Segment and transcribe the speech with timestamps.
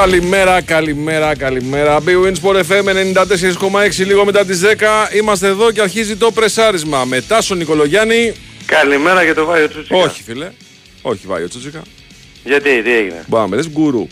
[0.00, 1.98] Καλημέρα, καλημέρα, καλημέρα.
[2.06, 2.84] Big Wins Sport FM
[3.96, 4.66] 94,6 λίγο μετά τις 10.
[5.16, 7.04] Είμαστε εδώ και αρχίζει το πρεσάρισμα.
[7.04, 8.34] Μετά στον Νικολογιάννη.
[8.66, 9.96] Καλημέρα για το Βάιο Τσούτσικα.
[9.96, 10.50] Όχι φίλε.
[11.02, 11.82] Όχι Βάιο Τσούτσικα.
[12.44, 14.06] Γιατί, τι έγινε; Μπάμε λες γκουρού.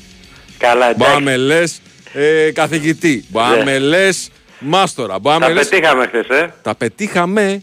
[0.59, 1.13] Καλά, εντάξει.
[1.13, 1.81] Μπάμε λες
[2.13, 3.25] ε, καθηγητή.
[3.29, 3.79] Μπάμε Ναι.
[3.79, 4.29] λες
[4.59, 5.19] μάστορα.
[5.19, 5.69] Μπάμε Τα λες...
[5.69, 6.55] πετύχαμε χθες, ε.
[6.63, 7.63] Τα πετύχαμε.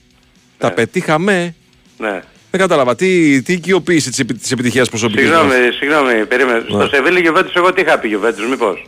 [0.58, 0.74] Τα Ναι.
[0.74, 1.56] πετύχαμε.
[1.98, 2.22] Ναι.
[2.52, 2.95] Δεν κατάλαβα.
[2.95, 6.63] Τι, τι οικειοποίηση της, επι- της επιτυχίας προσωπικής Συγγνώμη, μας; συγγνώμη, περίμενε.
[6.70, 8.86] Στο Σεβίλη Γιουβέντους εγώ τι είχα πει Γιουβέντους, μήπως.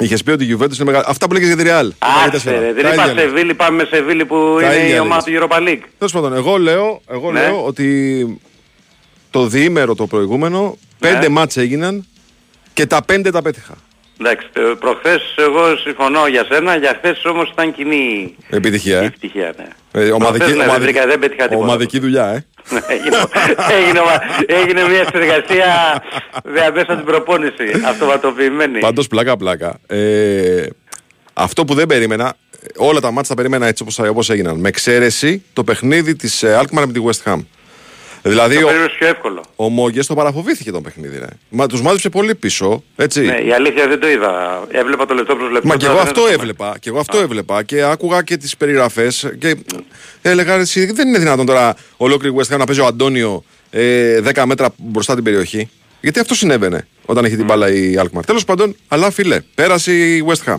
[0.00, 1.04] Είχες πει ότι η Juventus είναι μεγάλη.
[1.08, 1.88] Αυτά που λέγες για τη Real.
[2.34, 5.40] Άσε ρε, δεν είπα Σεβίλη, πάμε Σεβίλη που Τα είναι η ίδια ομάδα του λες.
[5.42, 5.82] Europa League.
[5.98, 7.40] Τέλος πάντων, εγώ λέω, εγώ Ναι.
[7.40, 8.40] λέω ότι
[9.30, 11.10] το διήμερο το προηγούμενο, Ναι.
[11.10, 12.06] πέντε μάτς έγιναν
[12.74, 13.74] και τα πέντε τα πέτυχα.
[14.24, 19.06] Εντάξει, ε, προχθές εγώ συμφωνώ για σένα, για χθες όμως ήταν κοινή Επιτυχία, η ε.
[19.06, 20.00] ευτυχία, ναι.
[20.02, 21.66] ε ομαδική, Προχθές, ναι, δεν ομαδική, βρήκα- δεν πέτυχα τίποτα.
[21.66, 22.44] ομαδική δουλειά, ε.
[22.88, 23.16] έγινε,
[23.84, 24.00] έγινε,
[24.46, 26.02] έγινε μια συνεργασία
[26.72, 28.78] μέσα από την προπόνηση, αυτοματοποιημένη.
[28.78, 29.78] Πάντως πλάκα πλάκα.
[29.86, 30.66] Ε,
[31.32, 32.34] αυτό που δεν περίμενα,
[32.76, 34.56] όλα τα μάτς τα περίμενα έτσι όπως, όπως έγιναν.
[34.56, 37.38] Με εξαίρεση το παιχνίδι της ε, Alkmaar με τη West Ham.
[38.22, 39.44] Δηλαδή το ο, περίμενες πιο εύκολο.
[39.56, 41.18] ο Μόγκες το παραφοβήθηκε το παιχνίδι.
[41.18, 41.26] Ρε.
[41.48, 43.20] Μα, τους μάζεψε πολύ πίσω, έτσι.
[43.20, 44.62] Ναι, η αλήθεια δεν το είδα.
[44.70, 45.68] Έβλεπα το λεπτό προς λεπτό.
[45.68, 46.76] Μα και τώρα εγώ δεν αυτό το- έβλεπα.
[46.80, 49.56] Και εγώ αυτό έβλεπα και άκουγα και τις περιγραφές και
[50.22, 54.20] έλεγα ρε, εσύ, δεν είναι δυνατόν τώρα ολόκληρη West Ham να παίζει ο Αντώνιο ε,
[54.34, 55.70] 10 μέτρα μπροστά την περιοχή.
[56.00, 58.22] Γιατί αυτό συνέβαινε όταν είχε την μπάλα η Alkmaar.
[58.26, 60.58] Τέλος πάντων, αλλά φίλε, πέρασε η West Ham.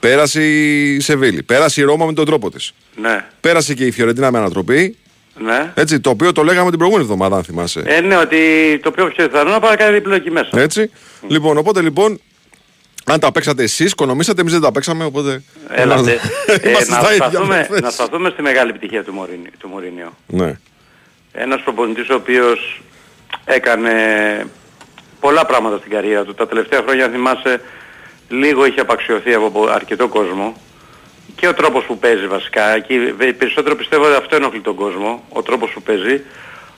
[0.00, 1.42] Πέρασε η Σεβίλη.
[1.42, 2.72] Πέρασε η Ρώμα με τον τρόπο της.
[2.96, 4.96] Ναι, Πέρασε και η Φιωρεντίνα με ανατροπή.
[5.38, 5.72] Ναι.
[5.74, 7.82] Έτσι, το οποίο το λέγαμε την προηγούμενη εβδομάδα, αν θυμάσαι.
[7.86, 8.38] Ε, ναι, ότι
[8.82, 10.60] το πιο πιθανό να πάει να κάνει διπλό εκεί μέσα.
[10.60, 10.90] Έτσι.
[11.28, 12.20] Λοιπόν, οπότε λοιπόν,
[13.04, 15.42] αν τα παίξατε εσείς, οικονομήσατε, εμείς δεν τα παίξαμε, οπότε.
[15.68, 16.12] Έλατε.
[16.62, 19.68] ε, Είμαστε να, στα ίδια σταθούμε, με να σταθούμε στη μεγάλη επιτυχία του, Μωρίνι, του
[19.68, 20.16] Μωρίνιο.
[20.26, 20.58] Ναι.
[21.32, 22.82] Ένας προπονητής ο οποίος
[23.44, 23.92] έκανε
[25.20, 26.34] πολλά πράγματα στην καριέρα του.
[26.34, 27.60] Τα τελευταία χρόνια, αν θυμάσαι,
[28.28, 30.56] λίγο είχε απαξιωθεί από πο- αρκετό κόσμο.
[31.42, 32.78] Και ο τρόπος που παίζει βασικά.
[32.78, 36.20] Και οι- περισσότερο πιστεύω ότι αυτό ενοχλεί τον κόσμο, ο τρόπος που παίζει.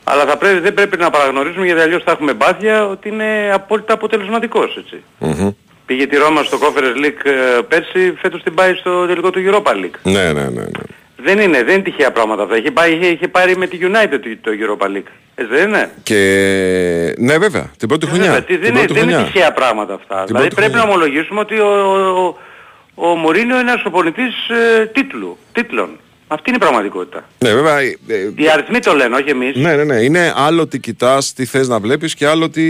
[0.04, 3.92] Αλλά θα πρέπει, δεν πρέπει να παραγνωρίζουμε γιατί αλλιώς θα έχουμε μπάθια ότι είναι απόλυτα
[3.92, 5.02] αποτελεσματικός έτσι.
[5.18, 5.50] Μμμ.
[5.86, 7.24] Πήγε τη Ρώμα στο Conference League
[7.58, 9.96] ε, πέρσι, φέτος την πάει στο τελικό του Europa League.
[10.02, 10.48] Ναι, ναι, ναι.
[10.48, 10.84] ναι.
[11.16, 12.56] Δεν είναι, δεν είναι τυχαία πράγματα αυτά.
[12.56, 15.10] Είχε, πάει, είχε, είχε πάρει με τη United το, το Europa League.
[15.34, 16.18] Έτσι δεν είναι; Και.
[17.18, 18.24] Ναι, βέβαια, την πρώτη Ε, χρονιά.
[18.30, 19.32] βέβαια, τι- Την δεν, είναι, πρώτη δεν είναι χρονιά.
[19.32, 20.24] τυχαία πράγματα αυτά.
[20.24, 20.86] δηλαδή πρώτη πρέπει χρονιά.
[20.86, 21.66] να ομολογήσουμε ότι ο,
[22.24, 22.36] ο,
[22.94, 25.88] ο, ο Μωρίνιο είναι ένας προπονητής ε, τίτλου, τίτλων.
[26.28, 27.24] Αυτή είναι η πραγματικότητα.
[27.38, 27.78] Ναι, βέβαια.
[27.80, 29.56] ε, ε, Οι αριθμοί το λένε, όχι εμείς.
[29.56, 29.94] Ναι, ναι, ναι.
[29.94, 32.62] Είναι άλλο τι κοιτάς, τι θες να βλέπεις και άλλο τι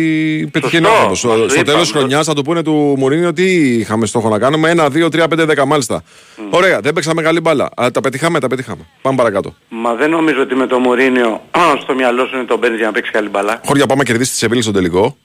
[0.52, 1.28] πετυχαίνει ο Σωστό.
[1.30, 1.38] άνθρωπο.
[1.38, 3.44] Μας το Στο είπα, τέλος τη το- χρονιάς θα του πούνε του Μουρίνιο τι
[3.78, 4.70] είχαμε στόχο να κάνουμε.
[4.70, 6.02] Ένα, δύο, τρία, πέντε, δέκα μάλιστα.
[6.50, 7.68] Ωραία, δεν παίξαμε καλή μπάλα.
[7.76, 8.86] Αλλά τα πετυχάμε, τα πετυχάμε.
[9.02, 9.54] Πάμε παρακάτω.
[9.68, 11.42] Μα δεν νομίζω ότι με το Μωρίνιο
[11.82, 13.60] στο μυαλό σου είναι τον παίρνεις για να παίξει καλή μπαλά.
[13.64, 15.16] Χώρια πάμε κερδίσει τη Σεβίλη στον τελικό.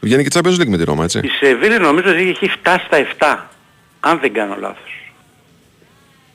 [0.00, 1.18] Βγαίνει και Champions League με τη Ρώμα, έτσι.
[1.18, 3.50] Η Σεβίλη νομίζω ότι έχει φτάσει στα 7.
[4.10, 5.12] Αν δεν κάνω λάθος.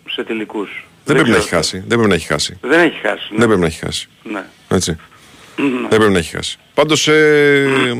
[0.09, 0.85] Σε τελικούς.
[1.05, 1.39] Δεν πρέπει να ξέρω.
[1.39, 1.77] έχει χάσει.
[1.79, 2.57] Δεν πρέπει να έχει χάσει.
[2.61, 3.27] Δεν έχει χάσει.
[3.31, 3.37] Ναι.
[3.37, 4.07] Δεν πρέπει να έχει χάσει.
[4.23, 4.43] ναι.
[4.67, 4.95] Έτσι.
[5.89, 6.57] Δεν πρέπει να έχει χάσει.
[6.73, 6.95] Πάντω.
[7.05, 7.93] Ε,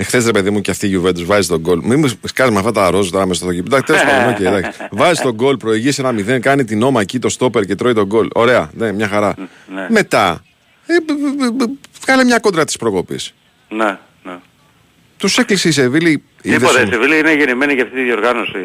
[0.00, 1.80] Εχθέ ρε παιδί μου και αυτή η Juventus βάζει τον γκολ.
[1.82, 3.76] Μην μου σκάζει με αυτά τα ροζ τώρα μέσα στο γήπεδο.
[3.76, 4.86] Εντάξει, τέλο πάντων, οκ, εντάξει.
[4.90, 8.04] Βάζει τον γκολ, προηγεί ένα 0, κάνει την νόμα εκεί το στόπερ και τρώει τον
[8.06, 8.28] γκολ.
[8.34, 9.34] Ωραία, ναι, μια χαρά.
[9.74, 9.86] Ναι.
[9.90, 10.42] Μετά,
[10.86, 11.70] ε, μπ- μπ- μπ-
[12.04, 13.18] βγάλε μια κόντρα τη προκοπή.
[13.68, 13.98] Ναι,
[15.20, 15.28] ναι.
[15.28, 16.22] Τους έκλεισε η Σεβίλη.
[16.42, 16.94] είδες Τίποτα, η όμως.
[16.94, 18.58] Σεβίλη είναι γεννημένη για αυτή τη διοργάνωση,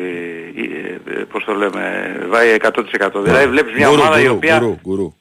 [0.57, 3.23] ε, ε, πώς το λέμε, βάει 100%.
[3.23, 4.57] Δηλαδή βλέπεις μια Γκουρού, ομάδα η γκουρού, οποία...
[4.57, 5.13] Γκουρού, γκουρού.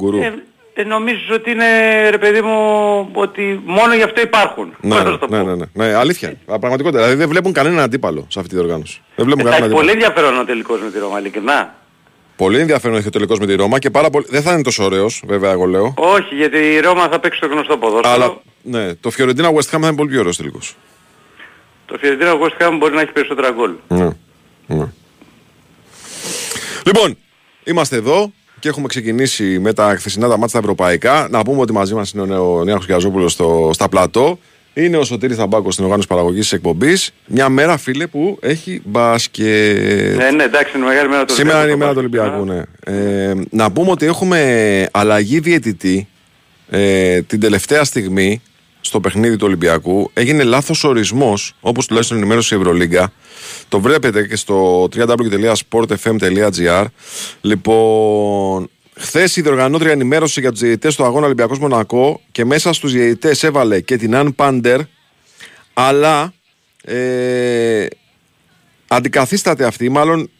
[0.00, 0.18] Γκουρού.
[0.18, 0.34] Ε,
[0.74, 1.64] ε, νομίζεις ότι είναι,
[2.10, 2.56] ρε παιδί μου,
[3.12, 4.76] ότι μόνο γι' αυτό υπάρχουν.
[4.80, 5.44] Ναι, Πώς ναι, να το ναι, πω.
[5.44, 6.28] ναι, ναι, ναι, αλήθεια.
[6.28, 6.98] Α, Πραγματικότητα.
[7.02, 9.02] Δηλαδή δεν βλέπουν κανέναν αντίπαλο σε αυτή τη διοργάνωση.
[9.16, 10.06] Δεν βλέπουν κανέναν Εντάξει, πολύ αντίπαλο.
[10.12, 11.74] ενδιαφέρον ο τελικός με τη Ρώμα, ειλικρινά.
[12.36, 14.26] Πολύ ενδιαφέρον έχει ο τελικός με τη Ρώμα και πάρα πολύ.
[14.28, 15.94] Δεν θα είναι τόσο ωραίος, βέβαια, εγώ λέω.
[15.96, 18.14] Όχι, γιατί η Ρώμα θα παίξει το γνωστό ποδόσφαιρο.
[18.14, 20.76] Αλλά ναι, το Φιωρεντίνα West Ham θα είναι πολύ πιο ωραίος τελικός.
[21.86, 23.72] Το Φιωρεντίνα West Ham μπορεί να έχει περισσότερα γκολ.
[23.88, 24.08] Ναι,
[24.66, 24.86] ναι.
[26.86, 27.16] Λοιπόν,
[27.64, 31.28] είμαστε εδώ και έχουμε ξεκινήσει με τα χθεσινά τα μάτια τα ευρωπαϊκά.
[31.30, 34.38] Να πούμε ότι μαζί μας είναι ο Νέαρχος Γιαζόπουλο στο, στα πλατό.
[34.74, 37.12] Είναι ο Σωτήρης Θαμπάκος στην οργάνωση παραγωγής της εκπομπής.
[37.26, 40.16] Μια μέρα, φίλε, που έχει μπάσκετ.
[40.16, 42.32] Ναι, ναι, εντάξει, είναι μεγάλη μέρα του Σήμερα είναι η μέρα του μπάσκετ.
[42.32, 42.62] Ολυμπιακού, ναι.
[43.28, 46.08] Ε, να πούμε ότι έχουμε αλλαγή διαιτητή
[46.70, 48.42] ε, την τελευταία στιγμή
[48.86, 50.10] στο παιχνίδι του Ολυμπιακού.
[50.14, 53.12] Έγινε λάθος ορισμός, όπως τουλάχιστον ενημέρωσε η Ευρωλίγκα.
[53.68, 56.84] Το βλέπετε και στο www.sportfm.gr.
[57.40, 62.92] Λοιπόν, χθες η διοργανώτρια ενημέρωσε για τους διαιτητές του αγώνα Ολυμπιακός Μονακό και μέσα στους
[62.92, 64.80] διαιτητές έβαλε και την Αν Πάντερ.
[65.74, 66.32] Αλλά
[66.84, 67.86] ε,
[68.88, 70.30] αντικαθίσταται αυτή, μάλλον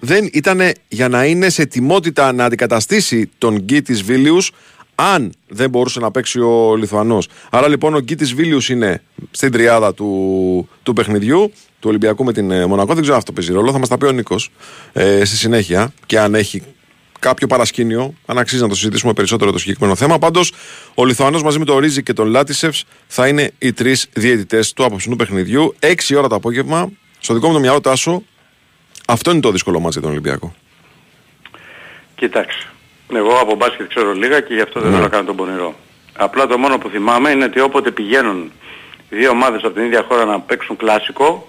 [0.00, 4.52] δεν ήταν για να είναι σε ετοιμότητα να αντικαταστήσει τον γκί της Βίλιους
[5.00, 7.28] αν δεν μπορούσε να παίξει ο Λιθουανός.
[7.50, 12.50] Άρα λοιπόν ο Γκίτης Βίλιους είναι στην τριάδα του, του παιχνιδιού του Ολυμπιακού με την
[12.50, 12.86] ε, Μονακό.
[12.86, 13.72] Δεν ξέρω αν αυτό παίζει ρόλο.
[13.72, 14.50] Θα μας τα πει ο Νίκος
[14.92, 16.62] ε, στη συνέχεια και αν έχει
[17.18, 20.18] κάποιο παρασκήνιο, αν αξίζει να το συζητήσουμε περισσότερο το συγκεκριμένο θέμα.
[20.18, 20.52] Πάντως,
[20.94, 24.84] ο Λιθουανός μαζί με τον Ρίζη και τον Λάτισεφς θα είναι οι τρεις διαιτητές του
[24.84, 25.74] απόψινού παιχνιδιού.
[25.80, 28.22] 6 ώρα το απόγευμα, στο δικό μου το μυαλό τάσο,
[29.06, 30.54] αυτό είναι το δύσκολο μάτι για τον Ολυμπιακό.
[32.14, 32.64] Κοιτάξτε.
[33.16, 34.94] Εγώ από μπάσκετ ξέρω λίγα και γι' αυτό δεν ναι.
[34.94, 35.74] θέλω να κάνω τον πονηρό.
[36.16, 38.52] Απλά το μόνο που θυμάμαι είναι ότι όποτε πηγαίνουν
[39.08, 41.48] δύο ομάδες από την ίδια χώρα να παίξουν κλάσικο,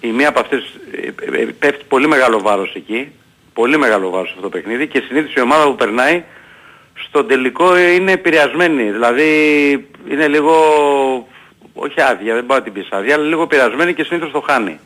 [0.00, 3.12] η μία από αυτές ε, ε, ε, πέφτει πολύ μεγάλο βάρος εκεί,
[3.52, 6.24] πολύ μεγάλο βάρος αυτό το παιχνίδι και συνήθως η ομάδα που περνάει
[7.08, 8.90] στο τελικό είναι επηρεασμένη.
[8.90, 9.28] Δηλαδή
[10.10, 10.54] είναι λίγο,
[11.74, 14.78] όχι άδεια, δεν πάω να την πεις άδεια, αλλά λίγο επηρεασμένη και συνήθως το χάνει.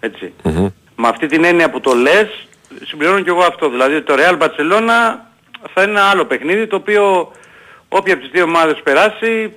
[0.00, 0.32] Έτσι.
[0.96, 2.46] Με αυτή την έννοια που το λες,
[2.86, 3.70] συμπληρώνω και εγώ αυτό.
[3.70, 5.18] Δηλαδή το Real Barcelona
[5.74, 7.32] θα είναι ένα άλλο παιχνίδι το οποίο
[7.88, 9.52] όποια από τις δύο ομάδες περάσει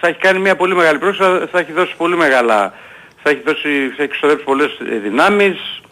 [0.00, 2.72] θα έχει κάνει μια πολύ μεγάλη πρόσφατα, θα έχει δώσει πολύ μεγάλα,
[3.22, 5.82] θα έχει, δώσει, θα έχει εξοδέψει πολλές δυνάμεις.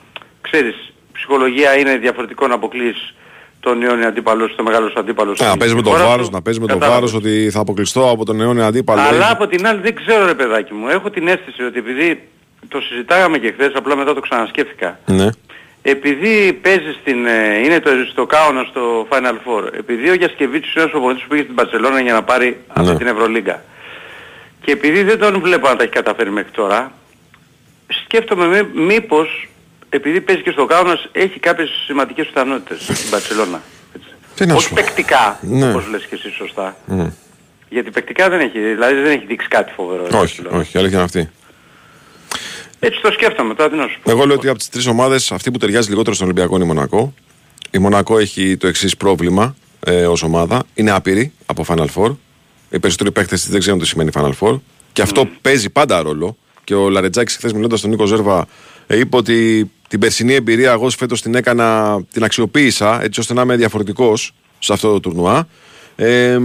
[0.41, 3.15] Ξέρεις, ψυχολογία είναι διαφορετικό να αποκλείς
[3.61, 5.37] τον αιώνιο αντίπαλο στο μεγάλο αντίπαλο.
[5.39, 8.41] να παίζεις με το βάρος, να παίζεις με το βάρος ότι θα αποκλειστώ από τον
[8.41, 9.01] αιώνιο αντίπαλο.
[9.01, 10.89] Αλλά από την άλλη δεν ξέρω ρε παιδάκι μου.
[10.89, 12.29] Έχω την αίσθηση ότι επειδή
[12.69, 14.99] το συζητάγαμε και χθες, απλά μετά το ξανασκέφτηκα.
[15.07, 15.29] Ναι
[15.87, 20.85] επειδή παίζει στην, ε, είναι το, στο Κάονα στο Final Four, επειδή ο Γιασκεβίτσιος είναι
[20.85, 22.83] ο προπονητής που πήγε στην Παρσελόνα για να πάρει ναι.
[22.83, 23.63] αυτή την Ευρωλίγκα
[24.65, 26.93] και επειδή δεν τον βλέπω να τα έχει καταφέρει μέχρι τώρα,
[27.87, 29.49] σκέφτομαι μη, μήπως
[29.89, 33.63] επειδή παίζει και στο Κάουνας έχει κάποιες σημαντικές πιθανότητες στην Παρσελόνα.
[34.55, 35.69] Όχι παικτικά, ναι.
[35.69, 36.77] όπως λες και εσύ σωστά.
[36.91, 37.11] Mm.
[37.69, 40.07] Γιατί παικτικά δεν έχει, δηλαδή δεν έχει δείξει κάτι φοβερό.
[40.13, 41.31] Όχι, όχι, αλήθεια είναι αυτή.
[42.87, 44.11] Έτσι το σκέφτομαι τώρα, τι να σου πω.
[44.11, 46.67] Εγώ λέω ότι από τις τρεις ομάδες αυτή που ταιριάζει λιγότερο στον Ολυμπιακό είναι η
[46.67, 47.15] Μονακό.
[47.71, 50.63] Η Μονακό έχει το εξής πρόβλημα ε, ως ομάδα.
[50.75, 52.17] Είναι άπειρη από Final Four.
[52.71, 54.61] Οι περισσότεροι παίχτε δεν ξέρουν τι σημαίνει Final Four.
[54.93, 55.29] Και αυτό mm.
[55.43, 56.37] παίζει πάντα ρόλο.
[56.65, 58.47] Και ο Λαρετζάκης, χθες μιλώντας στον Νίκο Ζέρβα,
[58.87, 63.43] ε, είπε ότι την περσινή εμπειρία εγώ φέτος την έκανα, την αξιοποίησα έτσι ώστε να
[63.43, 65.49] είμαι διαφορετικός σε αυτό το τουρνουά.
[65.97, 66.39] Ε,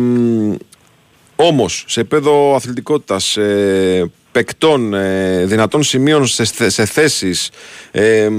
[1.41, 7.49] Όμως, σε επίπεδο αθλητικότητας, ε, παικτών, ε, δυνατών σημείων σε, σε θέσεις
[7.91, 8.29] ε,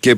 [0.00, 0.16] και ε,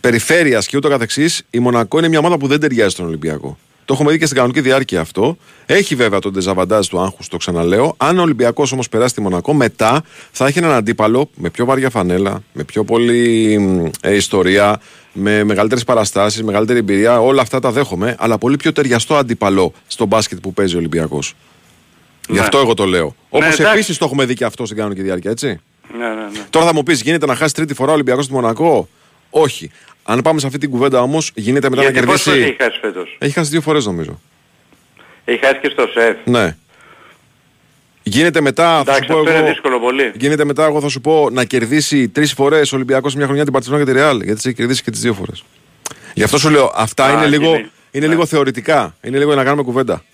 [0.00, 3.58] περιφέρειας και ούτω καθεξής, η Μονακό είναι μια ομάδα που δεν ταιριάζει στον Ολυμπιακό.
[3.84, 5.36] Το έχουμε δει και στην κανονική διάρκεια αυτό.
[5.66, 7.94] Έχει βέβαια τον τεζαβαντάζ του άγχους, το ξαναλέω.
[7.96, 11.90] Αν ο Ολυμπιακός όμως περάσει τη Μονακό, μετά θα έχει έναν αντίπαλο με πιο βαριά
[11.90, 13.58] φανέλα, με πιο πολλή
[14.00, 14.80] ε, ιστορία,
[15.12, 17.20] με μεγαλύτερες παραστάσεις, μεγαλύτερη εμπειρία.
[17.20, 21.34] Όλα αυτά τα δέχομαι, αλλά πολύ πιο ταιριαστό αντίπαλο στο μπάσκετ που παίζει ο Ολυμπιακός.
[22.30, 23.14] Γι' αυτό εγώ το λέω.
[23.28, 25.60] Όπως ναι, επίσης το έχουμε δει και αυτό στην κανονική διάρκεια, έτσι.
[25.98, 26.40] Ναι, ναι, ναι.
[26.50, 28.88] Τώρα θα μου πεις, γίνεται να χάσει τρίτη φορά ο Ολυμπιακός στη Μονακό;
[29.30, 29.70] Όχι.
[30.02, 32.30] Αν πάμε σε αυτή την κουβέντα όμως, γίνεται μετά Γιατί να κερδίσει.
[32.30, 34.20] έχει χάσει φέτος; Έχει χάσει δύο φορές νομίζω.
[35.24, 36.16] Έχει χάσει και στο σεφ.
[36.24, 36.56] Ναι.
[38.02, 38.78] Γίνεται μετά.
[38.80, 40.12] Εντάξει, θα σου πω εγώ, είναι δύσκολο πολύ.
[40.16, 43.52] Γίνεται μετά, εγώ θα σου πω, να κερδίσει τρεις φορές ο Ολυμπιακός μια χρονιά την
[43.52, 44.22] Παρσελόνα και τη Ρεάλ.
[44.22, 45.44] Γιατί έχει κερδίσει και τις δύο φορές.
[46.14, 48.12] Γι' αυτό σου λέω, αυτά Α, είναι, λίγο, είναι, είναι ναι.
[48.12, 48.96] λίγο θεωρητικά.
[49.02, 50.04] Είναι λίγο να κάνουμε κουβέντα.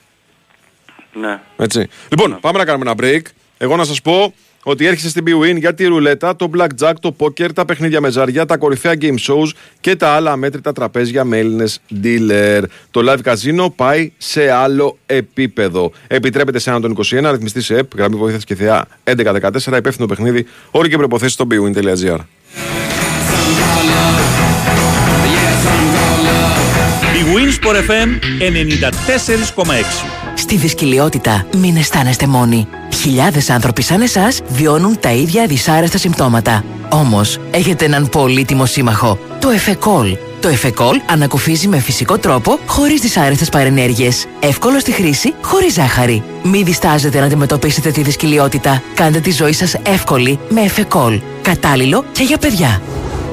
[1.20, 1.40] Ναι.
[1.56, 1.86] Έτσι.
[2.08, 2.36] Λοιπόν, ναι.
[2.36, 3.22] πάμε να κάνουμε ένα break.
[3.58, 4.34] Εγώ να σας πω
[4.68, 8.46] ότι έρχεσαι στην BWIN για τη ρουλέτα, το blackjack, το poker, τα παιχνίδια με ζαριά,
[8.46, 12.62] τα κορυφαία game shows και τα άλλα αμέτρητα τραπέζια με Έλληνες dealer.
[12.90, 15.92] Το live casino πάει σε άλλο επίπεδο.
[16.06, 20.46] Επιτρέπεται σε έναν τον 21, αριθμιστή σε ΕΠ, γραμμή βοήθειας και θεά 1114, υπεύθυνο παιχνίδι,
[20.70, 22.18] όροι και προποθέσει στο bwin.gr.
[27.16, 28.08] Η Winsport FM
[30.14, 32.68] 94,6 Στη δυσκολιότητα μην αισθάνεστε μόνοι.
[32.94, 36.64] Χιλιάδες άνθρωποι σαν εσάς βιώνουν τα ίδια δυσάρεστα συμπτώματα.
[36.88, 40.16] Όμως, έχετε έναν πολύτιμο σύμμαχο, το Εφεκόλ.
[40.40, 44.26] Το Εφεκόλ ανακουφίζει με φυσικό τρόπο, χωρίς δυσάρεστες παρενέργειες.
[44.40, 46.22] Εύκολο στη χρήση, χωρίς ζάχαρη.
[46.42, 48.82] Μην διστάζετε να αντιμετωπίσετε τη δυσκολιότητα.
[48.94, 51.20] Κάντε τη ζωή σας εύκολη με Εφεκόλ.
[51.42, 52.82] Κατάλληλο και για παιδιά.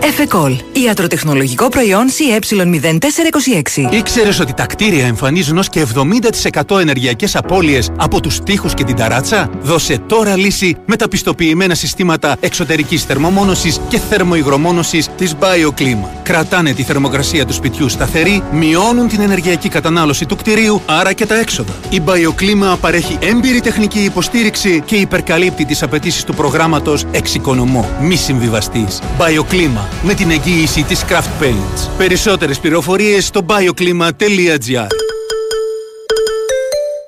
[0.05, 0.57] Εφεκόλ.
[0.85, 3.91] Ιατροτεχνολογικό προϊόν CE0426.
[3.91, 8.95] Ήξερες ότι τα κτίρια εμφανίζουν ως και 70% ενεργειακές απώλειες από τους τοίχου και την
[8.95, 16.07] ταράτσα; Δώσε τώρα λύση με τα πιστοποιημένα συστήματα εξωτερικής θερμομόνωσης και θερμοϊγρομόνωσης της BioClima.
[16.23, 21.39] Κρατάνε τη θερμοκρασία του σπιτιού σταθερή, μειώνουν την ενεργειακή κατανάλωση του κτηρίου, άρα και τα
[21.39, 21.73] έξοδα.
[21.89, 27.89] Η BioClima παρέχει έμπειρη τεχνική υποστήριξη και υπερκαλύπτει τις απαιτήσεις του προγράμματος Εξοικονομώ.
[28.01, 28.87] Μη συμβιβαστή.
[29.19, 31.89] BioClima με την εγγύηση της Craft Paints.
[31.97, 34.87] Περισσότερες πληροφορίες στο bioclima.gr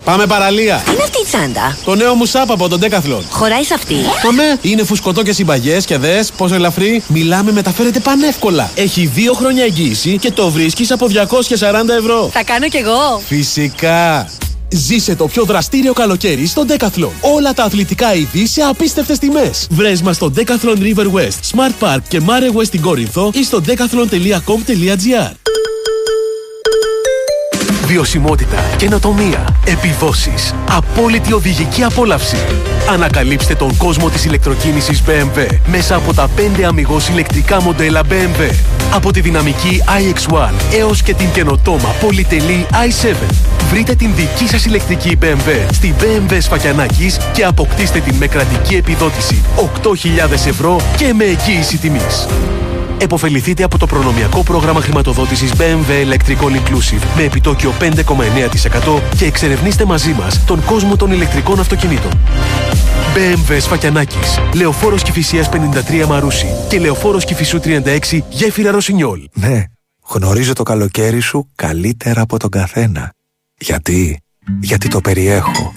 [0.04, 0.82] Πάμε παραλία.
[0.86, 1.78] Τι είναι αυτή η τσάντα.
[1.86, 3.22] Το νέο μου σάπ από τον Decathlon.
[3.30, 3.96] Χωράει σε αυτή.
[4.22, 7.04] Το ναι, είναι φουσκωτό και συμπαγές και δες πόσο ελαφρύ.
[7.08, 8.70] Μιλάμε, μεταφέρεται πανεύκολα.
[8.76, 12.30] Έχει δύο χρόνια εγγύηση και το βρίσκεις από 240 ευρώ.
[12.34, 13.22] Θα κάνω κι εγώ.
[13.28, 14.28] Φυσικά.
[14.76, 17.10] Ζήσε το πιο δραστήριο καλοκαίρι στο Decathlon.
[17.22, 19.68] Όλα τα αθλητικά είδη σε απίστευτες τιμές.
[19.70, 23.62] Βρες μας στο Decathlon River West, Smart Park και Mare West στην Κόρινθο ή στο
[23.68, 25.32] decathlon.com.gr.
[27.86, 32.38] Βιωσιμότητα, καινοτομία, επιδόσεις, απόλυτη οδηγική απόλαυση.
[32.90, 36.30] Ανακαλύψτε τον κόσμο της ηλεκτροκίνησης BMW μέσα από τα
[36.60, 38.54] 5 αμυγός ηλεκτρικά μοντέλα BMW.
[38.94, 43.16] Από τη δυναμική iX1 έως και την καινοτόμα πολυτελή i7.
[43.70, 49.42] Βρείτε την δική σας ηλεκτρική BMW στη BMW Σφακιανάκης και αποκτήστε την με κρατική επιδότηση
[49.84, 52.28] 8.000 ευρώ και με εγγύηση τιμής.
[52.98, 60.14] Εποφεληθείτε από το προνομιακό πρόγραμμα χρηματοδότησης BMW Electrical Inclusive με επιτόκιο 5,9% και εξερευνήστε μαζί
[60.14, 62.12] μας τον κόσμο των ηλεκτρικών αυτοκινήτων.
[63.16, 69.28] BMW Σφακιανάκης, Λεωφόρος Κηφισίας 53 Μαρούσι και Λεωφόρος Κηφισού 36 Γέφυρα Ρωσινιόλ.
[69.34, 69.64] Ναι,
[70.08, 73.14] γνωρίζω το καλοκαίρι σου καλύτερα από τον καθένα.
[73.58, 74.20] Γιατί,
[74.62, 75.74] γιατί το περιέχω.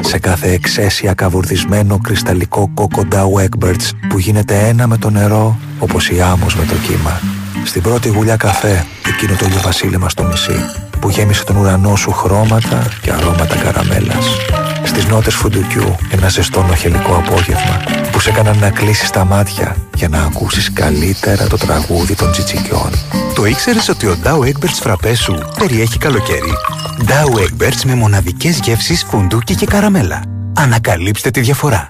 [0.00, 6.20] Σε κάθε εξαίσια καβουρδισμένο κρυσταλλικό κόκοντα Egberts που γίνεται ένα με το νερό όπως η
[6.20, 7.20] άμμος με το κύμα.
[7.64, 12.88] Στην πρώτη γουλιά καφέ, εκείνο το ηλιοβασίλεμα στο μισή που γέμισε τον ουρανό σου χρώματα
[13.00, 14.26] και αρώματα καραμέλας.
[14.84, 20.08] Στις νότες φουντουκιού ένα ζεστό νοχελικό απόγευμα που σε έκαναν να κλείσεις τα μάτια για
[20.08, 22.90] να ακούσεις καλύτερα το τραγούδι των τσιτσικιών.
[23.34, 26.52] Το ήξερες ότι ο Dow Egberts φραπές σου περιέχει καλοκαίρι;
[27.06, 30.22] Dow Egberts με μοναδικές γεύσεις φουντούκι και καραμέλα.
[30.56, 31.88] Ανακαλύψτε τη διαφορά.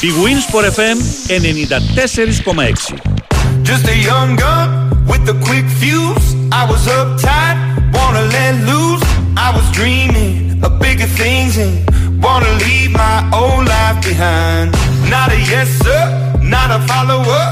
[0.00, 3.14] Η Winsport FM 94,6
[3.64, 4.68] Just a young gun
[5.10, 6.26] with a quick fuse.
[6.52, 7.56] I was uptight,
[8.14, 9.04] wanna let loose.
[9.46, 11.72] I was dreaming of bigger things and
[12.24, 14.66] wanna leave my old life behind.
[15.14, 16.00] Not a yes sir,
[16.56, 17.42] not a follower.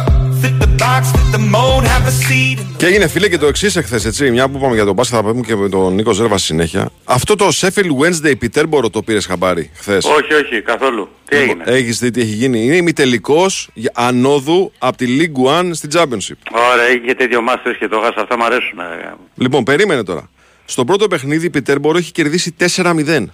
[0.43, 2.59] Fit the box, fit the mold, have a seat.
[2.77, 4.31] Και έγινε φίλε και το εξής εχθές, έτσι.
[4.31, 6.91] Μια που είπαμε για τον Μπάσκα, θα πούμε και με τον Νίκο Ζέρβα στη συνέχεια.
[7.05, 11.09] Αυτό το Sheffield Wednesday Πιτέρμπορο το πήρες χαμπάρι χθες; Όχι, όχι, καθόλου.
[11.29, 12.65] Τι έγινε; Έχεις δει τι έχει γίνει.
[12.65, 16.37] Είναι ημιτελικός ανόδου από τη League One στην Championship.
[16.73, 18.21] Ωραία, είχε τέτοιο μάστερ και το χάσα.
[18.21, 18.79] Αυτά μου αρέσουν.
[18.79, 19.15] ε.
[19.35, 20.29] Λοιπόν, περίμενε τώρα.
[20.65, 23.25] Στο πρώτο παιχνίδι η Πιτέρμπορο έχει κερδίσει 4-0.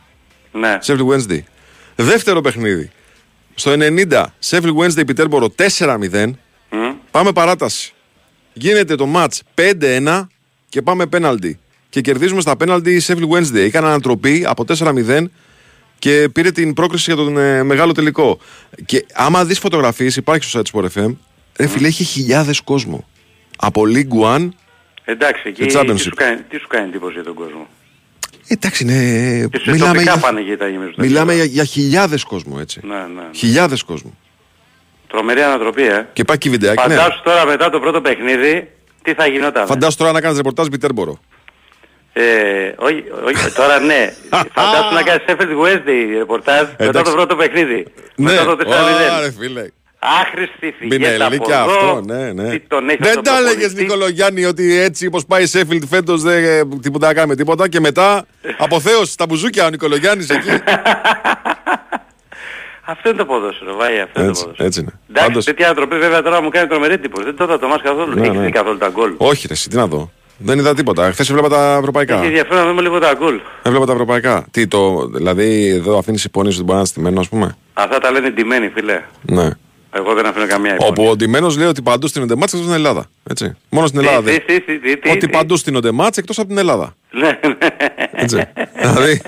[0.53, 0.79] Ναι.
[0.85, 1.41] Sheffield Wednesday.
[1.97, 2.91] Δεύτερο παιχνίδι.
[3.55, 6.31] Στο 90 Sheffield Wednesday Πιτέρμπορο 4-0.
[7.11, 7.93] Πάμε παράταση.
[8.53, 10.27] Γίνεται το match 5-1
[10.69, 11.59] και πάμε πέναλτι.
[11.89, 13.57] Και κερδίζουμε στα πέναλτι η Sheffield Wednesday.
[13.57, 15.25] Έκανε ανατροπή από 4-0
[15.99, 18.39] και πήρε την πρόκριση για τον ε, μεγάλο τελικό.
[18.87, 21.15] Και άμα δεις φωτογραφίες, υπάρχει στο site Sport FM,
[21.57, 23.07] ρε φίλε, έχει χιλιάδες κόσμο.
[23.57, 24.49] Από League One,
[25.11, 25.93] Εντάξει, εκεί Και Championship.
[25.95, 27.67] τι σου, κάνει, τι σου κάνει εντύπωση για τον κόσμο;
[28.49, 28.93] εντάξει, ναι,
[29.51, 30.95] Και σε μιλάμε, τοπικά για, πάνε και τα γεμίζουν.
[30.97, 32.81] μιλάμε για, για χιλιάδες κόσμο, έτσι.
[32.85, 33.23] Ναι, ναι.
[33.35, 34.17] Χιλιάδες κόσμο.
[35.09, 36.07] Τρομερή ανατροπή, ε.
[36.13, 36.95] Και πάει και βιντεάκι, ναι.
[36.95, 38.71] Φαντάσου τώρα μετά το πρώτο παιχνίδι
[39.03, 39.67] τι θα γινόταν.
[39.67, 41.21] Φαντάσου τώρα να κάνεις ρεπορτάζ Πιτέρμπορο.
[42.13, 44.13] Ε, όχι, όχι, τώρα ναι.
[44.55, 47.11] Φαντάσου να κάνεις Sheffield Wednesday ρεπορτάζ μετά Εντάξει.
[47.11, 47.87] το πρώτο παιχνίδι.
[48.17, 48.67] Ναι, Μετά το 4-0.
[48.67, 49.67] Ωραία, φίλε.
[49.99, 51.63] Άχρηστη φυγέτα από Μπινελί και εδώ.
[51.63, 52.51] αυτό, ναι, ναι.
[52.51, 53.83] Τι τον έχει Δεν αυτόν τα τον έλεγες προπονητή.
[53.83, 57.81] Νικολογιάννη ότι έτσι όπως πάει η Σέφιλντ φέτος δεν ε, τίποτα να κάνουμε τίποτα και
[57.81, 58.25] μετά
[58.59, 60.49] αποθέωση στα μπουζούκια ο Νικολογιάννης εκεί.
[62.91, 64.67] Αυτό είναι το ποδόσφαιρο, βάει, αυτό είναι το Έτσι, ποδόσφαιρο.
[64.67, 64.93] έτσι είναι.
[65.09, 67.25] Εντάξει, Πάντως- τέτοια ανατροπή βέβαια τώρα μου κάνει τρομερή εντύπωση.
[67.25, 68.15] Δεν το είδα το μάτς καθόλου.
[68.15, 68.45] Ναι, Έχεις ναι.
[68.45, 70.11] δει καθόλου τα γκολ; Όχι ρε, εσύ, τι να δω.
[70.39, 71.11] Δεν είδα τίποτα.
[71.13, 72.17] Χθες έβλεπα τα ευρωπαϊκά.
[72.17, 73.41] Έχει ενδιαφέρον να δούμε λίγο τα γκολ.
[73.63, 74.45] Έβλεπα τα ευρωπαϊκά.
[74.51, 78.11] Τι το, δηλαδή εδώ αφήνεις υπόνοιες ότι μπορεί να είναι στημένο ας πούμε; Αυτά τα
[78.11, 79.03] λένε ντυμένοι, φίλε.
[79.23, 79.49] Ναι.
[79.93, 80.89] Εγώ δεν αφήνω καμία εικόνα.
[80.91, 83.07] Όπου ο Ντιμένος λέει ότι παντού στείνονται μάτς εκτός στην Ελλάδα.
[83.31, 83.57] Έτσι.
[83.69, 84.21] Μόνο στην Ελλάδα.
[84.21, 85.29] Τι, δεν- τι, τι, τι, τι, Ότι τι.
[85.29, 86.95] παντού στείνονται μάτς εκτός από την Ελλάδα.
[87.11, 87.57] Ναι, ναι.
[88.13, 88.43] Έτσι.
[88.83, 89.23] δηλαδή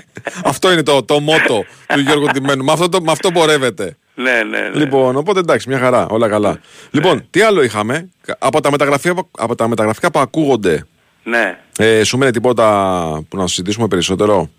[0.45, 2.64] αυτό είναι το, το μότο του Γιώργου Ντιμένου.
[2.64, 3.97] Με αυτό, το, με αυτό πορεύεται.
[4.14, 4.79] Ναι, ναι, ναι.
[4.79, 6.61] Λοιπόν, οπότε εντάξει, μια χαρά, όλα καλά.
[6.90, 10.87] Λοιπόν, τι άλλο είχαμε, από τα μεταγραφικά, από τα μεταγραφικά που ακούγονται,
[11.23, 11.59] Ναι.
[11.79, 12.67] ε, σου μένει τίποτα
[13.29, 14.50] που να συζητήσουμε περισσότερο;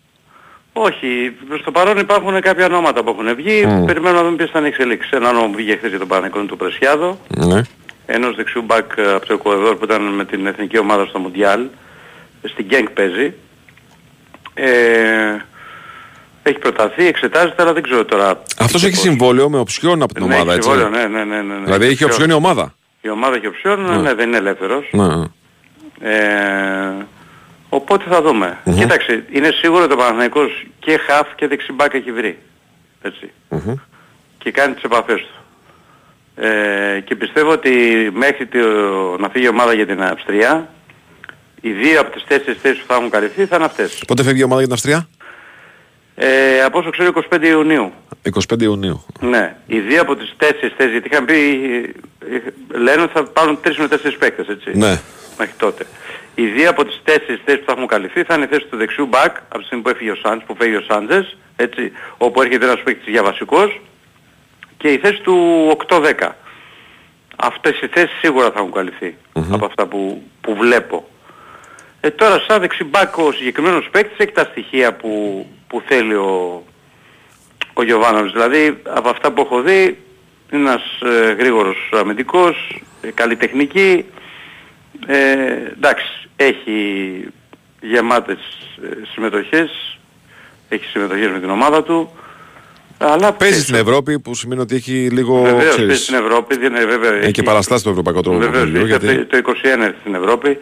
[0.74, 3.66] Όχι, προς το παρόν υπάρχουν κάποια ονόματα που έχουν βγει.
[3.66, 3.86] Μμ.
[3.86, 5.12] Περιμένουμε να δούμε ποιες θα είναι οι εξελίξεις.
[5.12, 7.20] Ένα όνομα που βγήκε χθες για τον Παναγικό του Πρεσιάδο.
[7.28, 7.62] Ναι.
[8.06, 11.62] Ενός δεξιού μπακ ε, από το Εκουαδόρ που ήταν με την εθνική ομάδα στο Μουντιάλ.
[12.44, 13.34] Στην Γκένκ παίζει.
[14.54, 15.38] Ε,
[16.44, 18.42] έχει προταθεί, εξετάζεται, αλλά δεν ξέρω τώρα.
[18.60, 20.70] Αυτός έχει συμβόλαιο με οψιόν από την Ναι, ομάδα, έχει έτσι.
[20.70, 21.63] συμβόλαιο, ναι, ναι, ναι, ναι, ναι.
[21.63, 22.74] Δηλαδή έχει οψιόν η ομάδα.
[23.01, 24.90] Η ομάδα έχει οψιόν, ναι, ναι, δεν είναι ελεύθερος.
[24.92, 25.25] Ναι, ναι.
[26.00, 27.06] Ε,
[27.78, 28.58] οπότε θα δούμε.
[28.63, 28.75] Μμμ.
[28.78, 32.38] Κοίταξε, είναι σίγουρο ότι ο Παναθηναϊκός και χαφ και δεξιμπάκ έχει βρει.
[33.01, 33.32] Έτσι.
[33.50, 33.74] Μμμ.
[34.38, 35.36] Και κάνει τις επαφές του.
[36.36, 37.72] Ε, και πιστεύω ότι
[38.13, 38.60] μέχρι το,
[39.20, 40.70] να φύγει η ομάδα για την Αυστρία,
[41.62, 44.04] οι δύο από τις τέσσερις θέσεις που θα έχουν καλυφθεί θα είναι αυτές.
[44.08, 45.08] Πότε φεύγει η ομάδα για την Αυστρία;
[46.16, 47.92] Ε, από όσο ξέρω 25 Ιουνίου.
[48.50, 49.06] 25 Ιουνίου.
[49.20, 49.56] Ναι.
[49.68, 51.34] Οι δύο από τις τέσσερις θέσεις, γιατί είχαν πει,
[52.32, 54.72] ε, ε, λένε ότι θα πάρουν τρεις με τέσσερις παίκτες, έτσι.
[54.74, 55.00] Ναι.
[55.38, 55.86] Μέχρι τότε.
[56.36, 58.78] Οι δύο από τις τέσσερις θέσεις που θα έχουν καλυφθεί θα είναι η θέση του
[58.78, 62.42] δεξιού μπακ, από τη στιγμή που έφυγε ο Σάντζ, που φεύγει ο Σάντζες, έτσι, όπου
[62.42, 63.82] έρχεται ένας παίκτης για βασικός,
[64.78, 66.30] και η θέση του 8-10.
[67.36, 69.16] Αυτές οι θέσεις σίγουρα θα έχουν καλυφθεί
[69.52, 71.08] από αυτά που, που βλέπω.
[72.02, 76.64] Ε, τώρα σαν δεξιμπάκ ο συγκεκριμένος παίκτης έχει τα στοιχεία που, που θέλει ο,
[77.74, 78.34] ο Γιωβάνοβιτς.
[78.34, 79.98] Δηλαδή από αυτά που έχω δει
[80.52, 84.06] είναι ένας ε, γρήγορος αμυντικός, ε, καλή τεχνική.
[85.05, 85.21] Ε,
[85.77, 87.27] εντάξει, έχει
[87.81, 88.39] γεμάτες
[88.83, 89.98] ε, συμμετοχές,
[90.69, 92.12] έχει συμμετοχές με την ομάδα του.
[92.98, 95.41] Αλλά Παίζεις στην Ευρώπη που σημαίνει ότι έχει λίγο.
[95.41, 97.13] Βεβαίως ξέρεις, παίζεις στην Ευρώπη, δεν είναι βέβαια.
[97.13, 98.38] Έχει και παραστάσεις στο ευρωπαϊκό τρόπο.
[98.38, 99.05] Βεβαίως, παιχνιδιού, γιατί...
[99.05, 99.41] γιατί...
[99.41, 100.57] το 21 έρθει στην Ευρώπη.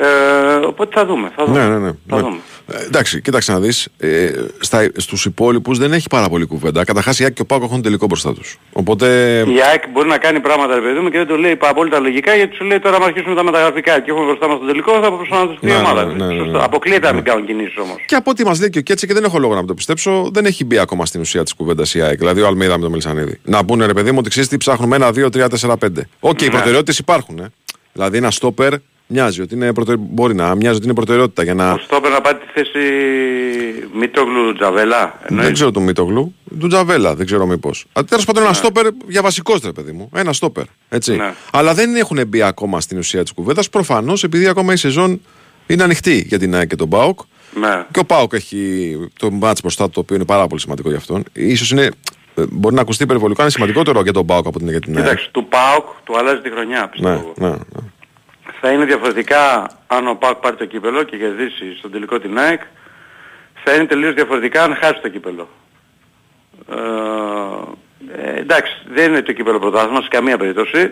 [0.00, 1.32] Ε, οπότε θα δούμε.
[1.36, 1.58] Θα δούμε.
[1.58, 1.90] Ναι, ναι, ναι.
[2.08, 2.22] Θα ναι.
[2.22, 2.36] δούμε.
[2.72, 3.88] Ε, εντάξει, κοίταξε να δεις.
[3.98, 6.84] Ε, στα- Στους υπόλοιπους δεν έχει πάρα πολύ κουβέντα.
[6.84, 8.58] Καταρχάς η ΑΕΚ και ο ΠΑΟΚ έχουν τελικό μπροστά τους.
[8.72, 9.06] Οπότε.
[9.48, 12.34] Η ΑΕΚ μπορεί να κάνει πράγματα ρε παιδί μου και δεν το λέει απόλυτα λογικά
[12.34, 15.12] γιατί σου λέει τώρα αν αρχίσουμε τα μεταγραφικά και έχουμε μπροστά μας τον τελικό θα
[15.12, 16.04] προσανατολιστεί η Ναι, ομάδα.
[16.04, 16.58] ναι, ναι, ναι, Σωστό.
[16.58, 16.64] ναι.
[16.64, 17.96] Αποκλείεται να μην κάνουν κινήσεις όμως.
[18.06, 20.30] Και από ό,τι μας λέει και ο Κέτσε και δεν έχω λόγο να το πιστέψω,
[20.32, 22.18] δεν έχει μπει ακόμα στην ουσία της κουβέντας η ΑΕΚ.
[22.18, 23.38] Δηλαδή ο Αλμέιδα με τον Μελισανίδη.
[23.44, 26.08] Να πούνε ρε παιδί μου ότι ξέρεις τι ψάχνουμε ένα, δύο, τρία, τέσσερα, πέντε.
[26.20, 26.50] Οκ, οι Ναι.
[26.50, 27.38] προτεραιότητες υπάρχουν.
[27.38, 27.46] Ε.
[27.92, 28.72] Δηλαδή ένα στόπερ
[29.08, 29.96] μοιάζει ότι είναι προτερ...
[29.98, 31.72] μπορεί να μοιάζει ότι είναι προτεραιότητα για να.
[31.72, 32.78] Ο Στόπερ να πάρει τη θέση
[33.94, 35.20] Μήτογλου Τζαβέλα.
[35.28, 37.84] Δεν ξέρω του Μίτογλου, του Τζαβέλα, δεν ξέρω μήπως.
[38.08, 40.10] Τέλος πάντων, ένα στόπερ για βασικός ρε παιδί μου.
[40.14, 40.64] Ένα στόπερ.
[40.88, 41.16] Έτσι.
[41.16, 41.32] Ναι.
[41.52, 43.70] Αλλά δεν έχουν μπει ακόμα στην ουσία της κουβέντας.
[43.70, 45.20] Προφανώς επειδή ακόμα η σεζόν
[45.66, 47.18] είναι ανοιχτή για την ΑΕΚ και τον Μπάουκ.
[47.60, 47.84] Ναι.
[47.90, 50.98] Και ο Πάοκ έχει το μάτς μπροστά του, το οποίο είναι πάρα πολύ σημαντικό για
[50.98, 51.24] αυτόν.
[51.32, 51.90] Ίσως είναι,
[52.34, 55.04] ε, μπορεί να ακουστεί υπερβολικό, είναι σημαντικότερο για τον Πάοκ από την για την ΑΕΚ.
[55.04, 57.32] Κοιτάξτε, του ΠΑΟΚ του αλλάζει τη χρονιά Ναι, πιστεύω.
[57.36, 57.56] ναι, ναι.
[58.60, 62.60] Θα είναι διαφορετικά αν ο ΠΑΟΚ πάρει το κύπελο και κερδίσει στον τελικό την ΑΕΚ.
[63.64, 65.48] Θα είναι τελείως διαφορετικά αν χάσει το κύπελο.
[66.70, 66.76] Ε,
[68.22, 70.90] ε, εντάξει, δεν είναι το κύπελο πρωτάθλημα σε καμία περίπτωση.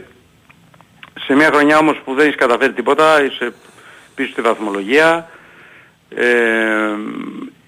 [1.27, 3.53] Σε μια χρονιά όμως που δεν έχεις καταφέρει τίποτα, είσαι
[4.15, 5.29] πίσω στη βαθμολογία.
[6.09, 6.25] Ε,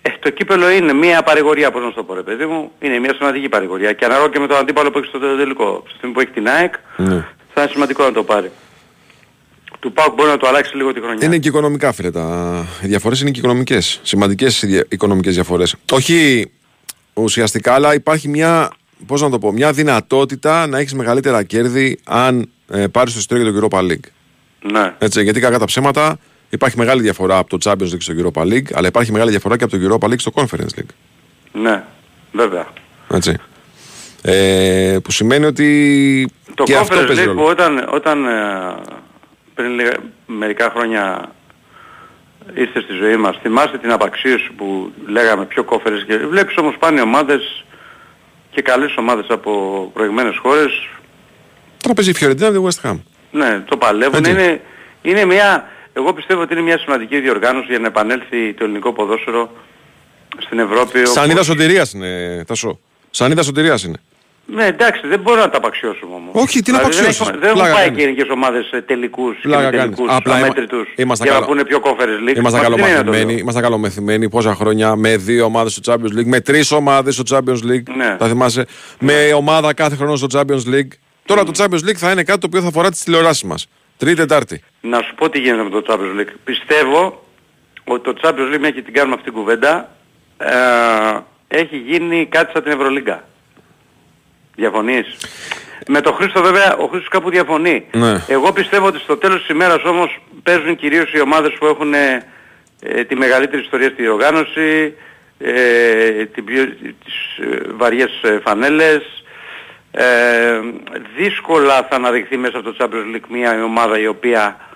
[0.03, 2.99] ε, το κύπελο είναι μια παρηγορία, πώς να σου το πω ρε παιδί μου, είναι
[2.99, 3.93] μια σημαντική παρηγορία.
[3.93, 5.83] Και αναλόγω και με τον αντίπαλο που έχει στο τελικό.
[5.87, 7.27] Στη στιγμή που έχει την ΑΕΚ, Ναι.
[7.55, 8.51] θα είναι σημαντικό να το πάρει.
[9.81, 11.27] Του ΠΑΟΚ μπορεί να το αλλάξει λίγο τη χρονιά.
[11.27, 12.11] Είναι και οικονομικά, φίλε.
[12.11, 12.67] Τα...
[12.83, 14.01] Οι διαφορές είναι και οικονομικές.
[14.03, 15.75] Σημαντικές οικονομικές διαφορές.
[15.93, 16.51] Όχι
[17.15, 18.71] ουσιαστικά, αλλά υπάρχει μια,
[19.07, 23.51] πώς να το πω, μια δυνατότητα να έχεις μεγαλύτερα κέρδη αν ε, πάρεις το εισιτήριο
[23.51, 24.09] για το Europa League.
[24.73, 24.95] Ναι.
[24.99, 28.73] Έτσι, γιατί κακά τα ψέματα υπάρχει μεγάλη διαφορά από το Champions League στο Europa League,
[28.73, 30.93] αλλά υπάρχει μεγάλη διαφορά και από το Europa League στο Conference League.
[31.53, 31.83] Ναι,
[32.33, 32.67] βέβαια.
[33.11, 33.37] Έτσι.
[34.23, 37.41] Ε, που σημαίνει ότι Το και αυτό Conference παίζει League ρόλο.
[37.41, 38.29] που όταν, όταν ε,
[39.59, 39.93] πριν λίγα,
[40.27, 41.33] μερικά χρόνια
[42.55, 47.01] ήρθε στη ζωή μας, θυμάστε την απαξίωση που λέγαμε πιο κόφερες και βλέπεις όμως πάνε
[47.01, 47.65] ομάδες
[48.51, 49.51] και καλές ομάδες από
[49.95, 50.89] προηγμένες χώρες,
[51.83, 52.97] Τώρα παίζει η Φιωρεντίνα με τη West Ham.
[53.31, 54.19] ναι, το παλεύουν.
[54.19, 54.31] Έτσι.
[54.31, 54.61] Είναι,
[55.03, 59.51] είναι μια, εγώ πιστεύω ότι είναι μια σημαντική διοργάνωση για να επανέλθει το ελληνικό ποδόσφαιρο
[60.39, 61.07] στην Ευρώπη.
[61.07, 62.79] Σανίδα όπως- σωτηρίας είναι, Τασό.
[63.11, 63.97] Σανίδα σωτηρίας είναι.
[64.51, 66.31] Ναι, εντάξει, δεν μπορώ να τα απαξιώσουμε όμως.
[66.35, 67.97] Όχι, τι να Δηλαδή, απαξιώσεις; Δεν, έχουν- δεν έχουν Πλάκα πάει κάνεις.
[67.97, 69.97] και οι ελληνικές ομάδες σε τελικούς και Πλάκα με κάνεις.
[69.97, 72.37] τελικούς Απλά είμα- αμέτρητους ήμασταν για να καλό- πούνε πιο κόφερες λίγες.
[72.39, 73.41] Ήμασταν Μα τι είναι να το καλομαθημένοι, λέω.
[73.43, 77.63] ήμασταν καλομαθημένοι πόσα χρόνια με δύο ομάδες στο Champions League, με τρεις ομάδες στο Champions
[77.71, 77.89] League.
[77.97, 78.17] Ναι.
[78.19, 78.67] Θα θυμάσαι;
[79.01, 80.93] Με ομάδα κάθε χρόνο στο Champions League.
[81.25, 83.67] Τώρα το Champions League θα είναι κάτι το οποίο θα αφορά τις τηλεοράσεις μας.
[83.97, 84.63] Τρίτη, Τετάρτη.
[84.81, 86.33] Να σου πω τι γίνεται με το Champions League.
[86.45, 87.25] Πιστεύω
[87.85, 89.91] ότι το Champions League, μια και την κάνουμε αυτή την κουβέντα,
[90.39, 90.49] ε,
[91.49, 93.23] έχει γίνει κάτι σαν την Ευρωλίγκα.
[94.59, 95.07] Διαφωνείς;
[95.89, 97.87] Με τον Χρήστο βέβαια, ο Χρήστος κάπου διαφωνεί.
[97.93, 98.23] Ναι.
[98.29, 102.27] Εγώ πιστεύω ότι στο τέλος της ημέρας όμως παίζουν κυρίως οι ομάδες που έχουν ε,
[102.81, 104.95] ε, τη μεγαλύτερη ιστορία στη διοργάνωση,
[105.39, 106.65] ε, την πιο,
[107.05, 109.25] τις ε, βαριές ε, φανέλες.
[109.91, 110.61] Ε,
[111.17, 114.68] δύσκολα θα αναδειχθεί μέσα από το Champions League μια ομάδα η οποία ε,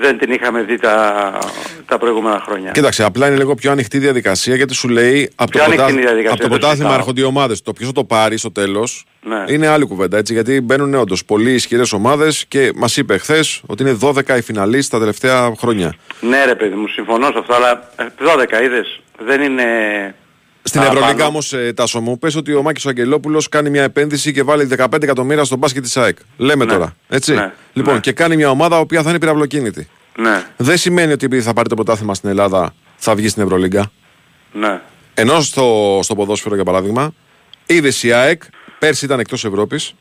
[0.00, 1.38] δεν την είχαμε δει τα,
[1.86, 2.70] τα προηγούμενα χρόνια.
[2.70, 5.90] Κοίταξε, απλά είναι λίγο πιο ανοιχτή διαδικασία γιατί σου λέει από το, Πιο ανοιχτή πρωτάθ-
[5.92, 6.94] είναι η διαδικασία, από το δεν πρωτάθλημα συζητάω.
[6.98, 7.62] έρχονται οι ομάδες.
[7.62, 9.44] Το ποιος θα το πάρει στο τέλος Ναι.
[9.52, 10.18] είναι άλλη κουβέντα.
[10.18, 14.42] Έτσι, γιατί μπαίνουν όντως πολύ ισχυρές ομάδες και μας είπε χθες ότι είναι 12 οι
[14.42, 15.94] φιναλίστ τα τελευταία χρόνια.
[16.20, 18.04] Ναι ρε παιδί μου, συμφωνώ σε αυτό, αλλά ε,
[18.58, 19.64] 12 είδες, δεν είναι...
[20.68, 21.04] Στην παραπάνω.
[21.04, 24.42] Ευρωλίγκα όμως, ε, Τάσο μου, πες ότι ο Μάκης ο Αγγελόπουλος κάνει μια επένδυση και
[24.42, 26.18] βάλει 15 εκατομμύρια στο μπάσκετ της ΑΕΚ.
[26.36, 26.72] Λέμε Ναι.
[26.72, 26.96] τώρα.
[27.08, 27.34] Έτσι.
[27.34, 27.52] Ναι.
[27.72, 28.00] Λοιπόν, Ναι.
[28.00, 29.88] και κάνει μια ομάδα η οποία θα είναι πυραυλοκίνητη.
[30.18, 33.90] Ναι, Δεν σημαίνει ότι επειδή θα πάρει το πρωτάθλημα στην Ελλάδα θα βγει στην Ευρωλίγκα.
[34.52, 34.80] ναι,
[35.14, 37.14] Ενώ στο, στο ποδόσφαιρο, για παράδειγμα,
[37.66, 38.42] είδε η ΑΕΚ
[38.78, 39.94] πέρσι ήταν εκτός Ευρώπης.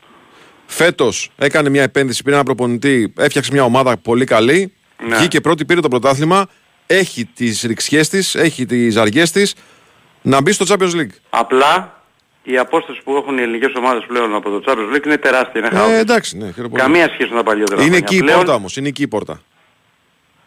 [0.66, 4.74] Φέτος έκανε μια επένδυση, πήρε ένα προπονητή, έφτιαξε μια ομάδα πολύ καλή.
[5.08, 5.16] Ναι.
[5.18, 6.46] Βγήκε πρώτη, πήρε το πρωτάθλημα.
[6.88, 9.54] Έχει τις ρηξιές της, έχει τις αργέ της.
[10.28, 11.16] Να μπει στο Champions League.
[11.30, 12.02] Απλά
[12.44, 15.60] η απόσταση που έχουν οι ελληνικές ομάδες πλέον από το Champions League είναι τεράστια.
[15.60, 15.96] Είναι χαόδης.
[15.96, 16.82] Ε, εντάξει, ναι, χαίρομαι πολύ.
[16.82, 17.82] Καμία σχέση με τα παλιότερα.
[17.82, 18.06] Είναι χρόνια.
[18.08, 19.42] εκεί η Πλέον- πόρτα όμως, είναι εκεί η πόρτα.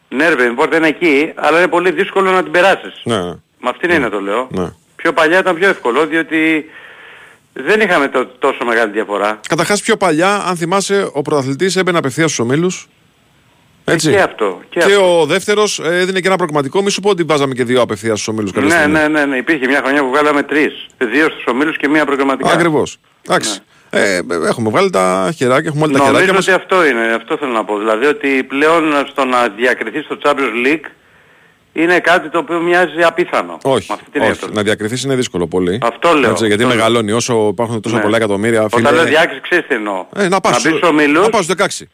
[0.09, 3.01] Ναι ρε παιδί, η πόρτα είναι εκεί, αλλά είναι πολύ δύσκολο να την περάσεις.
[3.05, 4.49] Ναι, Με αυτήν είναι το λέω.
[4.51, 4.73] ναι.
[4.97, 6.65] Πιο παλιά ήταν πιο εύκολο, διότι
[7.53, 9.41] δεν είχαμε το, τόσο μεγάλη διαφορά.
[9.49, 12.89] Καταρχάς πιο παλιά, αν θυμάσαι, ο πρωταθλητής έμπαινε απευθείας στους ομίλους.
[13.85, 14.11] Έτσι.
[14.11, 14.61] Και αυτό.
[14.71, 15.21] Και, Και αυτό.
[15.21, 16.83] ο δεύτερος ε, έδινε και ένα προκριματικό.
[16.83, 18.53] Μη σου πω ότι βάζαμε και δύο απευθείας στους ομίλους.
[18.53, 18.93] κάποια Ναι, στιγμή.
[18.99, 20.87] ναι, ναι, ναι, υπήρχε μια χρονιά που βγάλαμε τρεις.
[20.99, 22.51] Δύο στους ομίλους και μία προγραμματικά.
[22.53, 22.97] Ακριβώς.
[23.29, 23.59] Εντάξει.
[23.91, 26.05] Ε, ε, έχουμε βγάλει τα χεράκια, έχουμε βάλει τα Ναι.
[26.05, 26.47] Νομίζω χεράκια μας.
[26.49, 27.79] ότι αυτό είναι, αυτό θέλω να πω.
[27.79, 30.85] Δηλαδή ότι πλέον στο να διακριθείς στο Champions League
[31.73, 33.59] είναι κάτι το οποίο μοιάζει απίθανο.
[33.63, 34.41] Όχι, Με αυτή την έννοια όχι.
[34.41, 35.79] το να διακριθείς είναι δύσκολο πολύ.
[35.83, 36.85] Αυτό λέω, Έτσι, γιατί αυτό λέω.
[36.85, 38.03] μεγαλώνει όσο υπάρχουν τόσα Ναι.
[38.03, 38.63] πολλά εκατομμύρια.
[38.63, 40.07] Όταν φίλε, λέω διάκριση ξέρεις τι εννοώ.
[40.17, 41.23] ε, να πας, να μπεις στο- στους ομίλους.
[41.23, 41.89] να πας στους 16.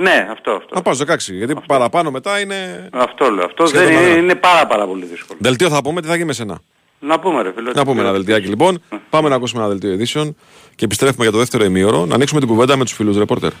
[0.00, 0.74] Ναι, αυτό, αυτό.
[0.74, 1.36] Να πας στους 16.
[1.36, 2.88] Γιατί παραπάνω μετά είναι...
[2.92, 3.44] Αυτό λέω.
[3.44, 4.18] Αυτό Σχεδόν δεν είναι, αργά.
[4.18, 5.38] είναι πάρα πάρα πολύ δύσκολο.
[5.42, 6.58] Δελτίο θα πούμε, τι θα γίνει με σένα.
[6.98, 7.70] Να πούμε ρε φίλε.
[7.74, 8.82] Να πούμε ένα δελτιάκι λοιπόν.
[9.10, 10.36] Πάμε να ακούσουμε ένα δελτίο ειδήσεων
[10.74, 13.52] και επιστρέφουμε για το δεύτερο ημίωρο να ανοίξουμε την κουβέντα με τους φίλους ρεπόρτερ.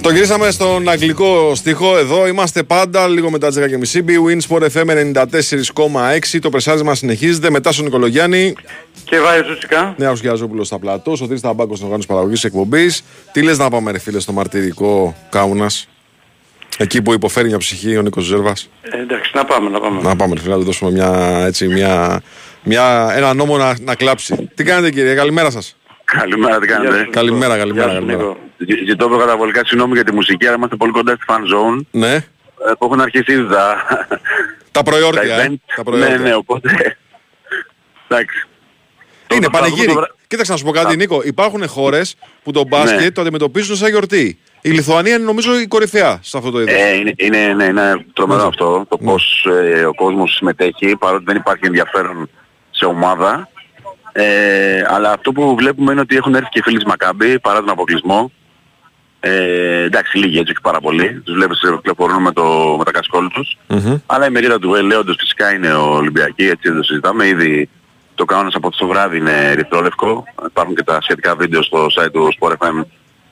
[0.00, 1.98] Το γυρίσαμε στον αγγλικό στίχο.
[1.98, 3.58] Εδώ είμαστε πάντα λίγο μετά τις
[3.92, 3.98] 10.30.
[3.98, 6.38] B Win Sport FM 94,6.
[6.40, 7.50] Το πρεσάρισμα συνεχίζεται.
[7.50, 8.54] Μετά στον Νικολογιάννη.
[9.04, 9.94] Και βάει Ζουσικά.
[9.98, 11.10] Νέα Γιαζόπουλο στα πλατό.
[11.10, 13.04] Ο Θρήστα Ταμπάκο στην οργάνωση παραγωγής εκπομπής.
[13.32, 15.88] Τι λες να πάμε, ρε φίλε, στο μαρτυρικό Κάουνας;
[16.76, 18.68] Εκεί που υποφέρει μια ψυχή ο Νίκος Ζέρβας.
[18.82, 20.02] Ε, εντάξει, να πάμε, να πάμε.
[20.02, 22.22] Να πάμε, ρε φίλε, να του δώσουμε μια, έτσι, μια,
[22.62, 24.50] μια, ένα νόμο να, να κλάψει.
[24.54, 25.76] Τι κάνετε, κύριε, καλημέρα σας.
[26.18, 27.86] Καλημέρα, τι κάνετε; Καλημέρα, καλημέρα.
[27.90, 28.28] Γεια σου, καλημέρα.
[28.28, 28.38] Νίκο.
[28.58, 31.80] Ζη- Ζητώ προκαταβολικά συγγνώμη για τη μουσική, αλλά είμαστε πολύ κοντά στη fan zone.
[31.90, 32.22] Ναι, ε,
[32.78, 34.08] Που έχουν αρχίσει ήδη τα, τα
[34.72, 35.36] τα προϊόρτια.
[35.36, 35.54] ε, event.
[35.76, 36.16] τα προϊόρτια.
[36.18, 36.96] Ναι, ναι, οπότε...
[38.08, 38.46] Εντάξει.
[39.32, 41.20] Είναι Το- θα πανηγύρι; δούμε το βρα- Κοίταξε να σου πω κάτι, Νίκο.
[41.24, 43.10] Υπάρχουν χώρες που το μπάσκετ Ναι.
[43.10, 44.38] το αντιμετωπίζουν σαν γιορτή.
[44.60, 46.74] Η Λιθουανία είναι νομίζω η κορυφαία σε αυτό το είδος.
[46.74, 48.46] Ε, είναι, είναι, ναι, είναι τρομερό Ναι.
[48.48, 49.10] αυτό, το Ναι.
[49.10, 52.30] πώς ε, ο κόσμος συμμετέχει, παρότι δεν υπάρχει ενδιαφέρον
[52.70, 53.48] σε ομάδα.
[54.12, 57.58] Ε, αλλά αυτό που βλέπουμε είναι ότι έχουν έρθει και οι φίλοι της Μακάμπη παρά
[57.60, 58.32] τον αποκλεισμό.
[59.20, 61.20] Ε, εντάξει, λίγοι έτσι όχι πάρα πολύ.
[61.24, 63.56] Τους βλέπεις ε, κυκλοφορούν με, το, με τα κασκόλ τους.
[63.66, 63.98] Μμμ.
[64.06, 67.26] Αλλά η μερίδα του ελέοντος φυσικά είναι ο Ολυμπιακή, έτσι δεν το συζητάμε.
[67.26, 67.68] Ήδη
[68.14, 70.24] το κανόνας από το βράδυ είναι ερυθρόλευκο.
[70.46, 72.84] Υπάρχουν και τα σχετικά βίντεο στο site του Sport FM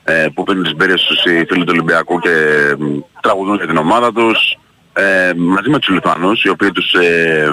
[0.03, 2.29] ε, που πίνουν τις μπύρες τους οι φίλοι του Ολυμπιακού και
[2.79, 4.57] μ, τραγουδούν για την ομάδα τους.
[4.99, 7.51] Ε, μαζί με τους Λιθουανούς, οι οποίοι τους, ε,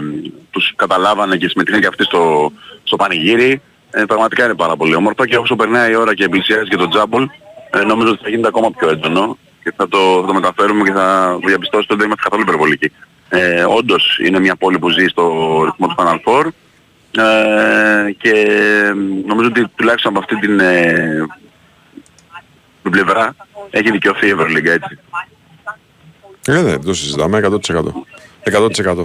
[0.50, 3.60] τους καταλάβανε και συμμετείχαν και αυτοί στο, στο πανηγύρι.
[3.90, 6.88] Ε, πραγματικά είναι πάρα πολύ όμορφο και όσο περνάει η ώρα και πλησιάζει και το
[6.88, 7.28] τζάμπολ,
[7.70, 10.92] ε, νομίζω ότι θα γίνεται ακόμα πιο έντονο και θα το, θα το μεταφέρουμε και
[10.92, 12.92] θα διαπιστώσετε ότι δεν είμαστε καθόλου υπερβολικοί.
[13.28, 15.22] Ε, όντως είναι μια πόλη που ζει στο
[15.64, 16.46] ρυθμό του Final Four
[17.24, 18.32] ε, και
[19.26, 21.26] νομίζω ότι τουλάχιστον από αυτή την, ε,
[22.82, 23.34] την πλευρά
[23.70, 24.98] έχει δικαιωθεί η Ευρωλίγκα έτσι.
[26.46, 28.06] Ε, δεν το συζητάμε 100%.
[28.52, 29.04] 100%.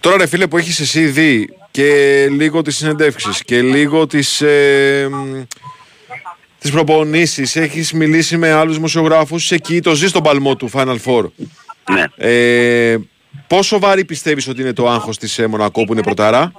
[0.00, 5.08] Τώρα ρε φίλε που έχεις εσύ δει και λίγο τις συνεντεύξεις και λίγο τις, ε,
[5.10, 5.42] μ,
[6.58, 10.96] τις προπονήσεις, έχεις μιλήσει με άλλους δημοσιογράφους, είσαι εκεί, το ζεις τον παλμό του Final
[11.04, 11.24] Four.
[11.92, 12.04] Ναι.
[12.16, 12.96] Ε,
[13.46, 16.52] πόσο βάρη πιστεύεις ότι είναι το άγχος της ε, Μονακό που είναι πρωτάρα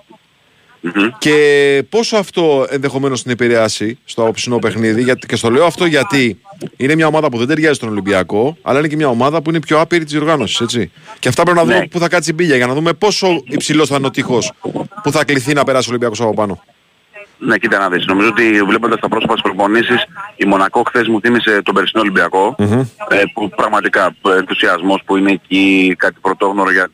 [0.84, 1.10] Μμμ.
[1.18, 6.40] και πόσο αυτό ενδεχομένως την επηρεάσει στο απόψινό παιχνίδι γιατί, και στο λέω αυτό γιατί
[6.78, 9.60] είναι μια ομάδα που δεν ταιριάζει στον Ολυμπιακό αλλά είναι και μια ομάδα που είναι
[9.60, 10.92] πιο άπειρη της διοργάνωσης έτσι.
[11.20, 11.88] Και αυτά πρέπει να δούμε Ναι.
[11.88, 14.52] που θα κάτσει η μπίλια για να δούμε πόσο υψηλός θα είναι ο τείχος
[15.04, 16.64] που θα κληθεί να περάσει ο Ολυμπιακός από πάνω.
[17.38, 18.06] Ναι, κοίτα να δεις.
[18.06, 20.04] Νομίζω ότι βλέποντας τα πρόσωπα προπονήσεις,
[20.36, 22.56] η Μονακό χθες μου θύμισε τον περσινό Ολυμπιακό,
[23.10, 26.88] ε, που πραγματικά ε, ενθουσιασμός που είναι εκεί κάτι πρωτόγνωρο για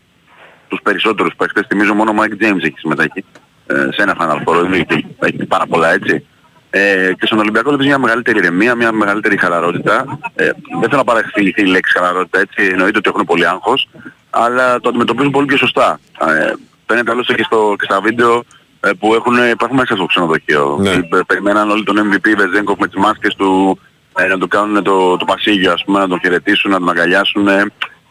[0.68, 1.66] τους περισσότερους παίχτες.
[1.68, 3.22] Θυμίζω μόνο ο Mike James έχει συμμετέχει ε,
[3.68, 6.26] σε ένα Final Four, δεν έχει, έχει πάρα πολλά έτσι.
[6.70, 10.20] Ε, και στον Ολυμπιακό βλέπεις μια μεγαλύτερη ηρεμία, μια μεγαλύτερη χαλαρότητα.
[10.36, 10.46] Ε,
[10.80, 13.90] δεν θέλω να παρεξηγηθεί η λέξη χαλαρότητα έτσι, εννοείται ότι έχουν πολύ άγχος,
[14.30, 16.00] αλλά το αντιμετωπίζουν πολύ πιο σωστά.
[16.20, 16.54] Ε,
[16.86, 18.44] φαίνεται άλλωστε και, στο, και στα βίντεο
[18.80, 20.78] ε, που έχουν, υπάρχουν μέσα στο ξενοδοχείο.
[20.82, 20.90] Ναι.
[20.90, 23.80] Ε, Περιμέναν όλοι τον MVP Βεζέγκοφ με τις μάσκες του
[24.18, 27.48] ε, να του κάνουν το, το πασίγιο ας πούμε, να τον χαιρετήσουν, να τον αγκαλιάσουν.
[27.48, 27.66] Ε,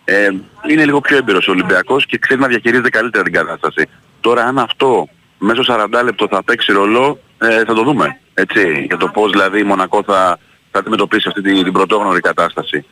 [0.05, 0.29] ε,
[0.69, 3.88] είναι λίγο πιο έμπειρος ο Ολυμπιακός και ξέρει να διαχειρίζεται καλύτερα την κατάσταση.
[4.21, 8.20] Τώρα αν αυτό μέσω 40 λεπτό θα παίξει ρόλο, ε, θα το δούμε.
[8.35, 10.38] Έτσι, για το πώς δηλαδή η Μονακό θα,
[10.70, 12.85] θα αντιμετωπίσει αυτή την, την πρωτόγνωρη κατάσταση.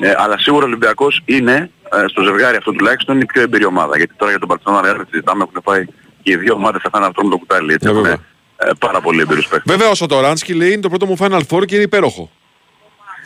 [0.00, 3.96] Ε, αλλά σίγουρα ο Ολυμπιακός είναι, ε, στο ζευγάρι αυτό τουλάχιστον, η πιο εμπειρή ομάδα.
[3.96, 5.84] Γιατί τώρα για τον Παρτσόνα Ρεάλ συζητάμε, έχουν πάει
[6.22, 7.72] και οι δύο ομάδες θα φάνε αυτό το κουτάλι.
[7.72, 8.18] Έτσι, Ε, έχουν, βέβαια.
[8.56, 9.72] ε, πάρα πολύ εμπειρούς παίκτες.
[9.74, 12.30] Βέβαια ο Σατοράνσκι λέει είναι το πρώτο μου Final Four και είναι υπέροχο.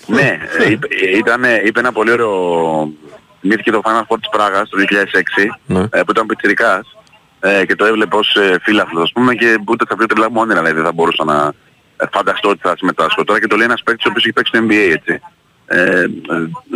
[0.07, 2.93] Ναι, ε, είπε, ε, ήταν, ε, είπε ένα πολύ ωραίο...
[3.41, 5.81] Θυμήθηκε το Final Four της Πράγας το 2006, Ναι.
[5.81, 6.97] ε, που ήταν πιτσιρικάς
[7.41, 10.41] ε, και το έβλεπε ως ε, φίλαθλος, ας πούμε, και ούτε τα πιο τρελά μου
[10.41, 11.53] όνειρα δηλαδή, δεν θα μπορούσα να,
[11.97, 13.25] ε, φανταστώ ότι θα συμμετάσχω.
[13.25, 15.21] Τώρα και το λέει ένας παίκτης ο οποίος έχει παίξει στο NBA έτσι.
[15.67, 16.05] Ε,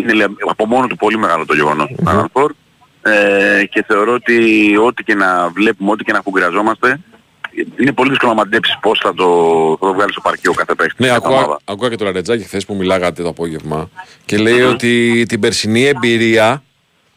[0.00, 2.48] είναι λέει, από μόνο του πολύ μεγάλο το γεγονός του Final Four.
[3.02, 4.36] Ε, και θεωρώ ότι
[4.76, 7.00] ό,τι και να βλέπουμε, ό,τι και να φουγκραζόμαστε,
[7.80, 9.24] είναι πολύ δύσκολο να μαντέψεις πώς θα το,
[9.80, 11.02] θα το βγάλεις στο παρκείο κάθε παίκτη.
[11.02, 11.58] Ναι, κάθε ακούω, ομάδα.
[11.64, 13.90] ακούω και το Λαρετζάκη χθες που μιλάγατε το απόγευμα
[14.24, 16.62] και λέει ότι την περσινή εμπειρία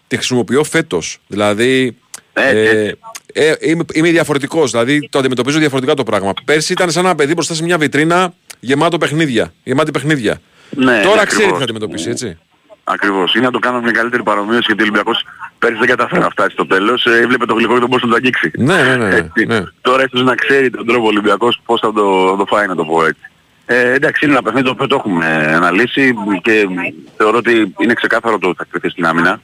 [0.07, 1.17] τη χρησιμοποιώ φέτος.
[1.27, 1.97] Δηλαδή.
[2.39, 2.91] Ε,
[3.33, 6.33] ε, είμαι, είμαι διαφορετικός, δηλαδή το αντιμετωπίζω διαφορετικά το πράγμα.
[6.45, 9.53] Πέρσι ήταν σαν ένα παιδί μπροστά σε μια βιτρίνα γεμάτο παιχνίδια.
[9.63, 10.41] Γεμάτη παιχνίδια.
[10.69, 11.57] Ναι, Τώρα ναι, ξέρει τι ακριβώς.
[11.57, 12.37] θα αντιμετωπίσει, έτσι.
[12.83, 13.33] Ακριβώς.
[13.35, 15.25] Είναι να το κάνω μια καλύτερη παρομοίωση γιατί ο Ολυμπιακός
[15.59, 17.05] πέρυσι δεν καταφέρει να φτάσει στο τέλος.
[17.05, 18.51] Ε, έβλεπε το γλυκό και τον πώς να το αγγίξει.
[18.57, 19.15] Ναι, ναι, ναι.
[19.15, 19.45] Έτσι.
[19.45, 19.63] ναι.
[19.81, 22.75] Τώρα ίσως να ξέρει τον τρόπο ο Ολυμπιακός πώς θα το, θα το φάει να
[22.75, 23.21] το πω έτσι.
[23.65, 26.67] Ε, εντάξει, είναι ένα παιχνίδι το οποίο το έχουμε αναλύσει και
[27.17, 29.41] θεωρώ ότι είναι ξεκάθαρο το ότι θα κρυφθεί στην άμυνα.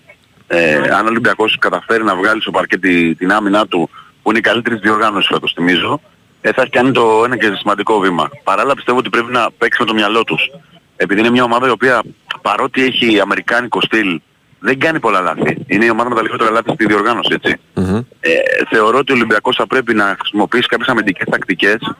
[0.55, 3.89] Ε, αν ο Ολυμπιακός καταφέρει να βγάλει στο παρκέ τη- την άμυνά του,
[4.21, 6.01] που είναι η καλύτερη της διοργάνωσης φέτος, θυμίζω,
[6.41, 8.29] ε, θα έχει κάνει το ένα και σημαντικό βήμα.
[8.43, 10.49] Παράλληλα πιστεύω ότι πρέπει να παίξει με το μυαλό τους.
[10.95, 12.01] Επειδή είναι μια ομάδα η οποία
[12.41, 14.21] παρότι έχει αμερικάνικο στυλ,
[14.59, 15.57] δεν κάνει πολλά λάθη.
[15.67, 17.55] Είναι η ομάδα με τα λιγότερα λάθη στη διοργάνωση, έτσι.
[18.19, 18.29] Ε,
[18.69, 21.93] θεωρώ ότι ο Ολυμπιακός θα πρέπει να χρησιμοποιήσει κάποιες αμυντικές τακτικές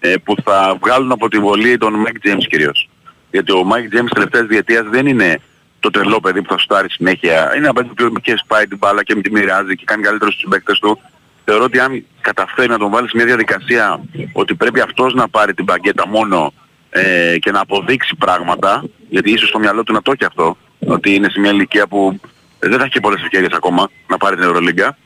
[0.00, 2.88] ε, που θα βγάλουν από τη βολή τον Mike James κυρίως.
[3.30, 5.40] Γιατί ο Mike James τελευταίας διετίας δεν είναι
[5.80, 7.56] το τρελό παιδί που θα σουτάρει συνέχεια.
[7.56, 10.46] Είναι ένα παιδί που και σπάει την μπάλα και τη μοιράζει και κάνει καλύτερο στους
[10.48, 11.00] παίκτες του.
[11.44, 14.00] Θεωρώ ότι αν καταφέρει να τον βάλεις σε μια διαδικασία
[14.32, 16.52] ότι πρέπει αυτός να πάρει την μπαγκέτα μόνο
[16.90, 21.14] ε, και να αποδείξει πράγματα, γιατί ίσως στο μυαλό του να το έχει αυτό, ότι
[21.14, 22.20] είναι σε μια ηλικία που
[22.58, 24.96] δεν θα έχει και πολλές ευκαιρίες ακόμα να πάρει την Ευρωλίγκα,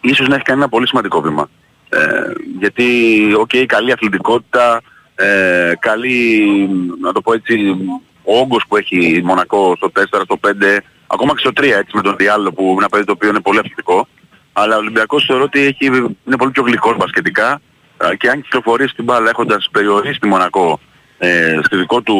[0.00, 1.50] ίσως να έχει κάνει ένα πολύ σημαντικό βήμα.
[1.88, 1.98] Ε,
[2.58, 2.84] γιατί,
[3.38, 4.80] οκ, καλή αθλητικότητα,
[5.14, 6.46] ε, καλή,
[7.00, 7.76] να το πω έτσι,
[8.30, 10.48] ο όγκος που έχει η Μονακό στο 4, στο 5,
[11.06, 13.40] ακόμα και στο 3 έτσι με τον Ντιάλο που είναι ένα παιδί το οποίο είναι
[13.40, 14.08] πολύ αθλητικό.
[14.52, 15.86] Αλλά ο Ολυμπιακός θεωρώ ότι έχει,
[16.26, 17.60] είναι πολύ πιο γλυκός μπασκετικά
[17.96, 20.80] ε, και αν κυκλοφορήσει την μπάλα έχοντας περιορίσει τη Μονακό
[21.18, 22.16] ε, στο, δικό του,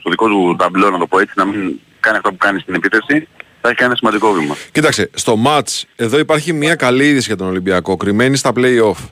[0.00, 2.74] στο δικό του ταμπλό να το πω έτσι, να μην κάνει αυτό που κάνει στην
[2.74, 3.28] επίθεση,
[3.60, 4.56] θα έχει κάνει ένα σημαντικό βήμα.
[4.72, 9.08] Κοίταξε, στο match εδώ υπάρχει μια καλή είδηση για τον Ολυμπιακό, κρυμμένη στα play-off.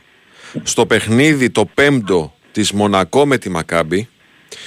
[0.62, 4.08] Στο παιχνίδι το πέμπτο της Μονακό με τη Μακάμπη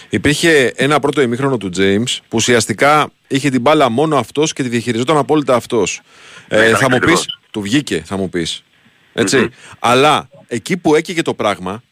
[0.10, 4.70] υπήρχε ένα πρώτο ημίχρονο του James που ουσιαστικά είχε την μπάλα μόνο αυτός και τη
[4.70, 6.02] διαχειριζόταν απόλυτα αυτός.
[6.50, 7.26] Ναι, Ε, ήταν θα μου ακριβώς.
[7.26, 8.64] πεις, του βγήκε θα μου πεις.
[9.14, 11.84] ετσι Αλλά εκεί που έκαιγε το πράγμα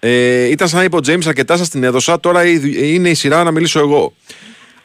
[0.00, 3.14] ε, ήταν σαν να είπε ο James αρκετά σας την έδωσα, τώρα η- είναι η
[3.14, 4.14] σειρά να μιλήσω εγώ.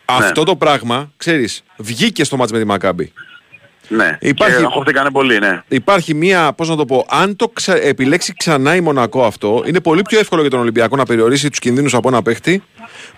[0.05, 3.13] Αυτό το πράγμα, ξέρεις, βγήκε στο μάτς με τη Μακάμπη.
[3.93, 5.61] Ναι, Υπάρχει- και αγχώθηκανε πολύ, ναι.
[5.67, 7.75] Υπάρχει μία, πώς να το πω, αν το ξα...
[7.75, 11.59] επιλέξει ξανά η Μονακό αυτό, είναι πολύ πιο εύκολο για τον Ολυμπιακό να περιορίσει τους
[11.59, 12.63] κινδύνους από ένα παίχτη,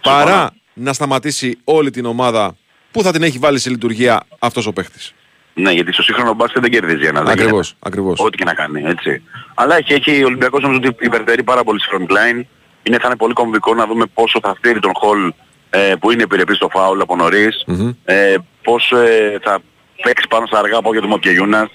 [0.02, 2.56] παρά να σταματήσει όλη την ομάδα
[2.92, 5.14] που θα την έχει βάλει σε λειτουργία αυτός ο παίχτης.
[5.54, 7.22] Ναι, γιατί στο σύγχρονο μπάσκετ δεν κερδίζει ένα.
[7.22, 7.76] δεν Ακριβώς, γίνεται.
[7.80, 8.20] ακριβώς.
[8.20, 9.22] Ό,τι και να κάνει, έτσι.
[9.54, 12.42] Αλλά έχει, έχει ο Ολυμπιακός νομίζω ότι υπερτερεί πάρα πολύ στη front line.
[12.84, 15.34] Είναι, θα είναι πολύ κομβικό να δούμε πόσο θα στείλει τον Χολ
[15.70, 17.66] ε, που είναι επιρρεπής στο φάουλ από νωρίς.
[18.06, 19.60] Ε, πώς ε, θα
[20.04, 21.70] παίξει πάνω στα αργά πόδια του Μοτιεγιούνας.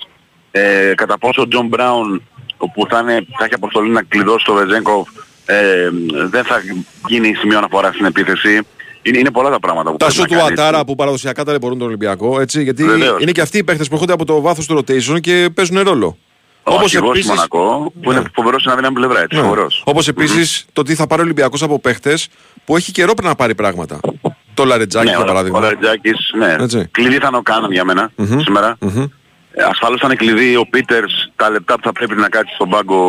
[0.51, 2.23] Ε, κατά πόσο ο Τζον Μπράουν
[2.75, 5.09] που θα, είναι, θα έχει αποστολή να κλειδώσει το Βεζένκοφ
[5.47, 5.89] ε,
[6.31, 6.61] δεν θα
[7.09, 8.61] γίνει σημείο αναφοράς στην επίθεση.
[9.03, 10.61] Είναι, είναι πολλά τα πράγματα που Τα πρέπει σου να του κάνεις.
[10.61, 13.23] Ατάρα που παραδοσιακά ταλαιπωρούν τον Ολυμπιακό, έτσι, γιατί Βεβαίως.
[13.23, 16.17] είναι και αυτοί οι παίχτες που έρχονται από το βάθος του rotation και παίζουν ρόλο.
[16.63, 19.43] Ο Όπως αρχηγός επίσης- του Μονακό, που είναι φοβερός στην αδύναμη πλευρά, έτσι, Ναι.
[19.43, 19.83] φοβερός.
[19.87, 22.29] Όπως επίσης το τι θα πάρει ο Ολυμπιακός από παίχτες
[22.65, 24.01] που έχει καιρό πριν να πάρει πράγματα.
[24.59, 25.59] Το Λαρετζάκι ναι, για ο- παράδειγμα.
[25.59, 26.57] Ο Λαριτζάκης, ναι.
[26.61, 26.89] Έτσι.
[26.91, 28.39] Κλειδί θα είναι ο Κάναν για μένα Μμμ.
[28.41, 28.77] σήμερα.
[28.81, 29.03] Μμμ.
[29.53, 32.69] Ε, ασφαλώς θα είναι κλειδί ο Πίτερς τα λεπτά που θα πρέπει να κάτσει στον
[32.69, 33.01] πάγκο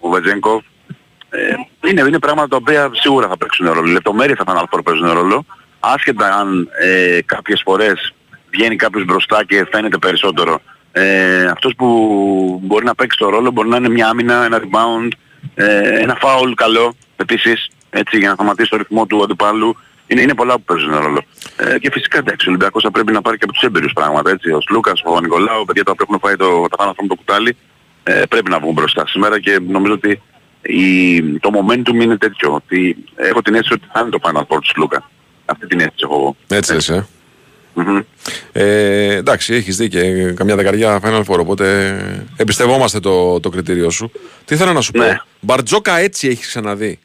[0.00, 0.62] ο Βετζέγκοφ.
[1.30, 1.38] Ε,
[1.90, 3.88] είναι, είναι πράγματα τα οποία σίγουρα θα παίξουν ρόλο.
[3.88, 5.44] Οι λεπτομέρειες θα πάνε να παίζουν ρόλο.
[5.80, 8.12] Άσχετα αν ε, κάποιες φορές
[8.50, 10.60] βγαίνει κάποιος μπροστά και φαίνεται περισσότερο.
[10.92, 11.88] Ε, αυτός που
[12.64, 15.08] μπορεί να παίξει το ρόλο μπορεί να είναι μια άμυνα, ένα rebound,
[15.54, 19.76] ε, ένα foul καλό επίσης, έτσι για να σταματήσει το ρυθμό του αντιπάλου.
[20.06, 21.22] Είναι, είναι πολλά που παίζουν ρόλο.
[21.56, 24.30] Ε, και φυσικά εντάξει, ο Ολυμπιακός θα πρέπει να πάρει και από τους έμπειρους πράγματα.
[24.30, 24.50] Έτσι.
[24.50, 27.14] Ο Σλούκας, ο Νικολάου, παιδιά τα οποία έχουν φάει το, τα πάνω αυτό με το
[27.14, 27.56] κουτάλι,
[28.02, 30.22] ε, πρέπει να βγουν μπροστά σήμερα και νομίζω ότι
[30.62, 32.52] η, το momentum είναι τέτοιο.
[32.54, 35.10] Ότι έχω την αίσθηση ότι θα είναι το Final Four του Σλούκα.
[35.46, 36.36] Αυτή την αίσθηση έχω εγώ.
[36.58, 37.06] Έτσι λες, ε.
[37.76, 38.00] Μμμ.
[38.52, 40.00] Ε, εντάξει, έχεις δίκιο.
[40.00, 41.96] ε, Καμιά δεκαριά Final Four, οπότε
[42.36, 44.10] εμπιστευόμαστε το, το κριτήριο σου.
[44.44, 45.06] Τι θέλω να σου Ναι.
[45.06, 45.22] πω.
[45.40, 46.98] Μπαρτζόκα έτσι έχεις ξαναδεί.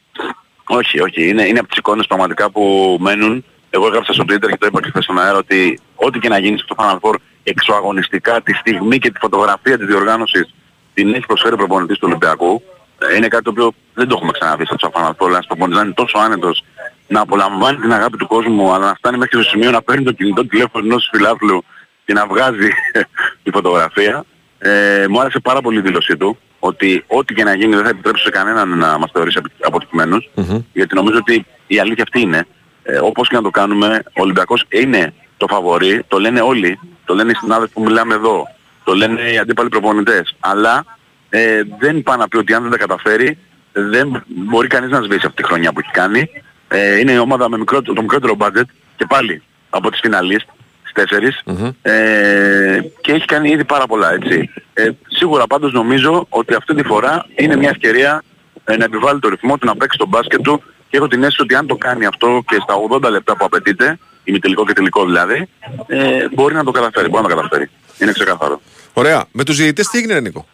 [0.72, 1.28] Όχι, όχι.
[1.28, 3.44] Είναι, είναι από τις εικόνες πραγματικά που μένουν.
[3.70, 6.38] Εγώ έγραψα στο Twitter και το είπα και χθες στον αέρα ότι ό,τι και να
[6.38, 10.54] γίνει στο Final Four εξωαγωνιστικά τη στιγμή και τη φωτογραφία της διοργάνωσης
[10.94, 12.62] την έχει προσφέρει ο προπονητής του Ολυμπιακού.
[12.98, 15.28] Ε, Είναι κάτι το οποίο δεν το έχουμε ξαναδεί στο Final Four.
[15.28, 16.64] Ένας προπονητής να είναι τόσο άνετος
[17.06, 20.12] να απολαμβάνει την αγάπη του κόσμου αλλά να φτάνει μέχρι στο σημείο να παίρνει το
[20.12, 21.64] κινητό τηλέφωνο ενός φιλάθλου
[22.04, 22.68] και να βγάζει
[23.42, 24.24] τη φωτογραφία.
[24.58, 26.38] Ε, μου άρεσε πάρα πολύ η δήλωσή του.
[26.60, 30.28] Ότι ό,τι και να γίνει δεν θα επιτρέψει σε κανέναν να μας θεωρήσει απο- αποτυχημένους.
[30.72, 32.46] Γιατί νομίζω ότι η αλήθεια αυτή είναι.
[32.82, 37.14] Ε, όπως και να το κάνουμε, ο Ολυμπιακός είναι το φαβορί, το λένε όλοι, το
[37.14, 38.48] λένε οι συνάδελφοι που μιλάμε εδώ,
[38.84, 40.36] το λένε οι αντίπαλοι προπονητές.
[40.40, 40.84] Αλλά
[41.28, 43.38] ε, δεν πάει να πει ότι αν δεν τα καταφέρει,
[43.72, 46.30] δεν μπορεί κανείς να σβήσει αυτή τη χρονιά που έχει κάνει.
[46.68, 48.64] Ε, είναι η ομάδα με μικρότερο, το μικρότερο budget
[48.96, 50.48] και πάλι από τις φιναλίστ,
[50.92, 51.42] τις τέσσερις,
[51.82, 54.50] ε, και έχει κάνει ήδη πάρα πολλά έτσι.
[54.72, 58.22] Ε, σίγουρα πάντως νομίζω ότι αυτή τη φορά είναι μια ευκαιρία
[58.64, 61.42] ε, να επιβάλλει το ρυθμό του, να παίξει τον μπάσκετ του και έχω την αίσθηση
[61.42, 65.48] ότι αν το κάνει αυτό και στα 80 λεπτά που απαιτείται, ημιτελικό και τελικό δηλαδή,
[65.86, 67.70] ε, μπορεί να το καταφέρει, μπορεί να το καταφέρει.
[67.98, 68.60] Είναι ξεκάθαρο.
[68.92, 69.24] Ωραία.
[69.32, 70.46] Με τους διαιτητές τι έγινε, ρε Νίκο;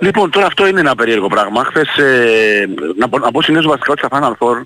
[0.00, 1.64] Λοιπόν, τώρα αυτό είναι ένα περίεργο πράγμα.
[1.64, 4.62] Χθες, ε, να, πω- να πω συνήθως βασικά ότι στα Final Four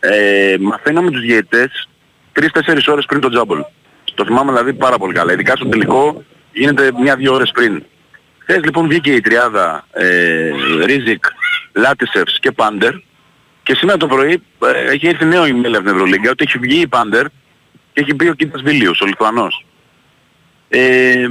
[0.00, 1.88] ε, μαθαίναμε τους διαιτητές
[2.32, 3.64] 3-4 ώρες πριν το τζάμπολ.
[4.14, 5.32] Το θυμάμαι δηλαδή πάρα πολύ καλά.
[5.32, 7.82] Ειδικά στο τελικό γίνεται μια-δύο ώρες πριν.
[8.38, 10.50] Χθες λοιπόν βγήκε η τριάδα ε,
[10.84, 11.24] Ρίζικ,
[11.72, 12.92] Λάτισεφς και Πάντερ
[13.62, 16.80] και σήμερα το πρωί ε, έχει έρθει νέο email από την Ευρωλίγκα ότι έχει βγει
[16.80, 17.26] η Πάντερ
[17.92, 19.66] και έχει πει ο Κίτας Βίλιους, ο Λιθουανός.
[20.68, 21.26] Ε,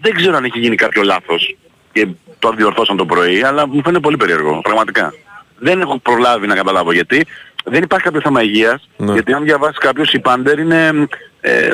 [0.00, 1.56] δεν ξέρω αν έχει γίνει κάποιο λάθος
[1.92, 5.12] και το διορθώσαν το πρωί, αλλά μου φαίνεται πολύ περίεργο, πραγματικά.
[5.58, 7.26] Δεν έχω προλάβει να καταλάβω γιατί.
[7.64, 11.08] Δεν υπάρχει κάποιος θέμα υγείας, γιατί αν διαβάσεις κάποιος η Πάντερ είναι
[11.40, 11.66] ε,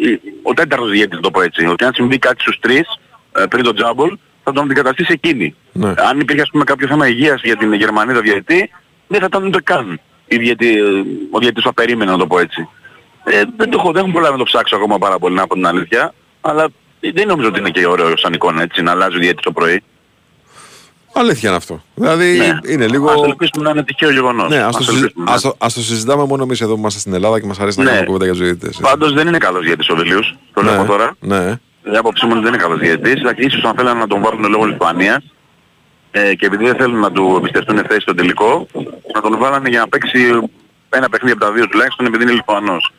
[0.00, 1.66] η- ο τέταρτος διαιτητής, να το πω έτσι.
[1.66, 2.98] Ότι αν συμβεί κάτι στους τρεις
[3.32, 5.54] ε, πριν το τζάμπολ, θα τον αντικαταστήσει εκείνη.
[5.96, 8.70] Αν υπήρχε ας πούμε κάποιο θέμα υγείας για την Γερμανίδα διαιτητή,
[9.06, 10.80] δεν θα ήταν ούτε καν η διαιτή,
[11.30, 12.68] ο διαιτητής που θα περίμενε να το πω έτσι.
[13.24, 15.54] Ε, δεν το έχω, δεν έχω προλάβει να το ψάξω ακόμα πάρα πολύ να πω
[15.54, 16.68] την αλήθεια, αλλά
[17.00, 19.82] δεν νομίζω ότι είναι και ωραίο σαν εικόνα έτσι, να αλλάζει ο διαιτητής το πρωί.
[21.18, 21.82] Αλήθεια είναι αυτό.
[21.94, 23.10] Δηλαδή είναι λίγο...
[23.10, 24.48] Ας ελπίσουμε να είναι τυχαίο γεγονός.
[24.50, 26.78] Ναι, ας το, Ας συζη- ελπίσουμε, ας το- ας το συζητάμε μόνο εμείς εδώ που
[26.78, 27.90] είμαστε στην Ελλάδα και μας αρέσει να Ναι.
[27.90, 28.76] κάνουμε κουβέντα για τους διαιτητές.
[28.82, 31.16] Πάντως δεν είναι καλός διαιτητής ο Βελίους, το λέω Ναι, από τώρα.
[31.20, 31.58] Ναι.
[31.92, 33.20] Η άποψή μου είναι ότι δεν είναι καλός διαιτητής.
[33.20, 35.22] αλλά Ίσως αν θέλανε να τον βάλουν λόγω Λιθουανίας
[36.10, 38.66] ε, και επειδή δεν θέλουν να του εμπιστευτούν θέση στο τελικό,
[39.14, 40.18] να τον βάλανε για να παίξει
[40.88, 42.92] ένα παιχνίδι από τα δύο τουλάχιστον επειδή είναι Λιθουανός.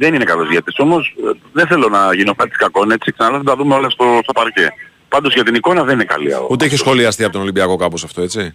[0.00, 3.44] Δεν είναι καλός διαιτητής όμως ε, δεν θέλω να γίνω κάτι κακόν έτσι, ξαναλέω θα
[3.44, 4.68] τα δούμε όλα στο, στο παρκέ.
[5.08, 6.32] Πάντως για την εικόνα δεν είναι καλή.
[6.32, 8.54] ο- Ούτε έχει σχολιαστεί από τον Ολυμπιακό κάπως αυτό, έτσι;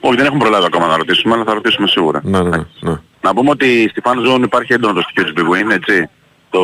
[0.00, 2.20] Όχι, δεν έχουμε προλάβει ακόμα να ρωτήσουμε, αλλά θα ρωτήσουμε σίγουρα.
[2.24, 2.64] Ναι, ναι, ναι.
[2.80, 2.94] ναι.
[3.20, 6.08] Να πούμε ότι στη Fan Zone υπάρχει έντονο το στοιχείο της Big Win, έτσι.
[6.50, 6.60] Το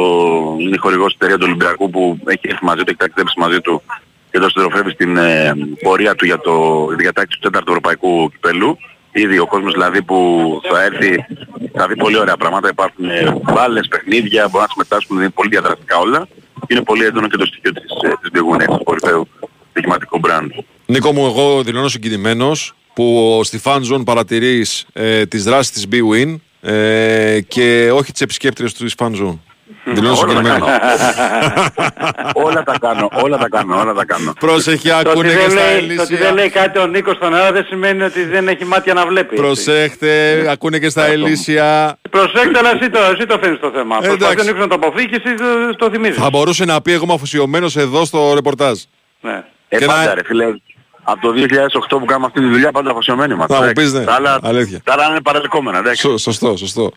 [0.59, 3.83] είναι η χορηγός εταιρείας του Ολυμπιακού που έχει έρθει μαζί του, έχει ταξιδέψει μαζί του
[4.31, 5.53] και το συντροφεύει στην ε,
[5.83, 8.79] πορεία του για το για τη διατάξη του 4ου Ευρωπαϊκού Κυπέλου.
[9.13, 10.19] Ήδη ο κόσμος δηλαδή που
[10.71, 11.25] θα έρθει
[11.75, 12.69] θα δει πολύ ωραία πράγματα.
[12.69, 16.29] Υπάρχουν ε, μπάλες, παιχνίδια, μπορεί να συμμετάσχουν, είναι πολύ διαδραστικά όλα.
[16.67, 19.29] Είναι πολύ έντονο και το στοιχείο της, ε, της Big Win, έτσι, του κορυφαίου
[19.71, 20.49] στοιχηματικού brand.
[20.87, 26.37] Νίκο μου, εγώ δηλώνω συγκινημένος που στη fan zone παρατηρείς ε, τις δράσεις της B-Win
[26.61, 29.39] ε, και όχι τις επισκέπτριες του fan zone.
[29.89, 30.69] Δηλώνω Όλα τα συγκινημένος.
[32.47, 34.33] όλα τα κάνω, όλα τα κάνω, όλα τα κάνω.
[34.41, 36.33] Πρόσεχε, Το ότι ακούνε και δεν στα λέει- το ότι δεν Ελίσια.
[36.33, 39.29] λέει κάτι ο Νίκος στον αέρα δεν σημαίνει ότι δεν έχει μάτια να βλέπει.
[39.35, 39.43] έτσι.
[39.43, 41.99] Προσέχτε, ακούνε και στα Ελίσια.
[42.11, 43.97] Προσέξτε, αλλά εσύ το, εσύ το φέρνεις το θέμα.
[43.97, 44.17] Εντάξει.
[44.17, 46.17] Προσπαθεί ο Νίκος να το αποφύγει και εσύ το, το θυμίζεις.
[46.17, 48.79] Θα μπορούσε να πει εγώ είμαι αφοσιωμένος εδώ στο ρεπορτάζ.
[49.21, 49.45] Ναι.
[49.69, 50.45] Ε, Και πάντα να- ρε φίλε,
[51.03, 53.55] από το 2008 που κάνουμε αυτή τη δουλειά πάντα αφοσιωμένοι είμαστε.
[53.55, 53.91] Θα μου εντάξει.
[53.91, 54.81] πεις ναι, Τα άλλα- αλήθεια.
[54.85, 56.01] Τα άλλα είναι παρελκόμενα, εντάξει.
[56.01, 56.93] Σω- Σωστό, σωστό.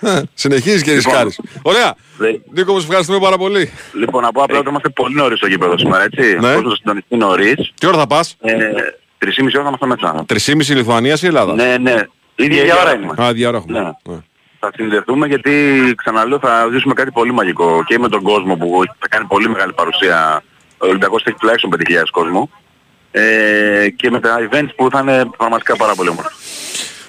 [0.00, 1.40] Ε, Συνεχίζεις και Λοιπόν, ρισκάρεις.
[1.62, 1.94] Ωραία.
[2.18, 3.72] Δε- Νίκο, μου σε ευχαριστούμε πάρα πολύ.
[3.92, 6.20] Λοιπόν, να πω απλά ότι είμαστε πολύ νωρίς στο γήπεδο σήμερα, έτσι.
[6.20, 6.48] Ναι.
[6.48, 6.54] Ναι.
[6.54, 7.72] Όσο συντονιστεί νωρίς.
[7.80, 8.54] Τι ώρα θα πας; Ε,
[9.18, 10.24] 3,5 ώρα θα είμαστε μέσα.
[10.26, 11.94] 3,5 Λιθουανίας ή Ελλάδα; Ναι, ναι.
[12.34, 13.04] Ίδια, Ίδια ώρα ώρα είναι.
[13.06, 13.26] έχουμε.
[13.26, 13.80] Α, ίδια ώρα έχουμε.
[13.80, 13.90] Ναι.
[14.14, 14.20] Ναι.
[14.60, 15.52] Θα συνδεθούμε γιατί
[15.96, 19.72] ξαναλέω θα ζήσουμε κάτι πολύ μαγικό και με τον κόσμο που θα κάνει πολύ μεγάλη
[19.72, 20.42] παρουσία.
[20.78, 22.50] Ο Ολυμπιακός θα έχει τουλάχιστον 5.000 κόσμο.
[23.10, 26.30] Ε, και με τα events που θα είναι πραγματικά πάρα πολύ όμορφα.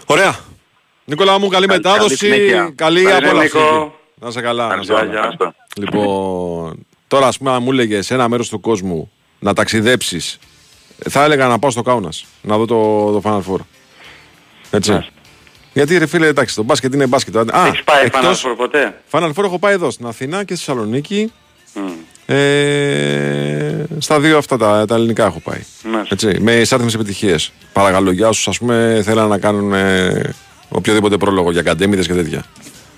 [0.06, 0.36] Ωραία.
[1.10, 2.18] Νικόλα μου, καλή Καλή- μετάδοση.
[2.18, 2.72] καλή συνέχεια.
[2.76, 3.58] Καλή Καλή απόλαυση.
[3.58, 3.96] Νίκο.
[4.16, 4.76] Να σε καλά.
[4.76, 5.16] Να σε Ευχαριστώ.
[5.16, 5.18] καλά.
[5.18, 5.54] Ευχαριστώ.
[5.80, 10.40] Λοιπόν, τώρα ας πούμε αν μου έλεγες σε ένα μέρος του κόσμου να ταξιδέψεις,
[11.10, 13.60] θα έλεγα να πάω στο Κάουνας, να δω το, το Final Four.
[14.72, 15.06] Έτσι.
[15.74, 17.38] Γιατί ρε φίλε, εντάξει, το μπάσκετ είναι μπάσκετ.
[17.38, 20.56] Α, Έχεις πάει εκτός- Final Four ποτέ; Final Four έχω πάει εδώ, στην Αθήνα και
[20.56, 21.32] στη Θεσσαλονίκη.
[21.74, 21.90] Μμ.
[22.26, 25.60] Ε, στα δύο αυτά τα, τα ελληνικά έχω πάει.
[25.92, 26.02] Ναι.
[26.10, 27.52] Έτσι, με εισάρτημες επιτυχίες.
[27.74, 30.34] Παρακαλώ για όσους ας πούμε θέλαν να κάνουν ε,
[30.70, 32.44] οποιοδήποτε πρόλογο για καντέμιδες και τέτοια.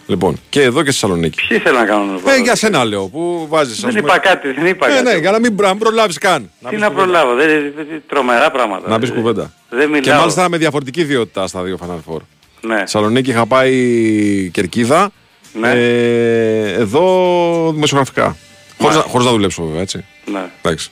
[0.05, 1.47] Λοιπόν, και εδώ και στη Θεσσαλονίκη.
[1.47, 4.13] Ποιοι θέλουν να κάνουν Ε, για σένα λέω, που βάζεις ας Δεν πούμε...
[4.13, 5.03] είπα κάτι, δεν είπα Ε, κάτι.
[5.03, 6.41] ναι, για να μην πρα- προλάβεις καν.
[6.41, 7.03] Τι πεις να κουβέντα.
[7.03, 8.89] προλάβω, δεν, δεν- τρομερά πράγματα.
[8.89, 9.53] Να πεις κουβέντα.
[9.69, 10.01] Δεν μιλάω.
[10.01, 12.19] Και μάλιστα με διαφορετική ιδιότητα στα δύο Final Four.
[12.61, 12.78] Ναι.
[12.78, 15.11] Θεσσαλονίκη είχα πάει κερκίδα.
[15.53, 15.69] Ναι.
[15.72, 18.38] Ε, εδώ δημοσιογραφικά.
[18.82, 20.05] Χωρίς, να, χωρίς να δουλέψω βέβαια, έτσι.
[20.26, 20.41] Ναι.
[20.61, 20.89] Εντάξει.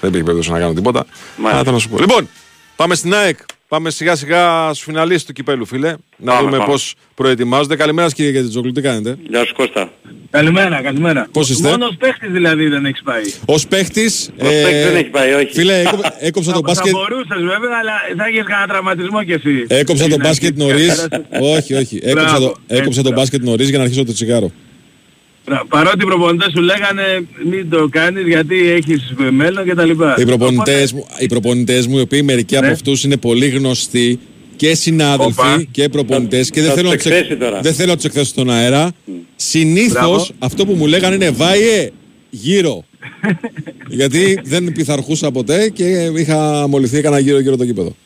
[0.00, 1.04] Δεν υπήρχε περίπτωση να κάνω τίποτα.
[1.36, 1.50] Μάλιστα.
[1.54, 1.98] Αλλά θέλω να σου πω.
[1.98, 2.28] Λοιπόν,
[2.76, 3.38] πάμε στην ΑΕΚ.
[3.68, 5.88] Πάμε σιγά σιγά στους φιναλίστες του κυπέλου, φίλε.
[6.16, 6.70] Να Πάμε, δούμε πάμε.
[6.72, 7.76] πώς προετοιμάζονται.
[7.76, 9.90] Καλημέρα κύριε Γιατζόγλου, τι κάνετε; Γεια σου Κώστα.
[10.30, 11.26] Καλημέρα, καλημέρα.
[11.32, 13.22] Πώς είστε; Μόνος παίχτης δηλαδή δεν έχεις πάει.
[13.44, 14.30] Ως παίχτης...
[14.38, 15.52] Ως παίκτης δεν έχει πάει, όχι.
[15.52, 16.92] Φίλε, έκο- έκοψα το Θα- μπάσκετ...
[16.92, 19.64] Θα μπορούσες βέβαια, αλλά θα έχεις κανένα τραυματισμό κι εσύ.
[19.68, 20.72] Έκοψα το Στην μπάσκετ αρχή.
[20.72, 21.08] νωρίς.
[21.56, 22.00] όχι, όχι.
[22.02, 23.14] Έκοψα Μπράβο, το, έκοψα έτσι, το μπράβο.
[23.20, 24.50] μπάσκετ νωρίς για να αρχίσω το τσιγάρο.
[25.48, 25.64] Μπράβο.
[25.68, 27.02] Παρότι οι προπονητές σου λέγανε
[27.50, 30.14] μην το κάνεις γιατί έχεις μέλλον και τα λοιπά.
[30.18, 32.72] Οι προπονητές, μου, οι προπονητές μου, οι οποίοι μερικοί από Ναι.
[32.72, 34.18] αυτούς είναι πολύ γνωστοί
[34.56, 35.64] και συνάδελφοι Οπα.
[35.70, 37.60] και προπονητές και δεν θα θέλω, να τους τους εκ- εκθέσει τώρα.
[37.60, 38.92] δεν θέλω να τους εκθέσω στον αέρα.
[39.36, 40.26] Συνήθως Μπράβο.
[40.38, 41.90] αυτό που μου λέγανε είναι βάιε
[42.30, 42.84] γύρω.
[43.98, 47.96] Γιατί δεν πειθαρχούσα ποτέ και είχα μολυθεί έκανα γύρω γύρω το κήπεδο.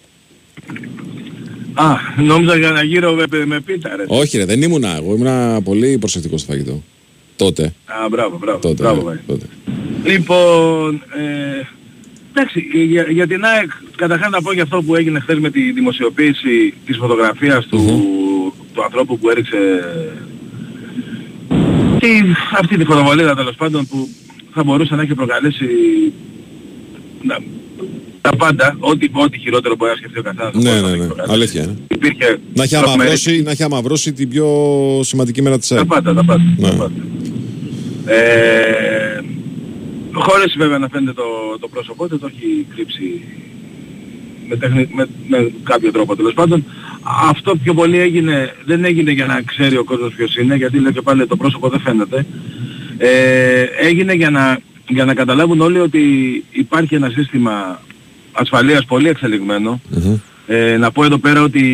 [1.75, 4.05] Α, νόμιζα για να γύρω με, με πίτα ρε.
[4.07, 4.97] Όχι ρε, δεν ήμουνα.
[4.97, 6.83] Εγώ ήμουνα πολύ προσεκτικός στο φαγητό.
[7.37, 7.65] Τότε.
[7.87, 8.59] Α, μπράβο, μπράβο.
[8.59, 9.23] Τότε, μπράβο ναι, βέβαια.
[9.27, 9.47] τότε.
[10.05, 11.67] Λοιπόν, ε,
[12.35, 12.61] εντάξει,
[12.91, 16.75] για, για την ΑΕΚ καταρχάς να πω για αυτό που έγινε χθες με τη δημοσιοποίηση
[16.87, 17.79] της φωτογραφίας του,
[18.75, 19.59] του ανθρώπου που έριξε
[21.99, 22.09] τη,
[22.61, 24.09] αυτή τη φωτοβολίδα τέλος πάντων που
[24.55, 25.67] θα μπορούσε να έχει προκαλέσει
[27.23, 27.39] να,
[28.21, 30.53] τα πάντα, ό,τι, ό,τι χειρότερο μπορεί να σκεφτεί ο καθένας.
[30.53, 31.07] θα Ναι, μπορούσε να ναι, έχει ναι.
[31.07, 31.35] προκαλέσει.
[31.35, 31.77] Αλήθεια είναι.
[31.89, 34.47] Υπήρχε Να έχει, τρομερή- αμαυρώσει, να έχει αμαυρώσει την πιο
[35.03, 35.85] σημαντική μέρα της τα ΑΕΚ.
[35.85, 36.43] πάντα, τα πάντα.
[36.57, 36.69] Ναι.
[36.71, 36.93] τα πάντα.
[38.07, 39.21] Ε,
[40.13, 43.23] χωρίς βέβαια να φαίνεται το, το πρόσωπό του, το έχει κρύψει
[44.49, 46.65] με, τεχνη, με, με κάποιο τρόπο τέλος πάντων.
[47.29, 50.91] Αυτό πιο πολύ έγινε, δεν έγινε για να ξέρει ο κόσμος ποιος είναι, γιατί λέω
[50.91, 52.27] και πάλι το πρόσωπο δεν φαίνεται.
[52.99, 56.05] Ε, έγινε για να, για να καταλάβουν όλοι ότι
[56.51, 57.83] υπάρχει ένα σύστημα
[58.33, 59.81] ασφαλείας πολύ εξελιγμένο.
[59.89, 60.17] Μμμ.
[60.47, 61.65] Ε, να πω εδώ πέρα ότι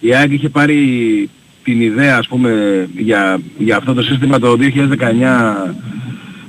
[0.00, 0.80] η ΑΕΚ είχε πάρει
[1.66, 2.50] την ιδέα ας πούμε
[2.96, 5.72] για, για αυτό το σύστημα το 2019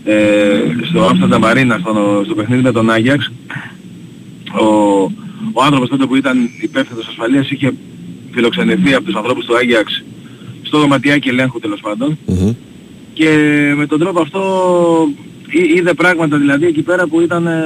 [0.03, 0.59] ε,
[0.89, 3.31] στο Amsterdam Arena στο, στο παιχνίδι με τον Άγιαξ
[4.61, 4.65] ο,
[5.53, 7.73] ο άνθρωπος τότε που ήταν υπεύθυνος ασφαλείας είχε
[8.31, 10.03] φιλοξενηθεί από τους ανθρώπους του Άγιαξ
[10.61, 12.51] στο δωματιάκι ελέγχου τέλος πάντων Μμμ.
[13.13, 13.29] και
[13.77, 14.41] με τον τρόπο αυτό
[15.49, 17.63] εί- είδε πράγματα δηλαδή εκεί πέρα που ήταν ε,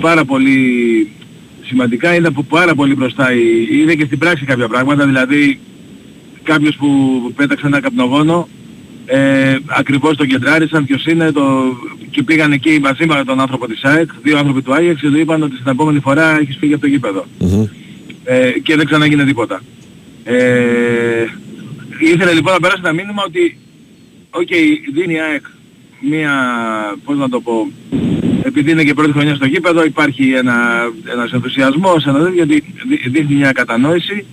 [0.00, 0.58] πάρα πολύ
[1.64, 5.58] σημαντικά, είδε από πάρα πολύ μπροστά, η- είδε και στην πράξη κάποια πράγματα, δηλαδή
[6.42, 6.88] κάποιος που
[7.36, 8.48] πέταξε ένα καπνογόνο
[9.06, 11.42] ε, ακριβώς τον κεντράρισαν ποιος είναι το...
[12.10, 15.18] και πήγαν εκεί μαζί με τον άνθρωπο της ΑΕΚ, δύο άνθρωποι του Άγιαξ και του
[15.18, 17.64] είπαν ότι στην επόμενη φορά έχεις φύγει από το γήπεδο Μμμ.
[18.24, 19.60] ε, και δεν ξανάγινε τίποτα.
[20.24, 21.24] Ε,
[22.14, 23.58] ήθελε λοιπόν να περάσει ένα μήνυμα ότι
[24.30, 24.48] οκ,
[24.94, 25.44] δίνει η ΑΕΚ
[26.00, 26.32] μία,
[27.04, 27.70] πώς να το πω,
[28.42, 30.54] επειδή είναι και πρώτη χρονιά στο γήπεδο υπάρχει ένα,
[31.12, 34.24] ένας ενθουσιασμός, ένα τέτοιο, γιατί δει- δείχνει μια κατανόηση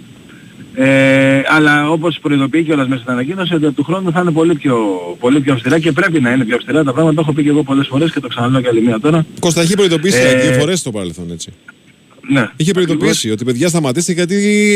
[0.80, 4.78] ε, αλλά όπως προειδοποιεί κιόλας μέσα στην ανακοίνωση ότι του χρόνου θα είναι πολύ πιο,
[5.20, 7.16] πολύ πιο αυστηρά και πρέπει να είναι πιο αυστηρά τα πράγματα.
[7.16, 9.26] Το έχω πει και εγώ πολλές φορές και το ξαναλέω και άλλη μία τώρα.
[9.40, 11.50] Κώστα έχει προειδοποιήσει Ε, δύο φορές στο παρελθόν έτσι.
[12.30, 12.50] Ναι.
[12.56, 14.36] Είχε προειδοποιήσει ότι παιδιά σταματήστε γιατί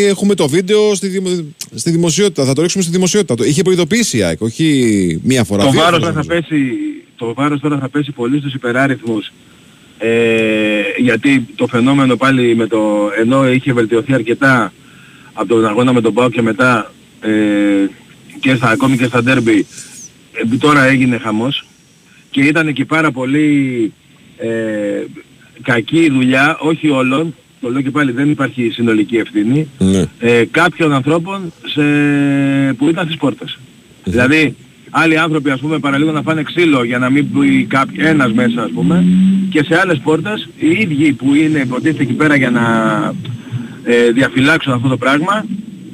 [0.09, 1.45] έχουμε το βίντεο στη, δημο-
[1.75, 2.45] στη δημοσιότητα.
[2.45, 3.35] Θα το ρίξουμε στη δημοσιότητα.
[3.35, 5.63] Το είχε προειδοποιήσει η ΑΕΚ, όχι μία φορά.
[5.63, 6.55] Το δύο βάρος φορές, τώρα θα νομίζω.
[6.55, 6.71] πέσει,
[7.15, 9.31] το βάρος τώρα θα πέσει πολύ στους υπεράριθμους
[9.97, 14.73] ε, γιατί το φαινόμενο πάλι με το, ενώ είχε βελτιωθεί αρκετά
[15.41, 17.29] από τον αγώνα με τον ΠΑΟ και μετά ε,
[18.39, 19.65] και στα, ακόμη και στα ντέρμπι
[20.33, 21.65] ε, τώρα έγινε χαμός
[22.31, 23.91] και ήταν εκεί πάρα πολύ
[24.37, 24.47] ε,
[25.61, 30.05] κακή δουλειά, όχι όλων, το λέω και πάλι δεν υπάρχει συνολική ευθύνη, Ναι.
[30.19, 31.81] ε, κάποιων ανθρώπων σε,
[32.77, 33.59] που ήταν στις πόρτες.
[34.03, 34.55] Δηλαδή,
[34.89, 38.63] άλλοι άνθρωποι ας πούμε παραλίγο να φάνε ξύλο για να μην μπει κάποι, ένας μέσα
[38.63, 39.05] ας πούμε
[39.49, 42.63] και σε άλλες πόρτες οι ίδιοι που είναι υποτίθεται εκεί πέρα για να
[43.83, 45.45] ε, διαφυλάξουν αυτό το πράγμα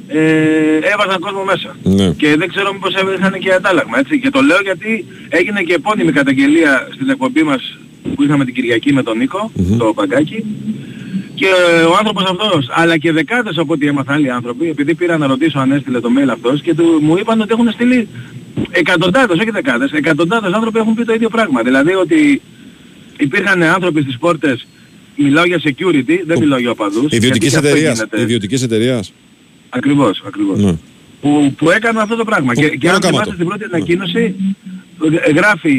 [0.08, 0.20] ε,
[0.92, 1.76] έβαζαν κόσμο μέσα.
[1.82, 2.10] Ναι.
[2.10, 4.20] Και δεν ξέρω μήπως είχαν και αντάλλαγμα έτσι.
[4.20, 7.78] Και το λέω γιατί έγινε και επώνυμη καταγγελία στην εκπομπή μας
[8.14, 10.44] που είχαμε την Κυριακή με τον νικο το Παγκάκι
[11.34, 11.46] και
[11.88, 15.58] ο άνθρωπος αυτός, αλλά και δεκάδες από ό,τι έμαθα άλλοι άνθρωποι, επειδή πήρα να ρωτήσω
[15.58, 18.08] αν έστειλε το mail αυτός και του, μου είπαν ότι έχουν στείλει
[18.70, 21.62] εκατοντάδες, όχι δεκάδες, εκατοντάδες άνθρωποι έχουν πει το ίδιο πράγμα.
[21.62, 22.42] Δηλαδή ότι
[23.16, 24.66] υπήρχαν άνθρωποι στις πόρτες,
[25.18, 27.12] μιλάω για security, δεν μιλάω για οπαδούς.
[27.12, 27.96] Ιδιωτικής γιατί και αυτό εταιρείας.
[27.96, 28.20] γίνεται.
[28.20, 29.12] Ιδιωτικής εταιρείας.
[29.68, 30.58] Ακριβώς, ακριβώς.
[30.62, 30.72] Ναι.
[31.20, 32.52] Που, που έκαναν αυτό το πράγμα.
[32.52, 33.34] Που- Και, που και αν έκαμα θυμάστε το.
[33.34, 34.34] στην πρώτη ανακοίνωση,
[35.26, 35.70] ε, γράφει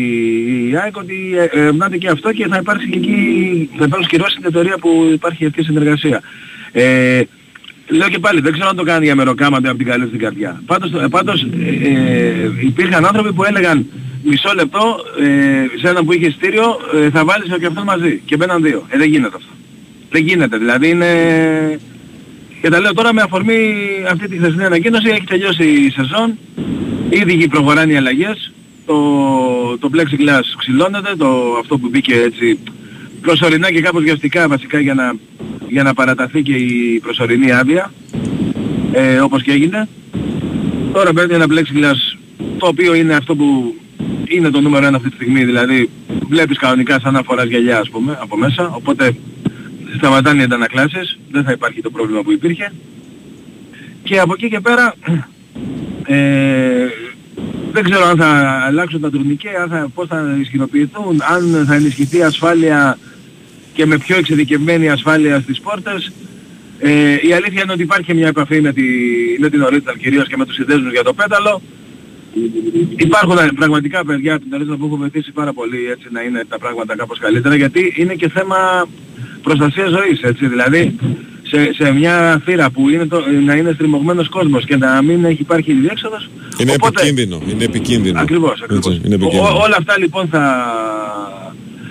[0.72, 1.16] η ΑΕΚ ότι
[1.54, 5.10] ε, ερευνάται και αυτό και θα υπάρξει και εκεί, θα υπάρξει κυρώσεις στην εταιρεία που
[5.14, 6.22] υπάρχει αυτή η συνεργασία.
[6.72, 7.22] Ε,
[7.88, 10.62] λέω και πάλι, δεν ξέρω αν το κάνει για μεροκάματα από την καλή στην καρδιά.
[10.66, 13.86] Πάντως, ε, πάντως ε, ε, υπήρχαν άνθρωποι που έλεγαν
[14.24, 18.22] μισό λεπτό ε, σε έναν που είχε ειστήριο ε, θα βάλεις και αυτόν μαζί.
[18.26, 18.86] Και μπαίναν δύο.
[18.90, 19.54] Ε, δεν γίνεται αυτό.
[20.10, 20.58] Δεν γίνεται.
[20.58, 21.08] Δηλαδή είναι...
[22.62, 23.76] Και τα λέω τώρα με αφορμή
[24.10, 26.38] αυτή τη χθεσινή ανακοίνωση, έχει τελειώσει η σεζόν,
[27.10, 28.52] ήδη προχωράνε οι αλλαγές,
[28.86, 28.96] το,
[29.78, 32.60] το plexiglass ξυλώνεται, το, αυτό που μπήκε έτσι
[33.22, 35.14] προσωρινά και κάπως βιαστικά βασικά για να
[35.70, 37.94] για να παραταθεί και η προσωρινή άδεια,
[38.92, 39.88] ε, όπως και έγινε.
[40.94, 42.18] Τώρα παίρνει ένα plexiglass
[42.58, 43.76] το οποίο είναι αυτό που
[44.28, 45.90] είναι το νούμερο ένα αυτή τη στιγμή, δηλαδή
[46.28, 49.16] βλέπεις κανονικά σαν να φοράς γυαλιά ας πούμε από μέσα, οπότε
[49.98, 52.72] σταματάνε οι αντανακλάσεις, δεν θα υπάρχει το πρόβλημα που υπήρχε.
[54.04, 54.94] Και από εκεί και πέρα
[56.06, 56.88] ε,
[57.72, 62.18] δεν ξέρω αν θα αλλάξουν τα τουρνικέ, αν θα, πώς θα ισχυροποιηθούν, αν θα ενισχυθεί
[62.18, 62.98] η ασφάλεια
[63.74, 66.12] και με πιο εξειδικευμένη ασφάλεια στις πόρτες.
[66.80, 68.84] Ε, η αλήθεια είναι ότι υπάρχει μια επαφή με, τη,
[69.40, 71.62] με την Original κυρίως και με τους συνδέσμους για το πέταλο.
[72.96, 76.60] Υπάρχουν πραγματικά παιδιά από την Original που έχουν βοηθήσει πάρα πολύ έτσι να είναι τα
[76.60, 78.88] πράγματα κάπως καλύτερα γιατί είναι και θέμα
[79.42, 80.96] προστασίας ζωής έτσι δηλαδή
[81.50, 85.42] σε, σε μια θύρα που είναι το, να είναι στριμωγμένος κόσμος και να μην έχει
[85.42, 86.30] υπάρχει διέξοδος.
[86.58, 87.42] Είναι Οπότε, επικίνδυνο.
[87.50, 88.20] Είναι επικίνδυνο.
[88.20, 88.94] Ακριβώς, ακριβώς.
[88.94, 89.58] Έτσι, είναι επικίνδυνο.
[89.58, 90.44] Ό, όλα αυτά λοιπόν θα,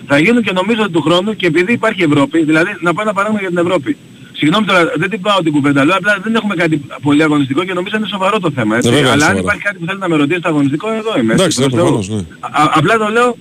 [0.07, 3.13] θα γίνουν και νομίζω ότι του χρόνου και επειδή υπάρχει Ευρώπη, δηλαδή να πω ένα
[3.13, 3.97] παράδειγμα για την Ευρώπη.
[4.39, 7.73] Συγγνώμη τώρα, δεν την πάω την κουβέντα, αλλά απλά δεν έχουμε κάτι πολύ αγωνιστικό και
[7.73, 8.77] νομίζω είναι σοβαρό το θέμα.
[8.77, 8.91] Έτσι.
[8.91, 9.39] βέβαια, αλλά αν σοβαρό.
[9.39, 11.33] υπάρχει κάτι που θέλει να με ρωτήσει το αγωνιστικό, εδώ είμαι.
[11.33, 12.07] Εντάξει, έτσι, ναι, προς Θεού.
[12.07, 12.37] προφανώς, ναι.
[12.41, 13.37] Α- απλά το λέω,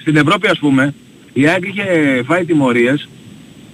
[0.00, 0.94] στην Ευρώπη ας πούμε,
[1.32, 1.84] η ΑΕΚ είχε
[2.26, 3.08] φάει τιμωρίες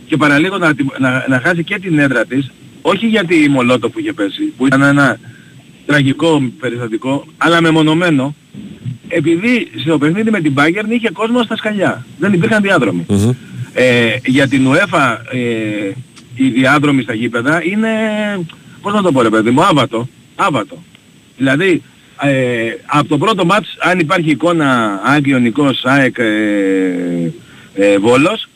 [0.07, 2.51] και παραλίγο να, τιμ- να, να χάσει και την έδρα της,
[2.83, 5.19] όχι γιατί η Μολότο που είχε πέσει, που ήταν ένα
[5.87, 8.35] τραγικό περιστατικό, αλλά μεμονωμένο,
[9.09, 12.07] επειδή στο παιχνίδι με την Bayern είχε κόσμο στα σκαλιά.
[12.19, 13.07] Δεν υπήρχαν διάδρομοι.
[13.77, 15.91] Ε, για την UEFA ε,
[16.35, 17.89] οι διάδρομοι στα γήπεδα είναι,
[18.83, 20.09] πώς να το πω ρε παιδί μου, άβατο.
[20.37, 20.83] Άβατο.
[21.37, 21.83] Δηλαδή,
[22.23, 27.33] ε, από το πρώτο μάτς, αν υπάρχει εικόνα Άγιο Νικός, ΑΕΚ, ε,
[27.75, 28.47] ε, Βόλος,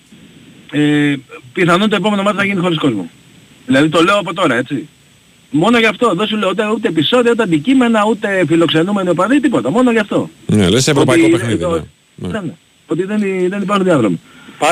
[0.72, 1.14] ε,
[1.52, 3.10] πιθανόν το επόμενο μάτς θα γίνει χωρίς κόσμο.
[3.66, 4.88] Δηλαδή το λέω από τώρα, έτσι.
[5.50, 6.14] Μόνο γι' αυτό.
[6.14, 9.70] Δεν σου λέω ούτε, ούτε επεισόδια, ούτε αντικείμενα, ούτε φιλοξενούμενοι οπαδοί, τίποτα.
[9.70, 10.30] Μόνο γι' αυτό.
[10.46, 11.58] Ναι, λες ευρωπαϊκό Ότι- παιχνίδι.
[11.58, 12.28] το- ναι.
[12.28, 12.52] ναι, ναι.
[12.86, 13.18] Ότι δεν,
[13.48, 14.20] δεν υπάρχουν διάδρομοι.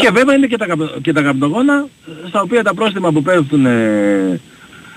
[0.01, 1.87] Και βέβαια είναι και τα, καπ- και τα καπνογόνα,
[2.28, 4.41] στα οποία τα πρόστιμα που πέφτουν ε,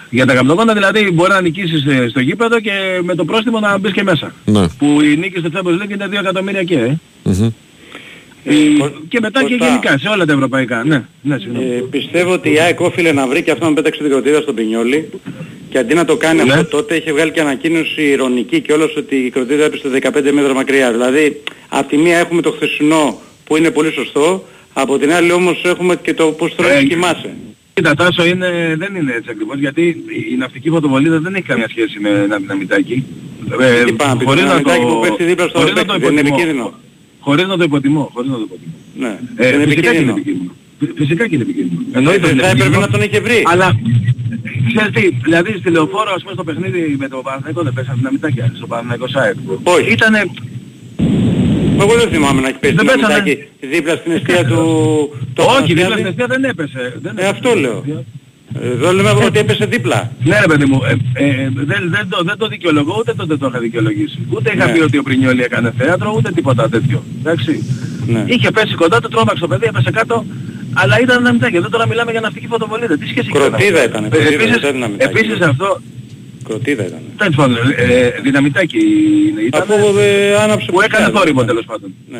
[0.09, 2.71] για τα καπνογόνα, δηλαδή μπορεί να νικήσεις ε, στο γήπεδο και
[3.03, 4.33] με το πρόστιμο να μπεις και μέσα.
[4.45, 4.67] Ναι.
[4.67, 6.97] Που η νίκη στο Champions League είναι 2 εκατομμύρια και, ε.
[7.23, 7.49] Μμμ.
[8.43, 9.65] Η- και μετά και Κώστα.
[9.67, 10.83] γενικά σε όλα τα ευρωπαϊκά.
[10.83, 11.65] Ναι, ναι, συγγνώμη.
[11.65, 14.55] Ε, πιστεύω ότι η ΑΕΚ όφιλε να βρει και αυτό να πέταξε την κροτίδα στον
[14.55, 15.09] Πινιόλι
[15.69, 16.53] και αντί να το κάνει Ναι.
[16.53, 20.53] αυτό τότε είχε βγάλει και ανακοίνωση ηρωνική και όλος ότι η κροτίδα έπεσε 15 μέτρα
[20.53, 20.91] μακριά.
[20.91, 25.61] Δηλαδή από τη μία έχουμε το χθεσινό που είναι πολύ σωστό, από την άλλη όμως
[25.65, 27.33] έχουμε και το πώς τρώει Ε, κοιμάσαι.
[27.73, 31.99] Κοίτα Τάσο είναι, δεν είναι έτσι ακριβώς γιατί η ναυτική φωτοβολίδα δεν έχει καμία σχέση
[31.99, 33.03] με ένα δυναμητάκι.
[33.59, 36.05] Ε, Τι πάμε, χωρίς το να δυναμητάκι που πέφτει δίπλα στο χωρίς να το παίκτη,
[36.05, 36.35] δεν είναι υποτιμώ.
[36.37, 36.73] επικίνδυνο.
[37.19, 38.09] Χωρίς να το υποτιμώ.
[38.13, 38.73] Χωρίς να το υποτιμώ.
[38.95, 40.11] Ναι, Ε, είναι φυσικά και είναι επικίνδυνο.
[40.17, 40.51] επικίνδυνο.
[40.79, 41.81] Φυ- Φυσικά και είναι επικίνδυνο.
[41.93, 42.79] Ε, Εννοείται ότι θα είναι έπρεπε επικίνδυνο.
[42.85, 43.39] να τον είχε βρει.
[43.53, 43.67] Αλλά
[44.69, 48.51] ξέρεις τι, δηλαδή στη λεωφόρο ας πούμε στο παιχνίδι με το Παναθηναϊκό δεν πέσανε δυναμητάκια
[48.59, 49.35] στο Παναθηναϊκό ΣΑΕΚ.
[49.63, 49.91] Όχι.
[49.91, 50.21] Ήτανε,
[51.79, 53.05] Εγώ δεν θυμάμαι να έχει πέσει Δεν πέσανε.
[53.07, 54.55] δυναμητάκι δίπλα στην αιστεία του...
[55.33, 55.73] το όχι Αθανασιάδη.
[55.73, 56.93] δίπλα στην αιστεία δεν έπεσε.
[57.01, 57.83] Δεν Ε, αυτό λέω.
[58.61, 60.11] Εδώ λέμε ότι έπεσε δίπλα.
[60.23, 63.47] Ναι ρε παιδί μου, ε, ε, δεν, δεν, το, δεν το δικαιολογώ, ούτε τότε το
[63.49, 64.19] είχα δικαιολογήσει.
[64.29, 64.71] Ούτε είχα Ναι.
[64.71, 67.03] πει ότι ο Πρινιόλη έκανε θέατρο, ούτε τίποτα τέτοιο.
[67.19, 67.63] Εντάξει.
[68.07, 68.23] Ναι.
[68.27, 70.25] Είχε πέσει κοντά του, τρόμαξε το παιδί, έπεσε κάτω,
[70.73, 71.55] αλλά ήταν δυναμητάκι.
[71.55, 72.97] Εδώ τώρα μιλάμε για ναυτική φωτοβολίδα.
[72.97, 75.17] Τι σχέση έχει το Κροτίδα δυναμητάκι; ήταν, Ε, κροτίδα, επίσης, δεν ήταν δυναμητάκι.
[75.17, 75.81] επίσης αυτό,
[76.49, 77.01] Κροτίδα ήταν.
[77.17, 78.77] τέλος πάντων, ε, δυναμητάκι
[79.29, 81.47] είναι, ήταν, Αφού ε, άναψε που έκανε πουστιά, θόρυβο ναι.
[81.47, 81.93] τέλος πάντων.
[82.09, 82.19] Ναι.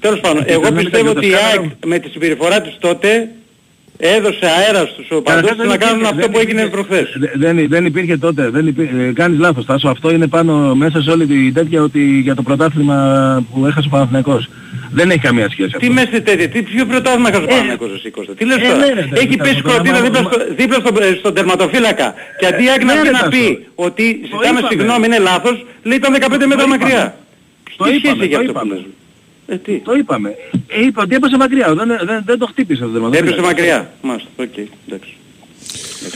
[0.00, 1.76] Τέλος πάντων, εγώ δεν πιστεύω ήταν ότι η και το ΑΕΚ σκάνδαλο.
[1.86, 3.30] με τη συμπεριφορά της τότε
[4.00, 6.86] έδωσε αέρα στους οπαδούς Καταρχάς, τους να δεν κάνουν υπήρχε- αυτό δεν που έγινε υπήρχε-
[6.86, 7.08] προχθές.
[7.18, 11.02] δε- Δεν, δεν υπήρχε τότε, δεν υπήρχε, ε, κάνεις λάθος Τάσο, αυτό είναι πάνω μέσα
[11.02, 12.96] σε όλη τη τέτοια ότι για το πρωτάθλημα
[13.52, 14.48] που έχασε ο Παναθηναϊκός.
[14.90, 15.92] Δεν έχει καμία σχέση Τι αυτό.
[15.92, 18.76] μέσα σε τέτοια, τι ποιο πρωτάθλημα έχασε ο Παναθηναϊκός εσύ Κώστα; Τι λες ε, τώρα;
[18.76, 21.34] ναι, ρε, Έχει παιδιά, πέσει το κροτίδα θέμα- δίπλα, μα- στο, δίπλα στον, ε, στον
[21.34, 22.14] τερματοφύλακα.
[22.38, 23.30] Και αντί η ΑΕΚ να Ναι, βγει ρε, να Τάσο.
[23.30, 24.66] πει ότι ζητάμε είπαμε.
[24.70, 25.56] συγγνώμη είναι λάθος,
[25.88, 26.76] λέει ήταν 15 μέτρα είπαμε.
[26.78, 27.04] μακριά.
[27.76, 28.74] Το Τι είπαμε, σχέση έχει το αυτό που είπαμε.
[28.74, 28.84] λες;
[29.50, 29.78] Ε, τι.
[29.78, 30.34] Το είπαμε.
[30.68, 33.28] Ε, είπα ότι έπεσε μακριά, δεν, δεν, δεν το χτύπησε το τερματοφύλακα.
[33.28, 33.92] Έπεσε μακριά.
[34.02, 34.56] Μάλιστα, οκ,
[34.88, 35.16] εντάξει.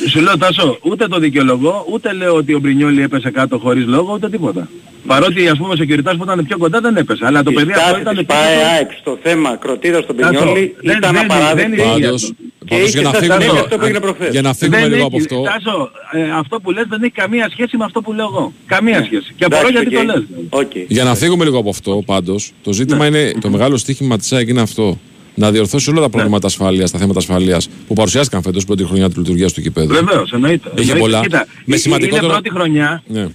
[0.08, 4.12] Σου λέω Τάσο, ούτε το δικαιολογώ, ούτε λέω ότι ο Μπρινιόλι έπεσε κάτω χωρίς λόγο,
[4.14, 4.68] ούτε τίποτα.
[5.06, 7.26] Παρότι ας πούμε ο σεκιουριτάς που ήταν πιο κοντά δεν έπεσε.
[7.26, 8.66] Αλλά το Η παιδί αυτό στάση ήταν της πιο ΠΑΕ κάτω.
[8.74, 11.76] ΑΕΚ στο θέμα κροτίδας στον Τάσο, Μπρινιόλι δεν- ήταν δεν- απαράδεκτη.
[11.76, 12.34] δεν είναι Πάντως, αυτό.
[12.64, 14.30] Και πάντως είχε για να σαν φύγουμε, συνέπεια λίγο- αυτό που έγινε προχθές.
[14.32, 15.42] για να φύγουμε Δεν λίγο έχει, από αυτό.
[15.42, 18.52] Τάσο, ε, αυτό που λες δεν έχει καμία σχέση με αυτό που λέω εγώ.
[18.66, 19.04] Καμία Ναι.
[19.04, 19.32] σχέση.
[19.36, 20.06] Και απορώ Εντάξει, γιατί οκ.
[20.06, 20.24] το λες.
[20.62, 20.70] Οκ.
[20.88, 23.18] Για να φύγουμε λίγο από αυτό πάντως, το ζήτημα Ναι.
[23.18, 24.98] είναι, το μεγάλο στοίχημα της ΑΕΚ είναι αυτό.
[25.34, 29.18] Να διορθώσει όλα τα προβλήματα ασφαλείας, τα θέματα ασφαλείας που παρουσιάστηκαν φέτος πρώτη χρονιά του
[29.20, 29.94] λειτουργίας του γηπέδου.
[29.94, 30.68] Βεβαίως, εννοείται.
[30.74, 30.98] Είχε Εννοείται.
[30.98, 31.20] πολλά.
[31.20, 33.26] Κοίτα, Με ε- σημαντικότερο- Είναι πρώτη χρονιά, Ναι.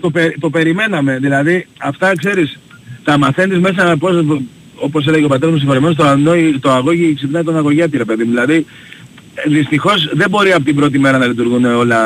[0.00, 1.18] το, πε- το περιμέναμε.
[1.20, 2.58] Δηλαδή, αυτά ξέρεις,
[3.04, 4.24] τα μαθαίνεις μέσα πώς,
[4.74, 8.24] όπως έλεγε ο πατέρας μου συγχωρεμένος, το, ανόη, το αγώγι ξυπνάει τον αγωγιάτη ρε παιδί
[8.24, 8.30] μου.
[8.30, 8.66] Δηλαδή,
[9.34, 12.00] ε, δυστυχώς δεν μπορεί από την πρώτη μέρα να λειτουργούν όλα,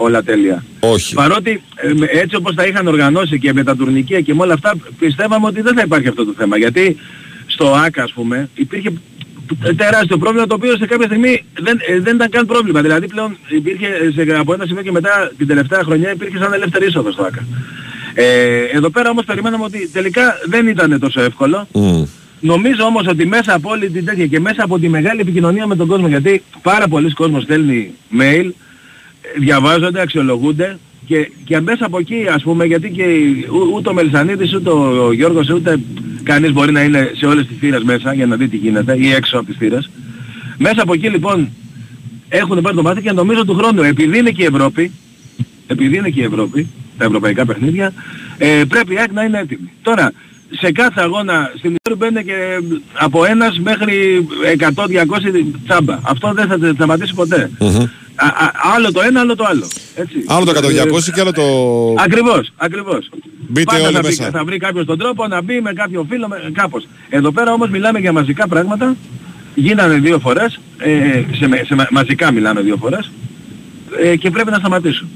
[0.00, 0.64] όλα τέλεια.
[0.80, 1.14] Όχι.
[1.14, 4.52] Παρότι ε, με- έτσι όπως τα είχαν οργανώσει και με τα τουρνικεία και με όλα
[4.54, 6.56] αυτά πιστεύαμε ότι δεν θα υπάρχει αυτό το θέμα.
[6.58, 6.96] Γιατί
[7.58, 8.90] στο ΆΚΑ ας πούμε υπήρχε
[9.76, 12.80] τεράστιο πρόβλημα το οποίο σε κάποια στιγμή δεν, ε, δεν ήταν καν πρόβλημα.
[12.82, 16.86] Δηλαδή πλέον υπήρχε σε, από ένα σημείο και μετά την τελευταία χρονιά υπήρχε σαν ελεύθερη
[16.86, 17.44] είσοδος στο ΆΚΑ.
[18.14, 21.66] Ε, εδώ πέρα όμως περιμέναμε ότι τελικά δεν ήταν τόσο εύκολο.
[22.40, 25.76] Νομίζω όμως ότι μέσα από όλη την τέτοια και μέσα από τη μεγάλη επικοινωνία με
[25.76, 28.50] τον κόσμο, γιατί πάρα πολλοί κόσμος στέλνει mail,
[29.38, 33.04] διαβάζονται, αξιολογούνται και, και μέσα από εκεί ας πούμε, γιατί και
[33.50, 35.80] ού- ούτε ο Μελισανίδης, ούτε ο Γιώργος, ούτε
[36.28, 39.12] κανείς μπορεί να είναι σε όλες τις θύρες μέσα για να δει τι γίνεται ή
[39.12, 39.90] έξω από τις θύρες.
[40.58, 41.48] Μέσα από εκεί λοιπόν
[42.28, 44.92] έχουν πάρει το μάτι και νομίζω του χρόνου, επειδή είναι και η Ευρώπη,
[45.66, 46.68] επειδή είναι και η Ευρώπη,
[46.98, 47.92] τα ευρωπαϊκά παιχνίδια,
[48.38, 49.70] ε, πρέπει η ΑΕΚ να είναι έτοιμη.
[49.82, 50.12] Τώρα,
[50.50, 52.36] σε κάθε αγώνα στην Ευρώπη μπαίνει και
[52.92, 54.26] από ένας μέχρι
[54.58, 55.98] 100-200 τσάμπα.
[56.02, 57.50] Αυτό δεν θα σταματήσει ποτέ.
[57.58, 57.88] Α, α,
[58.74, 59.68] άλλο το ένα, άλλο το άλλο.
[59.94, 60.24] Έτσι.
[60.26, 61.42] Άλλο το 100-200 και άλλο το...
[61.98, 63.08] Ακριβώς, ακριβώς.
[63.48, 64.30] Μπείτε Πάντα όλοι θα, βρει, μέσα.
[64.30, 66.86] θα βρει κάποιος τον τρόπο να μπει με κάποιο φίλο, με, κάπως.
[67.08, 68.96] Εδώ πέρα όμως μιλάμε για μαζικά πράγματα.
[69.54, 73.10] Γίνανε δύο φορές, ε, σε, με- σε, μα- μαζικά μιλάμε δύο φορές
[74.02, 75.08] ε, και πρέπει να σταματήσουν.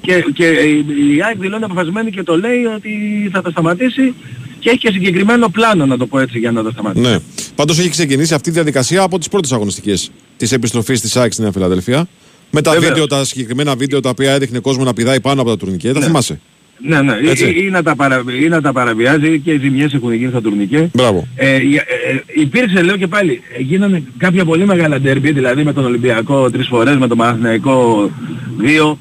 [0.00, 0.86] Και, και η
[1.16, 2.90] η ΑΕΚ δηλώνει αποφασισμένη και το λέει ότι
[3.32, 4.14] θα τα σταματήσει
[4.58, 7.10] και έχει και συγκεκριμένο πλάνο να το πω έτσι για να τα σταματήσει.
[7.10, 7.18] Ναι.
[7.54, 11.42] Πάντως έχει ξεκινήσει αυτή η διαδικασία από τις πρώτες αγωνιστικές της επιστροφής της ΑΕΚ στη
[11.42, 12.06] Νέα Φιλαδελφία.
[12.50, 12.88] Με τα Βεβαίως.
[12.92, 15.92] βίντεο, τα συγκεκριμένα βίντεο τα οποία έδειχνε κόσμο να πηδάει πάνω από τα τουρνικέ.
[15.92, 16.40] Τα θυμάσαι;
[16.86, 17.44] Ναι, ναι, ή, Έτσι.
[17.44, 20.40] ή- ή να τα παρα, ή να τα παραβιάζει και οι ζημιές έχουν γίνει στα
[20.40, 20.90] τουρνικέ.
[20.94, 21.26] Μπράβο.
[21.36, 25.64] Ε, για- ε, ε, υπήρξε, λέω και πάλι, ε, γίνανε κάποια πολύ μεγάλα ντέρμπι, δηλαδή
[25.64, 28.10] με τον Ολυμπιακό τρεις φορές, με τον Παναθηναϊκό
[28.58, 28.98] δύο,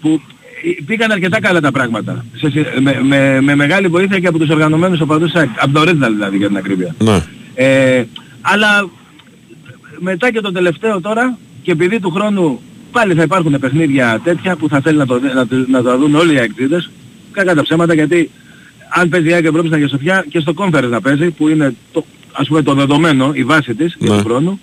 [0.00, 0.20] που
[0.78, 2.24] ε, πήγαν αρκετά καλά τα πράγματα.
[2.36, 5.80] Σε, συ- με, με, με μεγάλη βοήθεια και από τους οργανωμένους οπαδούς, ΑΕΚ, από το
[5.80, 6.94] original δηλαδή για την ακρίβεια.
[6.98, 7.22] Ναι.
[7.54, 8.04] Ε,
[8.40, 8.88] αλλά
[9.98, 12.60] μετά και το τελευταίο τώρα και επειδή του χρόνου
[12.92, 15.98] πάλι θα υπάρχουν παιχνίδια τέτοια που θα θέλει να το, δει- να, το- να το
[15.98, 16.90] δουν όλοι οι αεκτήτες
[17.32, 18.30] κακά τα ψέματα γιατί
[18.88, 21.74] αν παίζει η ΑΕΚ Ευρώπη στην Αγία Σοφιά και στο Conference να παίζει που είναι
[21.92, 24.16] το, ας πούμε το δεδομένο, η βάση της για Ναι.
[24.16, 24.60] του χρόνου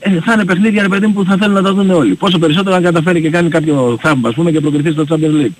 [0.00, 2.14] ε, θα είναι παιχνίδια ρε παιδί μου που θα θέλουν να τα δουν όλοι.
[2.14, 5.52] Πόσο περισσότερο αν καταφέρει και κάνει κάποιο θαύμα ας πούμε και προκριθεί στο Champions League.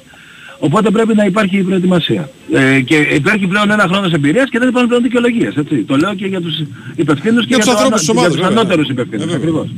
[0.58, 2.28] Οπότε πρέπει να υπάρχει η προετοιμασία.
[2.52, 5.54] Ε, και υπάρχει πλέον ένα χρόνος εμπειρίας και δεν υπάρχουν πλέον δικαιολογίες.
[5.56, 5.76] Έτσι.
[5.76, 6.54] Το λέω και για τους
[6.96, 8.60] υπευθύνους και Για για, τους το ανθρώπους της ανα- για ομάδας, τους βέβαια.
[8.60, 9.24] ανώτερους υπευθύνους.
[9.24, 9.36] Ε, βέβαια.
[9.36, 9.68] Ακριβώς.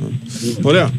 [0.61, 0.89] Ωραία.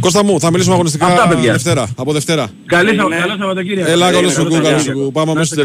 [0.00, 1.52] Κώστα μου, θα μιλήσουμε αγωνιστικά Αυτά, παιδιά.
[1.52, 1.88] Δευτέρα.
[1.96, 2.48] Από Δευτέρα.
[2.66, 3.90] Καλή σα- καλό Σαββατοκύριακο.
[3.90, 5.04] Έλα, καλό Ε, σου καλό κου, καλό σου Σαββατοκύριακο.
[5.04, 5.12] κου.
[5.12, 5.56] Πάμε αμέσως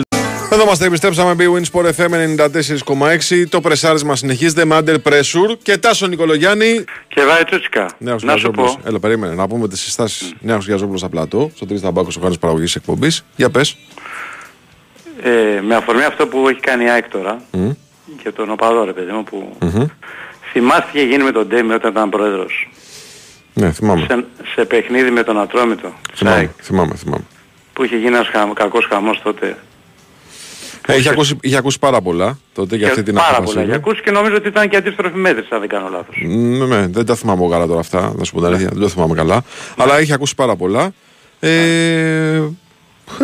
[0.65, 3.45] στο τελ- Εδώ είμαστε, επιστρέψαμε Big Win Sport FM 94,6.
[3.49, 6.83] Το πρεσάρισμα συνεχίζεται με under pressure και Τάσο Νικολογιάννη.
[7.07, 7.89] Και βάει τσούτσικα.
[7.97, 8.75] Νέος Να σου Γιαζόπουλος.
[8.75, 8.87] πω.
[8.89, 10.33] Έλα, περίμενε να πούμε τις συστάσεις.
[10.39, 13.25] Νέος Γιαζόπουλος στα πλατό, στο Τρεις Ταμπάκος, ο χάρης παραγωγής εκπομπής.
[13.35, 13.77] Για πες.
[15.23, 17.69] Ε, με αφορμή αυτό που έχει κάνει η ΑΕΚ τώρα Μμ.
[18.23, 19.85] και τον οπαδό ρε παιδί μου που Μμμ.
[20.51, 22.69] θυμάστε τι είχε γίνει με τον Ντέμι όταν ήταν πρόεδρος
[23.53, 24.05] Ναι, θυμάμαι.
[24.09, 27.23] σε, σε παιχνίδι με τον Ατρόμητο της Θυμάμαι, ΑΕΚ θυμάμαι, θυμάμαι.
[27.73, 29.57] που είχε γίνει ένας χαμ, κακός χαμός τότε.
[30.87, 33.53] Ε, είχε, ακούσει, είχε ακούσει πάρα πολλά τότε για Και αυτή την πάρα απόφαση.
[33.53, 33.65] πολλά.
[33.65, 36.15] Για ακούσει και νομίζω ότι ήταν και αντίστροφη μέτρηση αν δεν κάνω λάθος.
[36.25, 38.79] Ναι, ναι, δεν τα θυμάμαι εγώ καλά τώρα αυτά, να σου πω την αλήθεια, δεν
[38.81, 39.43] το θυμάμαι καλά.
[39.77, 40.93] Αλλά είχε ακούσει πάρα πολλά.
[41.39, 42.41] Ε,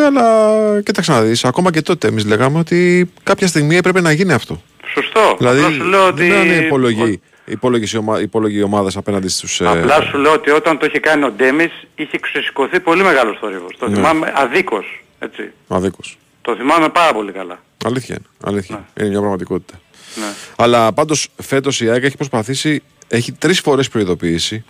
[0.07, 4.33] αλλά κοίταξε να δεις, ακόμα και τότε εμείς λέγαμε ότι κάποια στιγμή έπρεπε να γίνει
[4.33, 4.61] αυτό.
[4.93, 5.35] Σωστό.
[5.37, 6.27] Δηλαδή, Απλά σου λέω ότι...
[6.29, 9.61] δεν είναι υπολογή, υπόλογες οι ομα, υπόλογοι ομάδες απέναντι στους...
[9.61, 13.37] ε, Απλά σου λέω ότι όταν το είχε κάνει ο Ντέμις είχε ξεσηκωθεί πολύ μεγάλος
[13.39, 13.75] θόρυβος.
[13.79, 13.95] Το Ναι.
[13.95, 15.03] θυμάμαι αδίκως.
[15.19, 15.51] Έτσι.
[15.67, 16.17] Αδίκως.
[16.41, 17.59] Το θυμάμαι πάρα πολύ καλά.
[17.85, 18.51] Αλήθεια είναι.
[18.53, 18.85] Αλήθεια.
[18.99, 19.79] Είναι μια πραγματικότητα.
[20.15, 20.25] Ναι.
[20.55, 24.63] Αλλά πάντως φέτος η ΑΕΚ έχει προσπαθήσει, έχει τρεις φορές προειδοποιήσει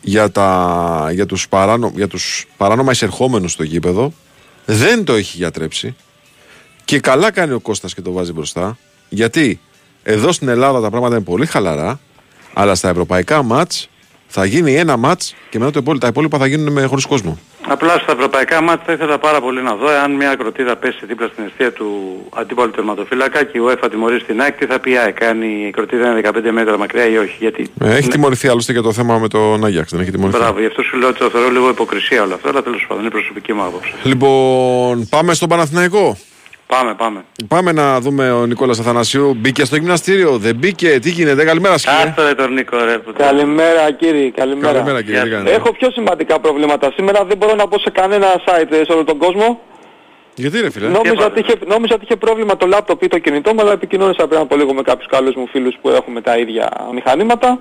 [0.00, 4.12] για, τα, για, τους παράνο, για τους παράνομα εισερχόμενους στο γήπεδο.
[4.66, 5.96] Δεν το έχει γιατρέψει.
[6.84, 8.78] Και καλά κάνει ο Κώστας και το βάζει μπροστά.
[9.08, 9.60] Γιατί
[10.02, 12.00] εδώ στην Ελλάδα τα πράγματα είναι πολύ χαλαρά.
[12.52, 13.88] Αλλά στα ευρωπαϊκά μάτς
[14.26, 17.38] θα γίνει ένα μάτς και μετά το υπόλοιπο, τα υπόλοιπα θα γίνουν με χωρίς κόσμο.
[17.68, 21.28] Απλά στα ευρωπαϊκά μάτια θα ήθελα πάρα πολύ να δω αν μια ακροτίδα πέσει δίπλα
[21.32, 21.88] στην αιστεία του
[22.34, 25.66] αντίπαλου τερματοφύλακα και η UEFA τιμωρήσει την ΑΕΚ, τι θα πει η ΑΕΚ, αν η
[25.68, 27.36] ακροτίδα είναι 15 μέτρα μακριά ή όχι.
[27.38, 28.12] Γιατί Ε, έχει Ναι.
[28.12, 29.90] τιμωρηθεί άλλωστε και το θέμα με τον Άγιαξ.
[29.92, 30.38] Δεν έχει τιμωρηθεί.
[30.38, 33.02] Μπράβο, γι' αυτό σου λέω ότι το θεωρώ λίγο υποκρισία όλο αυτό, αλλά τέλος πάντων
[33.02, 33.92] είναι προσωπική μου άποψη.
[34.02, 36.16] Λοιπόν, πάμε στον Παναθηναϊκό.
[36.66, 37.24] Πάμε, πάμε.
[37.48, 39.34] Πάμε να δούμε ο Νικόλας Αθανασίου.
[39.36, 41.96] Μπήκε στο γυμναστήριο, δεν μπήκε, τι γίνεται, καλημέρα σκύλε.
[41.96, 42.98] Άστο ρε τον Νίκο ρε.
[42.98, 44.72] που- Καλημέρα κύριε, καλημέρα.
[44.72, 46.92] Καλημέρα κύριε, τι κάνετε; Έχω πιο σημαντικά προβλήματα.
[46.96, 49.60] Σήμερα δεν μπορώ να πω σε κανένα site ε, σε όλο τον κόσμο.
[50.34, 53.54] Γιατί ρε φίλε; Νόμιζα ότι, είχε, νόμιζα ότι είχε πρόβλημα το λάπτοπ ή το κινητό
[53.54, 56.68] μου, αλλά επικοινώνησα πριν από λίγο με κάποιους καλούς μου φίλους που έχουμε τα ίδια
[56.94, 57.58] μηχανήματα.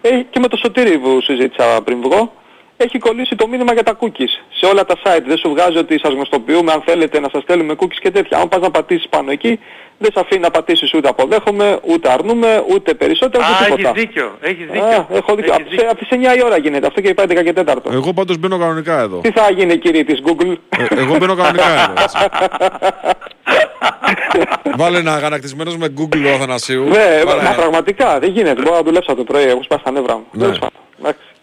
[0.00, 2.32] Ε, και με το Σωτήρι που συζήτησα πριν βγω.
[2.78, 5.22] Έχει κολλήσει το μήνυμα για τα cookies σε όλα τα site.
[5.26, 8.38] Δεν σου βγάζει ότι σας γνωστοποιούμε αν θέλετε να σας στέλνουμε cookies και τέτοια.
[8.38, 9.58] Αν πας να πατήσεις πάνω εκεί,
[9.98, 13.92] δεν σε αφήνει να πατήσεις ούτε αποδέχομαι, ούτε αρνούμε, ούτε περισσότερο, Α, ούτε έχεις τίποτα.
[13.92, 14.82] δίκιο, έχεις δίκιο.
[14.84, 15.54] Α, έχω δίκιο.
[15.54, 17.92] Από τις- Από τις 9 η ώρα γίνεται αυτό και πάει 10 και 4.
[17.92, 19.18] Εγώ πάντως μπαίνω κανονικά εδώ.
[19.20, 21.92] Τι θα γίνει κύριε της Google; Ε, εγώ μπαίνω κανονικά εδώ.
[22.02, 22.18] έτσι.
[24.76, 26.84] Βάλε ένα αγανακτισμένος με Google ο Αθανασίου.
[26.84, 27.54] Ναι, Βάλε μα ένα.
[27.56, 28.62] πραγματικά δεν γίνεται.
[28.62, 30.26] Μπορώ να δουλέψω το πρωί, έχω σπάσει τα νεύρα μου.
[30.32, 30.46] Ναι.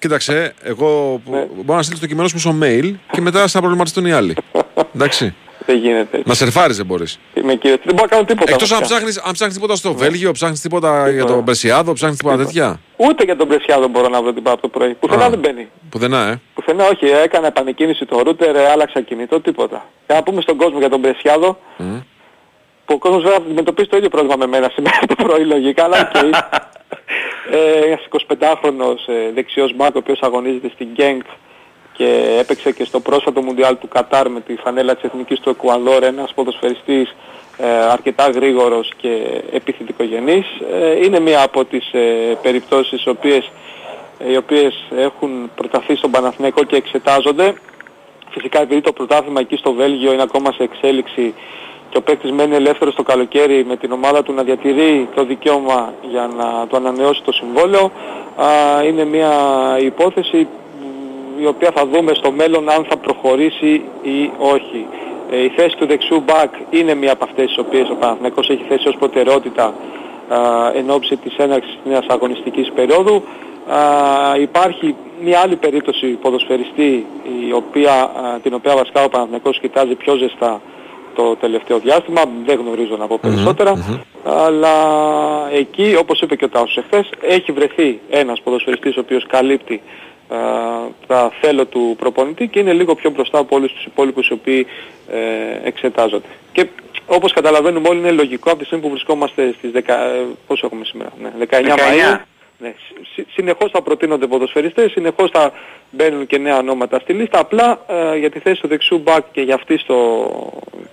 [0.07, 0.37] Τέλος πάντων.
[0.37, 0.51] Εντάξει.
[0.53, 1.45] Κοίταξε, εγώ που- Ναι.
[1.63, 4.35] μπορώ να στείλεις το κείμενο σου στο mail και μετά θα προβληματιστούν οι άλλοι.
[4.95, 5.35] Εντάξει.
[5.65, 6.21] Δεν γίνεται.
[6.25, 7.19] Να σερφάρεις δεν μπορείς.
[7.33, 8.51] Είμαι κύριε, δεν μπορώ να κάνω τίποτα.
[8.53, 8.95] Εκτός αν βασικά.
[8.97, 12.79] ψάχνεις, αν ψάχνεις τίποτα στο Βέλγιο, ψάχνεις τίποτα για τον Πρεσιάδο, ψάχνεις τίποτα τέτοια.
[12.97, 14.93] Ούτε για τον Πρεσιάδο μπορώ να βρω την πάρα από το πρωί.
[14.93, 15.29] Πουθενά Α.
[15.29, 15.67] δεν μπαίνει.
[15.89, 16.41] Πουθενά, ε.
[16.53, 19.85] Πουθενά όχι, έκανα επανεκκίνηση το router, ε, άλλαξα κινητό, τίποτα.
[20.07, 21.95] Και να πούμε στον κόσμο για τον Πρεσιάδο, Μμ.
[22.85, 26.11] που ο κόσμος βέβαια αντιμετωπίζει το ίδιο πρόβλημα με μένα σήμερα το πρωί λογικά, αλλά
[26.15, 26.21] οκ.
[27.51, 31.25] ε, ένας 25χρονος ε, δεξιός μπακ ο οποίος αγωνίζεται στην Genk
[31.93, 36.03] και έπαιξε και στο πρόσφατο Μουντιάλ του Κατάρ με τη φανέλα της Εθνικής του Εκουαδόρ,
[36.03, 37.15] ένας ποδοσφαιριστής
[37.57, 40.45] ε, αρκετά γρήγορος και επιθετικογενής.
[40.71, 43.51] Ε, είναι μία από τις ε, περιπτώσεις οι οποίες,
[44.27, 47.53] οι οποίες έχουν προταθεί στον Παναθηναϊκό και εξετάζονται.
[48.29, 51.33] Φυσικά επειδή το πρωτάθλημα εκεί στο Βέλγιο είναι ακόμα σε εξέλιξη
[51.93, 55.93] και ο παίκτης μένει ελεύθερος το καλοκαίρι με την ομάδα του να διατηρεί το δικαίωμα
[56.09, 57.91] για να το ανανεώσει το συμβόλαιο
[58.35, 59.31] α, είναι μια
[59.79, 60.47] υπόθεση
[61.37, 64.85] μ, η οποία θα δούμε στο μέλλον αν θα προχωρήσει ή όχι.
[65.31, 68.65] Ε, η θέση του δεξιού μπακ είναι μια από αυτές τις οποίες ο Παναθηναϊκός έχει
[68.69, 69.73] θέσει ως προτεραιότητα
[70.29, 70.37] α,
[70.75, 73.23] εν ώψη της έναρξης της νέας αγωνιστικής περίοδου.
[73.67, 73.79] Α,
[74.39, 77.05] υπάρχει μια άλλη περίπτωση ποδοσφαιριστή
[77.47, 80.61] η οποία, α, την οποία βασικά ο Παναθηναϊκός κοιτάζει πιο ζεστά
[81.15, 83.71] το τελευταίο διάστημα, δεν γνωρίζω να πω περισσότερα,
[84.23, 84.75] αλλά
[85.51, 89.81] εκεί όπως είπε και ο Τάσος εχθές έχει βρεθεί ένας ποδοσφαιριστής ο οποίος καλύπτει
[90.27, 90.37] α,
[91.07, 94.67] τα θέλω του προπονητή και είναι λίγο πιο μπροστά από όλους τους υπόλοιπους οι οποίοι
[95.11, 96.27] ε, εξετάζονται.
[96.51, 96.67] Και
[97.07, 100.85] όπως καταλαβαίνουμε όλοι είναι λογικό από τη στιγμή που βρισκόμαστε στις 10, ε, πόσο έχουμε
[100.85, 101.77] σήμερα, ναι, 19, 19.
[101.77, 102.19] Μαΐου,
[102.57, 102.73] ναι,
[103.15, 105.51] συ- συνεχώς θα προτείνονται ποδοσφαιριστές, συνεχώς θα
[105.91, 107.39] μπαίνουν και νέα ονόματα στη λίστα.
[107.39, 110.29] Απλά ε, για τη θέση του δεξιού μπακ και για αυτή στο,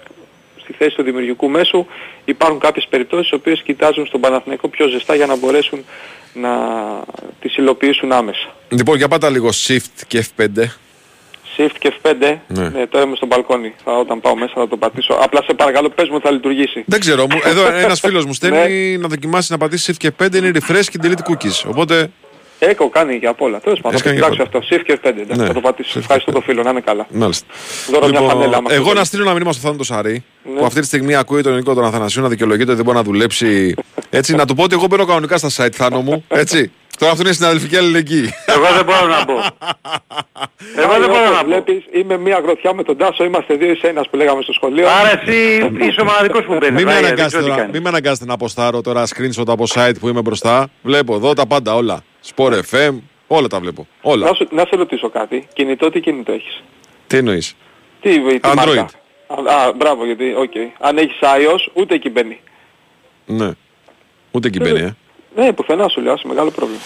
[0.03, 0.10] στη
[0.85, 1.87] θέση του δημιουργικού μέσου
[2.24, 5.85] υπάρχουν κάποιες περιπτώσεις οι οποίες κοιτάζουν στον Παναθηναϊκό πιο ζεστά για να μπορέσουν
[6.33, 6.51] να
[7.41, 8.55] τις υλοποιήσουν άμεσα.
[8.68, 10.47] Λοιπόν, για πάτα λίγο Shift και F5.
[11.57, 12.68] Shift και F5, Ναι.
[12.68, 12.87] ναι.
[12.87, 13.74] τώρα είμαι στο μπαλκόνι.
[13.85, 15.12] Θα, όταν πάω μέσα θα το πατήσω.
[15.20, 16.85] Απλά σε παρακαλώ πες μου ότι θα λειτουργήσει.
[16.87, 18.49] Δεν ξέρω, μου, εδώ ένας φίλος μου Ναι.
[18.49, 21.64] στέλνει να δοκιμάσει να πατήσει Shift και 5 είναι refresh και delete cookies.
[21.70, 22.11] Οπότε,
[22.63, 23.61] Έχω κάνει για απ' όλα.
[23.61, 24.77] Τέλος πάντων, θα το Έχεις κάνει κοιτάξω αυτό.
[24.77, 25.47] Shift και F5, εντάξει, Ναι.
[25.47, 25.99] θα το πατήσω.
[25.99, 27.07] Ευχαριστώ το φίλο, να είναι καλά.
[27.11, 27.47] μάλιστα.
[27.91, 28.99] Δώρο μια φανέλα, άμα εγώ θέλεις.
[28.99, 30.59] να στείλω ένα μήνυμα στο Θάνο Σαρή, Ναι.
[30.59, 33.05] που αυτή τη στιγμή ακούει τον Νίκο τον Αθανασίου να δικαιολογείται ότι δεν μπορεί να
[33.05, 33.75] δουλέψει.
[34.11, 36.25] Έτσι, να του πω ότι εγώ μπαίνω κανονικά στα site Θάνο μου.
[36.29, 36.73] Έτσι.
[36.99, 38.35] Τώρα αυτό είναι συναδελφική αλληλεγγύη.
[38.47, 39.35] Εγώ δεν μπορώ να πω.
[40.77, 41.47] Εγώ δεν μπορώ να πω.
[41.47, 44.89] Βλέπεις, είμαι μία γροθιά με τον Τάσο, είμαστε δύο εις ένας που λέγαμε στο σχολείο.
[44.89, 45.57] Άρα εσύ
[45.87, 46.73] είσαι ο μοναδικός που μπαίνει.
[46.75, 49.05] Μην με, Βάγια, δεν αναγκάσετε ξέρω τι τώρα, κάνεις; μην με αναγκάσετε να ποστάρω τώρα
[49.07, 50.69] screenshot από site που είμαι μπροστά.
[50.83, 52.03] Βλέπω εδώ τα πάντα όλα.
[52.35, 53.87] Sport FM, όλα τα βλέπω.
[54.03, 54.27] Όλα.
[54.27, 55.49] Να, σου, να σε ρωτήσω κάτι.
[55.53, 56.62] Κινητό τι κινητό έχεις;
[57.07, 57.57] Τι εννοείς;
[58.01, 58.55] Τι, τι Android.
[58.57, 58.89] μάρκα;
[59.27, 60.53] Α, α, μπράβο γιατί, οκ.
[60.79, 62.41] Αν έχεις iOS, ούτε εκεί μπαίνει.
[63.27, 63.51] Ναι.
[64.31, 64.95] Ούτε εκεί μπαίνει, ε.
[65.37, 66.81] Ναι, πουθενά σου λέω, άσε μεγάλο πρόβλημα.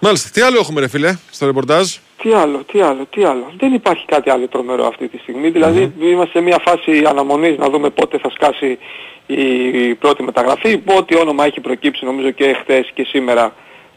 [0.00, 0.30] Μάλιστα.
[0.32, 3.52] Τι άλλο έχουμε, ρε φίλε, στο ρεπορτάζ; Τι άλλο, τι άλλο, τι άλλο.
[3.56, 5.50] Δεν υπάρχει κάτι άλλο τρομερό αυτή τη στιγμή.
[5.50, 8.78] Δηλαδή είμαστε σε μια φάση αναμονής να δούμε πότε θα σκάσει
[9.26, 10.82] η πρώτη μεταγραφή.
[10.96, 13.54] Ό,τι όνομα έχει προκύψει νομίζω και χθες και σήμερα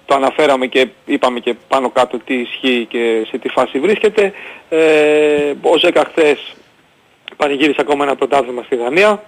[0.07, 4.33] το αναφέραμε και είπαμε και πάνω κάτω τι ισχύει και σε τι φάση βρίσκεται.
[4.69, 6.55] Ε, ο Ζέκα χθες
[7.35, 9.23] πανηγύρισε ακόμα ένα πρωτάθλημα στη Δανία.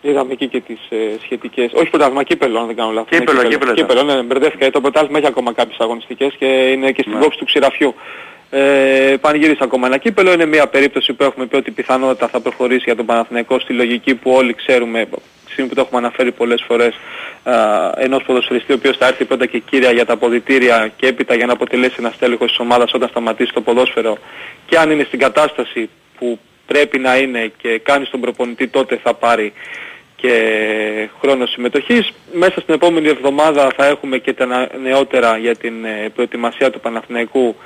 [0.00, 3.18] Είδαμε εκεί και τις ε, σχετικές, όχι πρωτάθλημα, κύπελο αν δεν κάνω λάθος.
[3.18, 4.70] Κύπελλο, Ναι, κύπελλο, κύπελλο, ναι, μπερδεύτηκα.
[4.70, 7.94] Το πρωτάθλημα έχει ακόμα κάποιες αγωνιστικές και είναι και στην κόψη του ξηραφιού.
[8.54, 10.32] Ε, πανηγύρισε ακόμα ένα κύπελο.
[10.32, 14.14] Είναι μια περίπτωση που έχουμε πει ότι πιθανότατα θα προχωρήσει για τον Παναθηναϊκό στη λογική
[14.14, 15.06] που όλοι ξέρουμε,
[15.42, 16.94] στη στιγμή που το έχουμε αναφέρει πολλές φορές,
[17.42, 17.54] α,
[17.96, 21.46] ενός ποδοσφαιριστή ο οποίος θα έρθει πρώτα και κύρια για τα αποδητήρια και έπειτα για
[21.46, 24.18] να αποτελέσει ένα στέλεχος της ομάδας όταν σταματήσει το ποδόσφαιρο
[24.66, 29.14] και αν είναι στην κατάσταση που πρέπει να είναι και κάνει στον προπονητή τότε θα
[29.14, 29.52] πάρει
[30.16, 32.10] και χρόνος συμμετοχής.
[32.32, 36.80] Μέσα στην επόμενη εβδομάδα θα έχουμε και τα να- νεότερα για την ε, προετοιμασία του
[36.80, 37.56] Παναθηναϊκού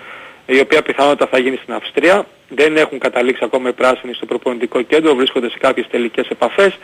[0.47, 2.27] η οποία πιθανότητα θα γίνει στην Αυστρία.
[2.49, 6.79] Δεν έχουν καταλήξει ακόμα οι πράσινοι στο προπονητικό κέντρο, βρίσκονται σε κάποιες τελικές επαφές.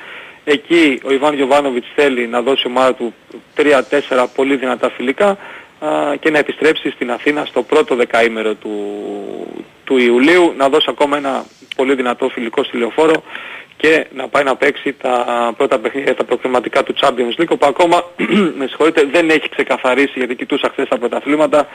[0.45, 3.15] Εκεί ο Ιβάν Γιωβάνοβιτς θέλει να δώσει ομάδα του
[3.57, 5.39] 3-4 πολύ δυνατά φιλικά α,
[6.21, 8.75] και να επιστρέψει στην Αθήνα στο πρώτο δεκαήμερο του,
[9.85, 11.45] του Ιουλίου, να δώσει ακόμα ένα
[11.77, 13.23] πολύ δυνατό φιλικό στη Λεωφόρο
[13.77, 18.05] και να πάει να παίξει τα πρώτα παιχνίδια τα προκριματικά του Champions League που ακόμα
[18.59, 21.69] με συγχωρείτε δεν έχει ξεκαθαρίσει γιατί κοιτούσα χθες τα πρωταθλήματα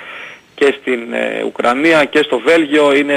[0.59, 3.15] και στην ε, Ουκρανία και στο Βέλγιο είναι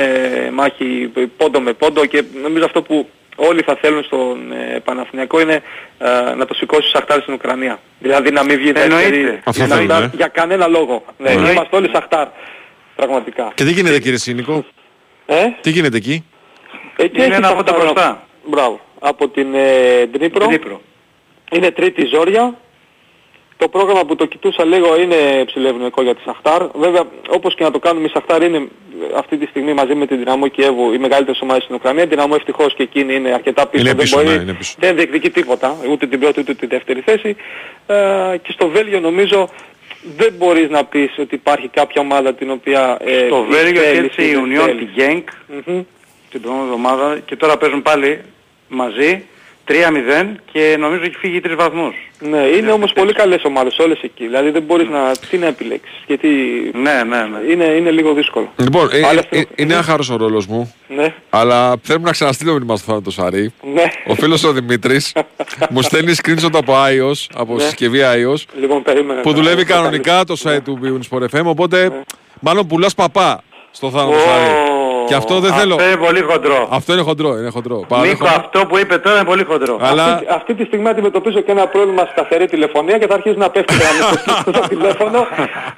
[0.52, 5.62] μάχη πόντο με πόντο και νομίζω αυτό που όλοι θα θέλουν στον ε, Παναθηναϊκό είναι
[5.98, 7.80] ε, να το σηκώσει Σαχτάρ στην Ουκρανία.
[7.98, 8.94] Δηλαδή να μην βγει Εννοείται.
[9.10, 10.10] δεύτερη Αυτό για, θέλουν, να- ε.
[10.14, 11.04] για κανένα λόγο.
[11.18, 11.52] Ναι, Εννοείται.
[11.52, 12.26] είμαστε όλοι Σαχτάρ.
[12.96, 13.52] Πραγματικά.
[13.54, 14.64] Και τι γίνεται, κύριε Σίνικο.
[15.26, 16.24] Ε; Τι γίνεται εκεί;
[16.96, 17.92] Εκεί Είναι έχει ένα από τα Σαχτάρ.
[17.92, 18.26] μπροστά.
[18.44, 18.80] Μπράβο.
[18.98, 20.44] Από την ε, Ντνίπρο.
[20.46, 20.80] Δνύπρο.
[21.52, 22.54] Είναι τρίτη ζόρια.
[23.60, 26.62] Το πρόγραμμα που το κοιτούσα λίγο είναι ψηλευνοϊκό για τη Σαχτάρ.
[26.74, 28.68] Βέβαια, όπως και να το κάνουμε, η Σαχτάρ είναι
[29.16, 32.02] αυτή τη στιγμή μαζί με την Δυναμό Κιέβου η μεγαλύτερη ομάδα στην Ουκρανία.
[32.02, 33.82] Η Δυναμό ευτυχώς και εκείνη είναι αρκετά πίσω.
[33.82, 34.74] Είναι δεν, πίσω, μπορεί, ναι, είναι πίσω.
[34.78, 37.36] δεν διεκδικεί τίποτα, ούτε την πρώτη ούτε τη δεύτερη θέση.
[37.86, 39.48] Ε, και στο Βέλγιο νομίζω
[40.16, 42.98] δεν μπορείς να πεις ότι υπάρχει κάποια ομάδα την οποία...
[43.04, 44.88] Ε, Το η Βέλγιο θέλεις κέρδισε ή η δεν Union θέλεις.
[44.94, 45.24] τη Genk
[46.30, 48.20] την προηγούμενη εβδομάδα και τώρα παίζουν πάλι
[48.68, 49.24] μαζί
[49.68, 49.72] 3-0
[50.52, 51.94] και νομίζω έχει φύγει τρεις βαθμούς.
[52.20, 54.24] Ναι, είναι όμως πολύ καλές ομάδες όλες εκεί.
[54.26, 55.12] Δηλαδή δεν μπορείς να...
[55.30, 55.94] τι να επιλέξεις.
[56.06, 56.28] Γιατί
[56.74, 57.52] Ναι, ναι, ναι.
[57.52, 58.52] είναι, είναι λίγο δύσκολο.
[58.56, 60.74] Λοιπόν, ε, Άλλες ε, ε, είναι άχαρος ο ρόλος μου.
[60.88, 63.52] Ναι, Αλλά θέλουμε να ξαναστείλω μήνυμα στο Θάνατο Σαρή.
[63.74, 63.84] ναι.
[64.06, 65.12] Ο φίλος ο Δημήτρης
[65.70, 67.62] μου στέλνει screenshot από iOS, από Ναι.
[67.62, 69.20] συσκευή iOS, Λοιπόν, περίμενε.
[69.20, 71.44] που να- δουλεύει να- κανονικά το site του Beyond Sport FM.
[71.44, 72.00] Οπότε, Ναι.
[72.40, 74.69] μάλλον πουλάς παπά στο Θάνατο Ω, Σαρή.
[75.10, 75.74] Και αυτό δεν θέλω.
[75.74, 76.68] Αυτό είναι πολύ χοντρό.
[76.70, 77.76] Αυτό είναι χοντρό, είναι χοντρό.
[77.76, 78.30] Νίκο, Παραδέχομαι.
[78.36, 79.78] αυτό που είπε τώρα είναι πολύ χοντρό.
[79.80, 83.50] Αλλά Αυτή, αυτή τη στιγμή αντιμετωπίζω και ένα πρόβλημα σταθερή τηλεφωνία και θα αρχίσει να
[83.50, 83.74] πέφτει
[84.44, 85.26] το στο τηλέφωνο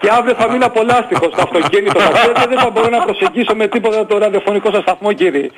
[0.01, 3.55] και αύριο θα μείνω από λάστιχο στο αυτοκίνητο θα ξέρετε, δεν θα μπορώ να προσεγγίσω
[3.55, 5.51] με τίποτα το ραδιοφωνικό σας σταθμό κύριε.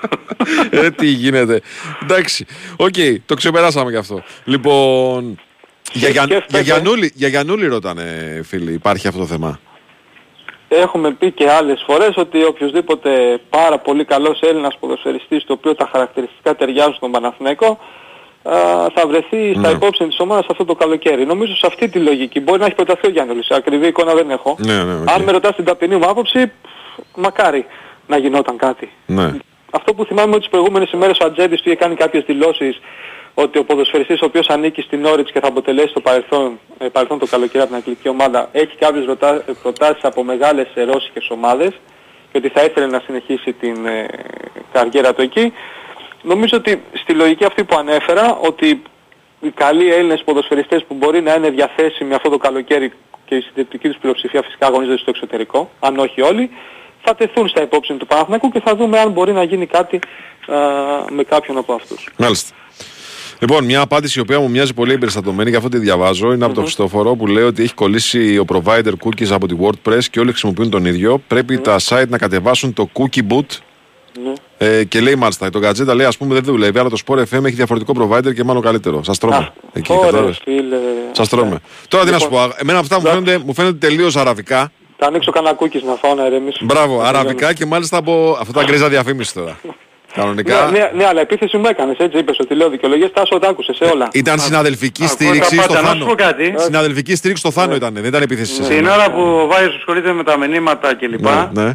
[0.82, 1.60] ε, τι γίνεται.
[2.02, 2.46] Εντάξει.
[2.76, 2.94] Οκ,
[3.26, 4.22] το ξεπεράσαμε κι αυτό.
[4.44, 5.38] Λοιπόν.
[5.92, 8.04] Για, για, και για, φέτο- Γιαννούλη, για Γιαννούλη ρωτάνε
[8.44, 9.60] φίλοι, υπάρχει αυτό το θέμα.
[10.80, 15.88] Έχουμε πει και άλλες φορές ότι οποιοδήποτε πάρα πολύ καλός Έλληνας ποδοσφαιριστής το οποίο τα
[15.92, 17.78] χαρακτηριστικά ταιριάζουν στον Παναθηναϊκό
[18.42, 18.52] α,
[18.94, 19.74] θα βρεθεί στα Ναι.
[19.74, 21.26] υπόψη της ομάδας αυτό το καλοκαίρι.
[21.26, 22.40] Νομίζω σε αυτή τη λογική.
[22.40, 24.56] Μπορεί να έχει προταθεί ο Γιαννούλης, ακριβή εικόνα δεν έχω.
[24.58, 25.10] Ναι, ναι, οκ.
[25.10, 26.52] Αν με ρωτάς την ταπεινή μου άποψη,
[27.16, 27.66] μακάρι
[28.06, 28.90] να γινόταν κάτι.
[29.06, 29.30] Ναι.
[29.72, 32.80] Αυτό που θυμάμαι ότι τις προηγούμενες ημέρες ο Ατζέντης του είχε κάνει κάποιες δηλώσεις
[33.34, 37.18] ότι ο ποδοσφαιριστής ο οποίος ανήκει στην Όριτς και θα αποτελέσει το παρελθόν, ε, παρελθόν
[37.18, 41.30] το καλοκαίρι από την αγγλική ομάδα έχει κάποιες ρωτα- ε, προτάσεις από μεγάλες ε, ρώσικες
[41.30, 41.70] ομάδες
[42.32, 44.06] και ότι θα ήθελε να συνεχίσει την ε,
[44.72, 45.52] καριέρα του εκεί.
[46.22, 48.82] Νομίζω ότι στη λογική αυτή που ανέφερα ότι
[49.40, 52.92] οι καλοί Έλληνες ποδοσφαιριστές που μπορεί να είναι διαθέσιμοι αυτό το καλοκαίρι
[53.26, 56.50] και η συντριπτική τους πλειοψηφία φυσικά αγωνίζονται στο εξωτερικό, αν όχι όλοι,
[57.02, 59.98] θα τεθούν στα υπόψη του Παναθηναϊκού και θα δούμε αν μπορεί να γίνει κάτι
[60.46, 60.56] α,
[61.10, 62.08] με κάποιον από αυτούς.
[62.16, 62.54] Μάλιστα.
[63.38, 66.54] Λοιπόν, μια απάντηση η οποία μου μοιάζει πολύ εμπεριστατωμένη, γι' αυτό τη διαβάζω, είναι από
[66.54, 70.30] τον Χριστόφορο που λέει ότι έχει κολλήσει ο provider cookies από τη WordPress και όλοι
[70.30, 71.22] χρησιμοποιούν τον ίδιο.
[71.26, 73.46] Πρέπει τα site να κατεβάσουν το cookie boot.
[74.24, 74.32] Ναι.
[74.58, 77.44] Ε, και λέει μάλιστα, το Gatζέτα λέει ας πούμε δεν δουλεύει, αλλά το Sport FM
[77.44, 79.02] έχει διαφορετικό provider και μάλλον καλύτερο.
[79.02, 79.52] Σας τρώμε.
[79.72, 80.40] Εκεί, Ωραία, κατάλαβες.
[80.44, 80.76] φίλε.
[81.12, 81.58] Σας τρώμε.
[81.88, 84.72] Τώρα τι να σου πω, εμένα αυτά μου φαίνονται, μου φαίνονται τελείως αραβικά.
[84.96, 86.64] Θα ανοίξω κανένα cookies να φάω να ηρεμήσω.
[86.64, 89.58] Μπράβο, Να αραβικά και μάλιστα από αυτά τα γκρίζα διαφήμιση τώρα.
[90.14, 90.70] Κανονικά.
[90.70, 93.76] Ναι, ναι, ναι, αλλά επίθεση μου έκανες, έτσι είπες ότι λέω δικαιολογίες, τάσο τα άκουσες
[93.76, 94.08] σε όλα.
[94.12, 96.04] Ήταν συναδελφική Α, στήριξη πρώτα στο πάντα, να σου Θάνο.
[96.06, 96.54] πω κάτι.
[96.56, 98.94] Συναδελφική στήριξη στο Θάνο ήταν, δεν ήταν επίθεση σε Την σένα.
[98.94, 101.20] ώρα που ο Βάιος ασχολείται με τα μηνύματα κλπ.
[101.20, 101.70] Ναι, ναι.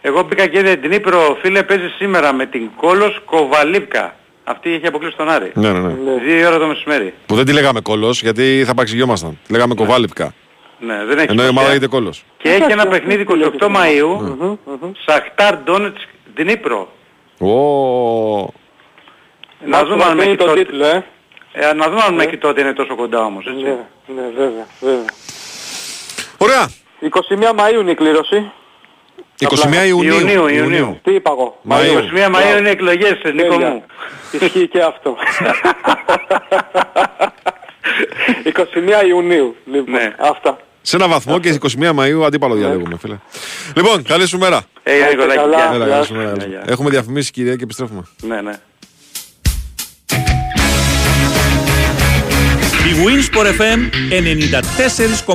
[0.00, 4.14] Εγώ πήγα και είδα την Ήπειρο, φίλε, παίζει σήμερα με την Κόλος Κοβαλίπκα.
[4.44, 5.50] Αυτή έχει αποκλείσει τον Άρη.
[5.54, 5.94] Ναι, ναι, ναι.
[6.26, 7.14] Δύο ώρα το μεσημέρι.
[7.26, 9.38] Που δεν τη λέγαμε κόλος γιατί θα παξιγιόμασταν.
[9.46, 10.34] Τη λέγαμε κοβάλιπκα.
[10.78, 11.68] Ναι, δεν έχει Ενώ η ομάδα σημασία.
[11.68, 12.24] λέγεται κόλος.
[12.36, 14.56] Και έχει ένα παιχνίδι 28 Μαΐου, Ναι.
[15.06, 16.92] Σαχτάρ Ντόνετς την Ήπειρο.
[17.40, 18.52] Ω,
[19.66, 20.58] Να δούμε αν μέχρι το τότε...
[20.64, 21.04] τίτλο, ε.
[21.52, 23.62] Ε, να δούμε αν μέχρι τότε είναι τόσο κοντά όμως, έτσι.
[23.62, 23.76] Ναι,
[24.06, 25.04] ναι, βέβαια, βέβαια.
[26.38, 26.68] Ωραία.
[27.00, 28.52] 21 Μαΐου είναι η κλήρωση.
[29.38, 30.14] 21 Ιουνίου.
[30.14, 31.00] Ιουνίου, Ιουνίου.
[31.02, 31.60] Τι είπα εγώ.
[31.70, 32.26] Μαΐου.
[32.30, 33.68] 21 Μαΐου είναι εκλογές, Νίκο Τέλεια.
[33.70, 33.84] μου.
[34.32, 35.16] Ισχύει και αυτό.
[39.02, 39.56] 21 Ιουνίου.
[39.64, 40.14] Λοιπόν, Ναι.
[40.18, 40.58] αυτά.
[40.82, 43.18] Σε ένα βαθμό και 21 Μαΐου αντίπαλο διαλέγουμε, φίλε.
[43.76, 44.62] Λοιπόν, καλή σου μέρα.
[44.82, 45.56] Ε, Νικολάκη, καλά.
[45.56, 45.70] γεια.
[45.74, 46.12] Έλα, γεια καλή σου.
[46.12, 46.26] σου μέρα.
[46.30, 46.62] καλή σου Γεια, μέρα.
[46.64, 46.72] γεια.
[46.72, 48.02] Έχουμε διαφημίσει κυρία και επιστρέφουμε.
[48.22, 48.52] Ναι, ναι.
[52.88, 53.80] Η Winsport FM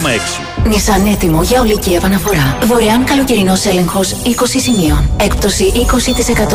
[0.01, 0.67] 94,6.
[0.67, 2.57] Νισαν έτοιμο για ολική επαναφορά.
[2.63, 5.09] Δωρεάν καλοκαιρινός έλεγχος 20 σημείων.
[5.21, 5.71] Έκπτωση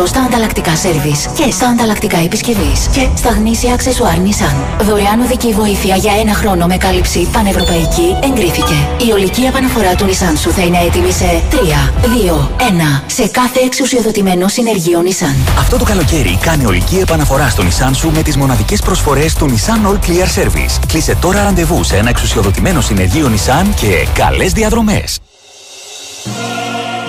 [0.00, 2.88] 20% στα ανταλλακτικά σερβις και στα ανταλλακτικά επισκευής.
[2.92, 4.84] Και στα γνήσια αξεσουάρ Nissan.
[4.84, 8.74] Δωρεάν οδική βοήθεια για ένα χρόνο με κάλυψη πανευρωπαϊκή εγκρίθηκε.
[9.08, 11.54] Η ολική επαναφορά του Nissan σου θα είναι έτοιμη σε 3,
[12.02, 15.36] 2, 1 σε κάθε εξουσιοδοτημένο συνεργείο Nissan.
[15.58, 19.90] Αυτό το καλοκαίρι κάνει ολική επαναφορά στο Nissan σου με τις μοναδικές προσφορές του Nissan
[19.90, 20.79] All Clear Service.
[20.86, 25.18] Κλείσε τώρα ραντεβού σε ένα εξουσιοδοτημένο συνεργείο Nissan και καλές διαδρομές.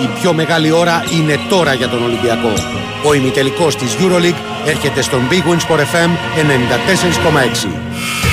[0.02, 2.52] Η πιο μεγάλη ώρα είναι τώρα για τον Ολυμπιακό.
[3.06, 6.10] Ο ημιτελικός της EuroLeague έρχεται στον Big Win Sport FM
[7.66, 8.31] 94,6.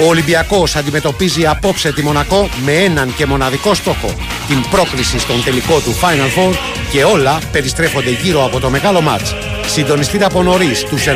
[0.00, 4.14] Ο Ολυμπιακός αντιμετωπίζει απόψε τη Μονακό με έναν και μοναδικό στόχο.
[4.48, 6.54] Την πρόκληση στον τελικό του Final Four
[6.90, 9.34] και όλα περιστρέφονται γύρω από το μεγάλο μάτς.
[9.66, 11.10] Συντονιστείτε από νωρίς στους 94,6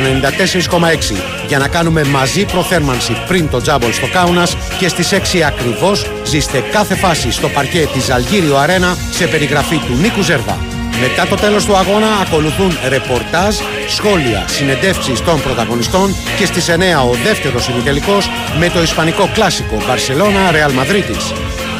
[1.47, 6.63] για να κάνουμε μαζί προθέρμανση πριν το τζάμπολ στο Κάουνας και στις 6 ακριβώς ζήστε
[6.71, 10.76] κάθε φάση στο παρκέ της Αλγύριο Αρένα σε περιγραφή του Νίκου Ζέρβα.
[11.01, 13.55] Μετά το τέλος του αγώνα ακολουθούν ρεπορτάζ
[13.87, 18.29] σχόλια, συνεντεύξεις των πρωταγωνιστών και στις 9 ο δεύτερος ημιτελικός
[18.59, 21.33] με το ισπανικό κλάσικο Μπαρσελώνα Ρεάλ Μαδρίτης.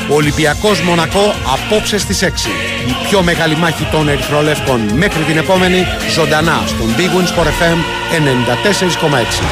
[0.09, 2.49] Ολυμπιακός Μονακό απόψε στις 6.
[2.88, 7.78] Η πιο μεγάλη μάχη των ερυθρολεύκων μέχρι την επόμενη ζωντανά στον Big Win Sport FM
[8.11, 9.43] 94,6.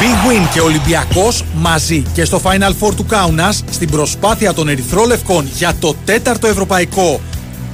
[0.00, 5.48] Big Win και Ολυμπιακός μαζί και στο Final Four του Κάουνας στην προσπάθεια των ερυθρόλευκων
[5.54, 7.20] για το τέταρτο ευρωπαϊκό.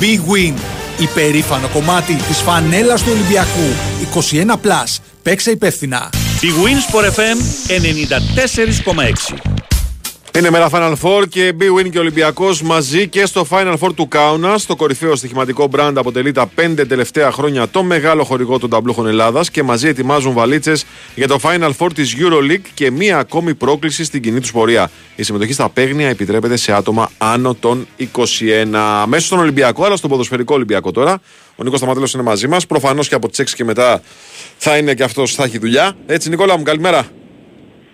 [0.01, 0.55] Big Win,
[1.03, 3.69] υπερήφανο κομμάτι της φανέλας του Ολυμπιακού.
[4.15, 6.11] 21+, παίξε υπεύθυνα.
[6.41, 7.39] Big Win Sport FM
[9.45, 9.52] 94,6.
[10.39, 14.09] Είναι μέρα Final Four και Big Win και Ολυμπιακός μαζί και στο Final Four του
[14.09, 14.59] Κάουνα.
[14.67, 19.51] Το κορυφαίο στοιχηματικό brand αποτελεί τα πέντε τελευταία χρόνια το μεγάλο χορηγό των ταμπλούχων Ελλάδας
[19.51, 24.23] και μαζί ετοιμάζουν βαλίτσες για το Final Four της Euroleague και μία ακόμη πρόκληση στην
[24.23, 24.91] κοινή τους πορεία.
[25.17, 28.07] Η συμμετοχή στα παίγνια επιτρέπεται σε άτομα άνω των 21.
[29.07, 31.21] Μέσα στον Ολυμπιακό, αλλά στον ποδοσφαιρικό Ολυμπιακό τώρα.
[31.57, 32.67] Ο Νίκος Σταματέλο είναι μαζί μας.
[32.67, 34.03] Προφανώς και από τις 6 και μετά
[34.57, 35.93] θα είναι και αυτός, θα έχει δουλειά.
[36.07, 37.07] Έτσι, Νικόλα μου, καλημέρα.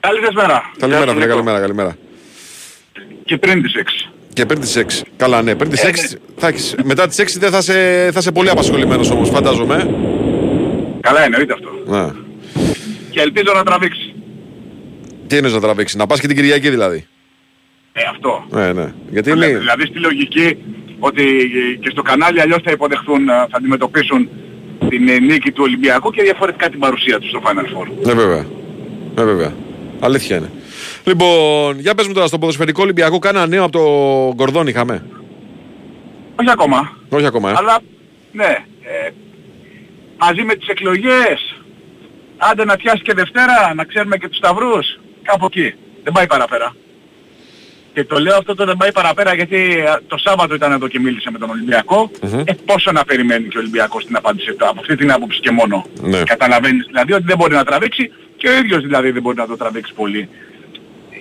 [0.01, 0.62] Καλημέρα.
[0.78, 1.97] Καλημέρα, φίλε, καλημέρα, καλημέρα.
[3.25, 4.11] Και πριν τις 6.
[4.33, 5.03] Και πριν τις 6.
[5.17, 8.33] Καλά, ναι, πριν τις 6 θα έχεις, μετά τις 6 δεν θα είσαι, θα είσαι
[8.33, 9.95] πολύ απασχολημένος όμως, φαντάζομαι.
[11.01, 11.69] Καλά εννοείται αυτό.
[11.87, 12.13] Ναι.
[13.11, 14.15] Και ελπίζω να τραβήξεις.
[15.27, 17.07] Τι είναι να τραβήξεις, να πας και την Κυριακή δηλαδή.
[17.93, 18.45] Ε, αυτό.
[18.51, 18.93] Ναι, ναι.
[19.11, 19.59] Γιατί Αλλά, είναι...
[19.59, 20.57] Δηλαδή στη λογική
[20.99, 21.23] ότι
[21.81, 24.29] και στο κανάλι αλλιώς θα υποδεχθούν, θα αντιμετωπίσουν
[24.89, 27.87] την ε, νίκη του Ολυμπιακού και διαφορετικά την παρουσία τους στο Final Four.
[28.07, 28.47] Ναι, βέβαια.
[29.15, 29.53] Ναι, βέβαια.
[30.01, 30.51] Αλήθεια είναι.
[31.09, 33.85] Λοιπόν, για πες μου τώρα, στο ποδοσφαιρικό Ολυμπιακό κάνα νέο από το
[34.35, 35.05] Γκορδόν είχαμε;
[36.41, 36.97] Όχι ακόμα.
[37.09, 37.55] Όχι ακόμα, ε.
[37.57, 37.79] Αλλά,
[38.33, 39.11] ναι, ε,
[40.19, 41.63] μαζί με τις εκλογές,
[42.37, 45.75] άντε να πιάσει και Δευτέρα, να ξέρουμε και τους σταυρούς, κάπου εκεί.
[46.05, 46.75] Δεν πάει παραπέρα.
[47.93, 51.01] Και το λέω αυτό το δεν πάει παραπέρα γιατί ε, το Σάββατο ήταν εδώ και
[51.01, 52.11] μίλησε με τον ολυμπιακο
[52.45, 55.51] Ε, πόσο να περιμένει και ο Ολυμπιακός την απάντηση του, από αυτή την άποψη και
[55.51, 55.87] μόνο.
[56.01, 56.23] Ναι.
[56.23, 59.57] Καταλαβαίνεις δηλαδή ότι δεν μπορεί να τραβήξει και ο ίδιος δηλαδή δεν μπορεί να το
[59.57, 60.29] τραβήξει πολύ.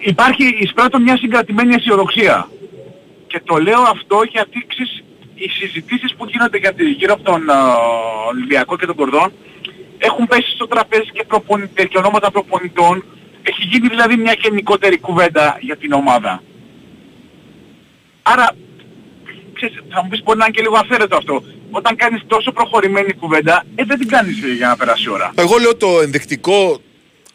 [0.02, 2.50] Υπάρχει εισπράττω μια συγκρατημένη αισιοδοξία.
[3.28, 5.04] Και το λέω αυτό γιατί ξέρεις,
[5.36, 7.76] οι συζητήσεις που γίνονται για τη- γύρω από τον α,
[8.28, 9.32] Ολυμπιακό και τον Κορδόν
[9.98, 13.04] έχουν πέσει στο τραπέζι και προπονητές και ονόματα προπονητών.
[13.44, 16.44] Έχει γίνει δηλαδή μια γενικότερη κουβέντα για την ομάδα.
[18.24, 18.56] Άρα,
[19.54, 21.44] ξέρεις, θα μου πεις μπορεί να είναι και λίγο αφαίρετο αυτό.
[21.72, 25.32] Όταν κάνεις τόσο προχωρημένη κουβέντα, ε, δεν την κάνεις ε, για να περάσει η ώρα.
[25.36, 26.82] Εγώ λέω το ενδεικτικό,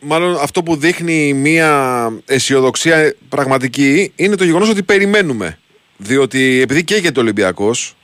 [0.02, 5.58] μάλλον αυτό που δείχνει μια αισιοδοξία πραγματική, είναι το γεγονός ότι περιμένουμε.
[5.96, 7.94] Διότι επειδή καίγεται ο Ολυμπιακός,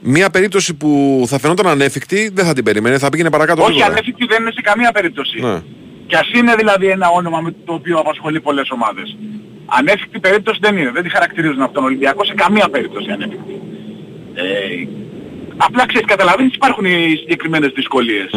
[0.00, 3.92] μια περίπτωση που θα φαινόταν ανέφικτη δεν θα την περίμενε, θα πήγαινε παρακάτω Όχι, γρήγορα.
[3.92, 5.40] ανέφικτη δεν είναι σε καμία περίπτωση.
[5.40, 5.60] Ναι.
[6.06, 9.16] Και ας είναι δηλαδή ένα όνομα με το οποίο απασχολεί πολλές ομάδες.
[9.66, 10.90] Ανέφικτη περίπτωση δεν είναι.
[10.90, 13.60] Δεν τη χαρακτηρίζουν αυτόν τον Ολυμπιακό σε καμία περίπτωση ανέφικτη.
[14.34, 14.42] Ε,
[15.56, 18.30] απλά ξέρεις, καταλαβαίνεις υπάρχουν οι συγκεκριμένες δυσκολίες.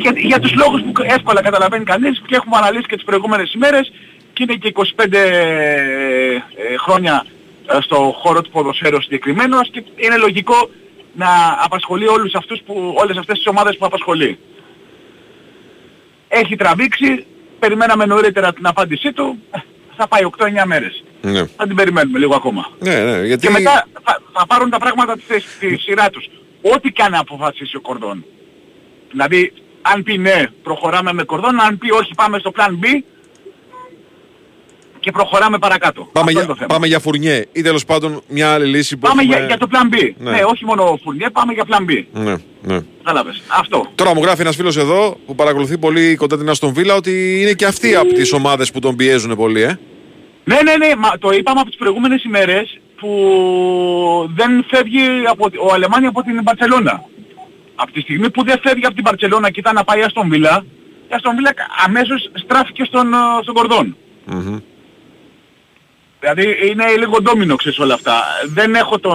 [0.00, 3.92] Για, για τους λόγους που εύκολα καταλαβαίνει κανείς και έχουμε αναλύσει και τις προηγούμενες ημέρες
[4.32, 6.38] και είναι και 25 ε,
[6.78, 7.26] χρόνια
[7.66, 10.70] ε, στο χώρο του ποδοσφαίρου συγκεκριμένος και είναι λογικό
[11.14, 11.28] να
[11.64, 14.38] απασχολεί όλους αυτούς που, όλες αυτές τις ομάδες που απασχολεί.
[16.28, 17.26] Έχει τραβήξει,
[17.58, 19.58] περιμέναμε νωρίτερα την απάντησή του, ε,
[19.96, 21.04] θα πάει 8-9 μέρες.
[21.22, 21.46] Ναι.
[21.56, 22.70] Θα την περιμένουμε λίγο ακόμα.
[22.78, 23.46] Ναι, ναι, γιατί...
[23.46, 26.28] Και μετά θα, θα πάρουν τα πράγματα τη, θέση- στη σειρά τους.
[26.74, 28.24] Ό,τι κάνει να αποφασίσει ο Κορδόν.
[29.10, 29.52] Δηλαδή,
[29.94, 33.02] αν πει ναι, προχωράμε με Κορδόν, αν πει όχι, πάμε στο plan B
[35.00, 36.08] και προχωράμε παρακάτω.
[36.12, 36.66] Πάμε Αυτό για, είναι το θέμα.
[36.66, 39.36] πάμε για φουρνιέ ή τέλος πάντων μια άλλη λύση που Πάμε έχουμε...
[39.36, 40.10] για, για το plan B.
[40.18, 40.30] Ναι.
[40.30, 40.42] Ναι.
[40.44, 42.04] όχι μόνο φουρνιέ, πάμε για plan B.
[42.12, 42.80] Ναι, ναι.
[43.02, 43.42] Κατάλαβες.
[43.60, 43.86] Αυτό.
[43.94, 47.52] Τώρα μου γράφει ένας φίλος εδώ που παρακολουθεί πολύ κοντά την Αστον Βίλα ότι είναι
[47.52, 49.78] και αυτοί από τις ομάδες που τον πιέζουν πολύ, ε.
[50.44, 53.10] Ναι, ναι, ναι, μα, το είπαμε από τις προηγούμενες ημέρες που
[54.34, 57.04] δεν φεύγει από, ο Αλεμάνι από την Μπαρτσελώνα.
[57.82, 60.64] Από τη στιγμή που δεν φεύγει από την Μπαρτσελώνα και ήταν να πάει στον Βίλα,
[61.08, 61.54] η Αστον Βίλα
[61.84, 63.96] αμέσως στράφηκε στον, ε, στον Κορδόν.
[66.20, 68.22] Δηλαδή είναι λίγο ντόμινο ξέρεις όλα αυτά.
[68.46, 69.12] Δεν έχω το,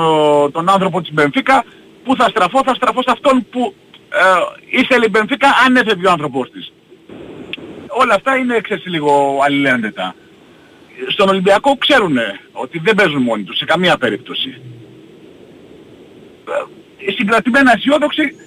[0.51, 1.63] τον άνθρωπο της Μπενφίκα
[2.03, 3.74] που θα στραφώ, θα στραφώ σε αυτόν που
[4.09, 6.74] ε, ήθελε η Μπενφίκα αν έφευγε ο άνθρωπός της.
[7.88, 10.16] Όλα αυτά είναι ξέρεις λίγο αλληλένδετα.
[11.07, 12.18] Στον Ολυμπιακό ξέρουν
[12.51, 14.61] ότι δεν παίζουν μόνοι τους σε καμία περίπτωση.
[17.07, 18.45] Ε, συγκρατημένα αισιόδοξοι, ε,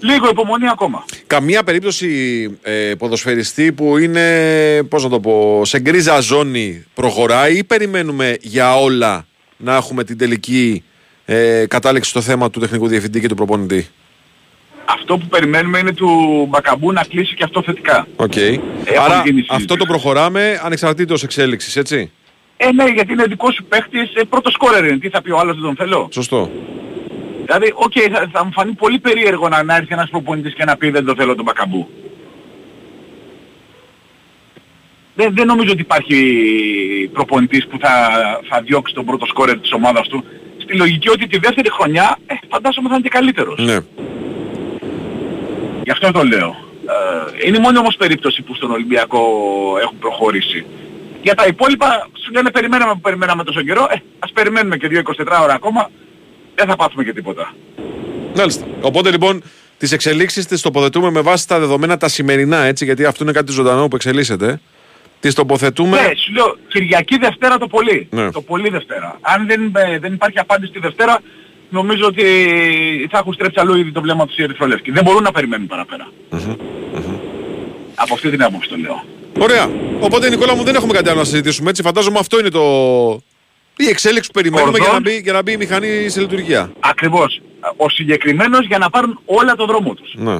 [0.00, 1.04] λίγο υπομονή ακόμα.
[1.26, 2.08] Καμία περίπτωση
[2.62, 8.76] ε, ποδοσφαιριστή που είναι, πώς να το πω, σε γκρίζα ζώνη προχωράει ή περιμένουμε για
[8.76, 10.84] όλα να έχουμε την τελική
[11.24, 13.88] ε, κατάληξη στο θέμα του τεχνικού διευθυντή και του προπονητή;
[14.84, 16.10] Αυτό που περιμένουμε είναι του
[16.48, 18.06] Μπακαμπού να κλείσει και αυτό θετικά.
[18.16, 18.36] Οκ.
[18.36, 18.60] Έχουν
[19.04, 22.10] Άρα γίνει αυτό το προχωράμε ανεξαρτήτως εξέλιξης, έτσι;
[22.56, 24.98] Ε, ναι, γιατί είναι δικός σου παίχτης, ε, πρώτος σκόρερ είναι.
[24.98, 26.50] Τι θα πει ο άλλος δεν τον θέλω; Σωστό.
[27.46, 30.76] Δηλαδή, οκ, θα, θα μου φανεί πολύ περίεργο να, να έρθει ένας προπονητής και να
[30.76, 31.88] πει δεν το θέλω τον Μπακαμπού.
[35.14, 38.10] Δεν, δεν νομίζω ότι υπάρχει προπονητής που θα,
[38.48, 40.24] θα διώξει τον πρώτο σκόρερ της ομάδας του.
[40.58, 43.58] Στη λογική ότι τη δεύτερη χρονιά, ε, φαντάζομαι θα είναι και καλύτερος.
[43.58, 43.78] Ναι.
[45.84, 46.56] Γι' αυτό το λέω.
[46.86, 49.22] Ε, είναι η μόνη όμως περίπτωση που στον Ολυμπιακό
[49.80, 50.66] έχουν προχωρήσει.
[51.22, 55.42] Για τα υπόλοιπα σου λένε περιμέναμε που περιμέναμε τόσο καιρό, ε, ας περιμένουμε και 2-24
[55.42, 55.90] ώρα ακόμα,
[56.56, 57.54] δεν θα πάθουμε και τίποτα.
[58.36, 58.66] Μάλιστα.
[58.80, 59.42] Οπότε λοιπόν
[59.78, 63.52] τις εξελίξεις τις τοποθετούμε με βάση τα δεδομένα τα σημερινά, έτσι, γιατί αυτό είναι κάτι
[63.52, 64.60] ζωντανό που εξελίσσεται.
[65.20, 66.00] Τις τοποθετούμε.
[66.00, 68.08] Ναι, σου λέω Κυριακή Δευτέρα το πολύ.
[68.10, 68.30] Ναι.
[68.30, 69.18] Το πολύ Δευτέρα.
[69.20, 71.20] Αν δεν, ε, δεν υπάρχει απάντηση τη Δευτέρα,
[71.70, 72.24] νομίζω ότι
[73.10, 74.90] θα έχουν στρέψει αλλού ήδη το βλέμμα τους οι Ερυθρολεύκοι.
[74.90, 76.08] Δεν μπορούν να περιμένουν παραπέρα.
[77.94, 79.04] Από αυτή την άποψη το λέω.
[79.38, 79.70] Ωραία.
[80.00, 81.82] Οπότε Νικόλα μου δεν έχουμε κάτι άλλο να συζητήσουμε έτσι.
[81.82, 82.62] Φαντάζομαι αυτό είναι το.
[83.76, 86.72] Η εξέλιξη που περιμένουμε για να, μπει, για να μπει η μηχανή σε λειτουργία.
[86.80, 87.40] Ακριβώς.
[87.76, 90.14] Ο συγκεκριμένος για να πάρουν όλα το δρόμο τους.
[90.14, 90.38] Ναι.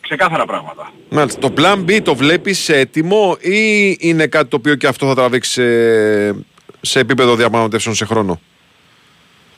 [0.00, 0.92] Ξεκάθαρα πράγματα.
[1.08, 1.40] Μάλιστα.
[1.40, 5.52] Το plan B το βλέπεις έτοιμο ή είναι κάτι το οποίο και αυτό θα τραβήξει
[5.52, 6.44] σε,
[6.80, 8.40] σε επίπεδο διαπραγματεύσεων σε χρόνο;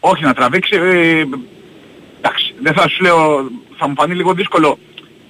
[0.00, 0.76] Όχι να τραβήξει.
[0.76, 1.24] Ε,
[2.18, 4.78] εντάξει, δεν θα σου λέω, θα μου φανεί λίγο δύσκολο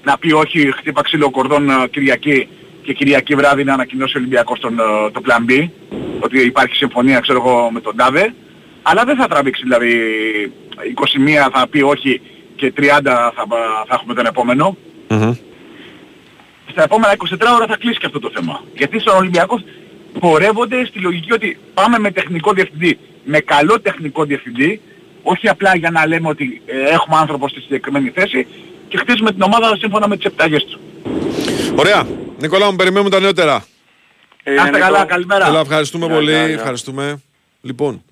[0.05, 2.49] να πει όχι χτύπα ξύλο κορδόν ε, Κυριακή
[2.85, 5.69] και Κυριακή βράδυ να ανακοινώσει ο Ολυμπιακός τον, ε, το Plan B,
[6.21, 8.35] ότι υπάρχει συμφωνία ξέρω εγώ με τον Τάβε,
[8.83, 9.93] αλλά δεν θα τραβήξει δηλαδή
[11.47, 12.21] 21 θα πει όχι
[12.57, 13.33] και 30 θα,
[13.89, 14.77] θα έχουμε τον επόμενο.
[16.71, 18.63] Στα επόμενα 24 ώρα θα κλείσει και αυτό το θέμα.
[18.77, 19.61] Γιατί στον Ολυμπιακό
[20.21, 24.81] πορεύονται στη λογική ότι πάμε με τεχνικό διευθυντή, με καλό τεχνικό διευθυντή,
[25.23, 28.47] όχι απλά για να λέμε ότι ε, έχουμε άνθρωπο στη συγκεκριμένη θέση
[28.95, 30.79] και χτίζουμε την ομάδα σύμφωνα με τις επιταγές τους.
[31.77, 32.07] Ωραία.
[32.41, 33.65] Νικόλα μου περιμένουμε τα νεότερα.
[34.43, 35.47] Ε, Να είστε καλά, καλημέρα.
[35.47, 36.31] Έλα, ευχαριστούμε Γεια, πολύ.
[36.31, 36.55] γεια, γεια.
[36.55, 37.21] Ευχαριστούμε.
[37.61, 38.03] Λοιπόν,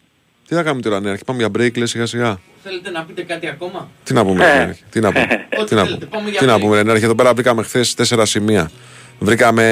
[0.48, 2.38] τι θα κάνουμε τώρα, Νέα Πάμε για break, λες σιγά σιγά.
[2.62, 4.56] Θέλετε να πείτε κάτι ακόμα; Τι να πούμε, Ε.
[4.56, 5.26] Νέα Τι να πούμε.
[5.60, 6.16] Ό,τι Τι να θέλετε, πούμε.
[6.16, 6.60] πάμε για Τι να break.
[6.60, 8.70] πούμε, Νέα Εδώ πέρα βρήκαμε χθες τέσσερα σημεία.
[9.18, 9.64] Βρήκαμε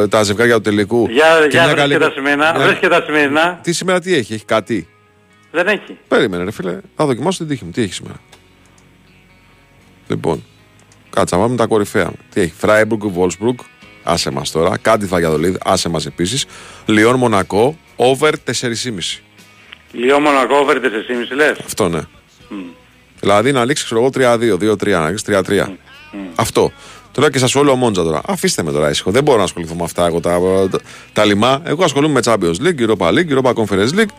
[0.00, 1.06] ε, τα ζευγάρια του τελικού.
[1.10, 2.52] Για, Και για μια βρες και τα σημερινά.
[2.56, 3.58] μια- Βρες και τα σημερινά.
[3.62, 4.88] Τι σήμερα τι έχει, έχει κάτι;
[5.50, 5.98] Δεν έχει.
[6.08, 6.78] Περίμενε, ρε φίλε.
[6.96, 7.70] Θα δοκιμάσω την τύχη μου.
[7.70, 8.14] Τι έχει σήμερα.
[10.08, 10.44] Λοιπόν,
[11.10, 12.12] κάτσα, πάμε τα κορυφαία.
[12.32, 13.58] Τι έχει, Φράιμπουργκ, Βόλσμπουργκ,
[14.02, 14.76] άσε μας τώρα.
[14.78, 16.46] Κάτι θα για άσε μας επίσης.
[16.86, 19.22] Λιόν Μονακό, over 4,5.
[19.92, 22.00] Λιό Μονακό over 4,5 λες; Αυτό ναι.
[23.20, 25.66] Δηλαδή να λήξει, ξέρω εγώ, 3-2, 2-3, να λήξει 3-3.
[26.34, 26.72] Αυτό.
[27.12, 28.20] Τώρα και σα όλο Μόντζα τώρα.
[28.26, 29.10] Αφήστε με τώρα ήσυχο.
[29.10, 30.40] Δεν μπορώ να ασχοληθώ με αυτά εγώ τα,
[30.70, 30.80] τα,
[31.12, 31.62] τα λιμά.
[31.64, 34.12] Εγώ ασχολούμαι με Champions League, Europa League, Europa Conference League.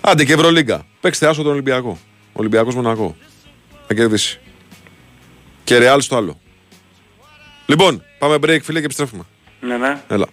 [0.00, 0.86] Άντε και Ευρωλίγκα.
[1.00, 1.98] Παίξτε άσο τον Ολυμπιακό.
[2.32, 3.16] Ολυμπιακός Μονακό.
[3.86, 4.40] Θα κερδίσει.
[5.68, 6.40] Και Ρεάλ στο άλλο.
[7.66, 9.22] Λοιπόν, πάμε break, φίλε, και επιστρέφουμε.
[9.60, 10.00] Ναι, ναι.
[10.08, 10.26] Έλα.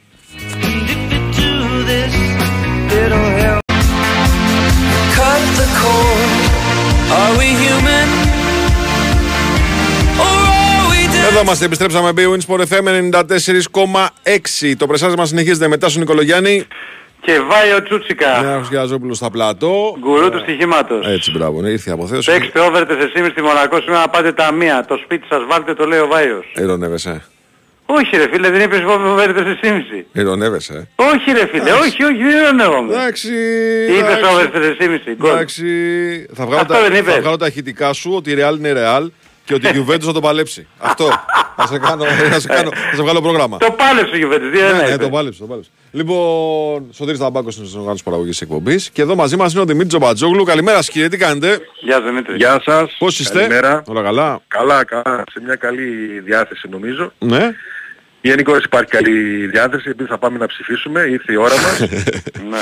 [5.16, 6.32] Cut the cord.
[7.20, 8.10] Are we human?
[10.26, 11.30] Or are we dead?
[11.30, 12.12] Εδώ είμαστε, επιστρέψαμε.
[12.16, 12.88] Big Wins FM
[14.64, 14.76] 94,6.
[14.78, 16.66] Το πρεσάζ συνεχίζεται μετά στον Νικολογιάννη.
[17.26, 18.42] Και βάει ο Τσούτσικα.
[18.42, 19.96] Νέος Γιαζόπουλο στα πλατό.
[20.00, 21.08] Γκουρού του στοιχήματος.
[21.08, 22.32] Έτσι, μπράβο, ναι, ήρθε η αποθέωση.
[22.32, 24.86] Παίξτε over 4,5 στη Μονακό σήμερα να πάτε τα μία.
[24.88, 26.46] Το σπίτι σας βάλτε το λέει ο Βάιος.
[26.56, 27.24] Ειρωνεύεσαι.
[27.86, 30.06] Όχι ρε φίλε, δεν είπες over 4,5.
[30.12, 30.88] Ειρωνεύεσαι.
[30.96, 32.94] Όχι ρε φίλε, όχι, όχι, δεν ειρωνεύομαι.
[32.94, 33.30] Εντάξει.
[33.90, 34.26] Είπες εντάξει.
[34.26, 35.16] over 4,5.
[35.18, 35.30] γκολ.
[35.32, 35.66] Εντάξει.
[36.34, 37.18] Θα βγάλω, Αυτό τα, δεν θα είπες.
[37.20, 39.08] βγάλω τα ηχητικά σου ότι η Real είναι Real
[39.46, 40.68] και ότι η Juventus θα το παλέψει.
[40.78, 41.08] Αυτό.
[41.56, 43.58] θα, σε κάνω, θα, σε κάνω, θα σε βγάλω πρόγραμμα.
[43.58, 45.04] Το πάλεψε ο Γιουβέντης, Ναι, 2-1 ναι, είπε.
[45.04, 45.70] το πάλεψε, το πάλεψε.
[45.92, 49.88] Λοιπόν, Σωτήρης Ταμπάκος είναι στον οργάνωση παραγωγής εκπομπής και εδώ μαζί μας είναι ο Δημήτρης
[49.90, 50.44] Τζομπατζόγλου.
[50.44, 52.36] Καλημέρα σας κύριε, τι κάνετε; Γεια σας Δημήτρη.
[52.36, 52.96] Γεια σας.
[53.00, 53.84] Πώς είστε; Καλημέρα.
[53.88, 55.24] Όλα καλά; Καλά, καλά.
[55.32, 57.12] Σε μια καλή διάθεση νομίζω.
[57.20, 57.52] Ναι.
[58.22, 61.02] Γενικώς υπάρχει καλή διάθεση επειδή θα πάμε να ψηφίσουμε.
[61.02, 61.80] Ήρθε η ώρα μας.
[62.50, 62.58] Ναι.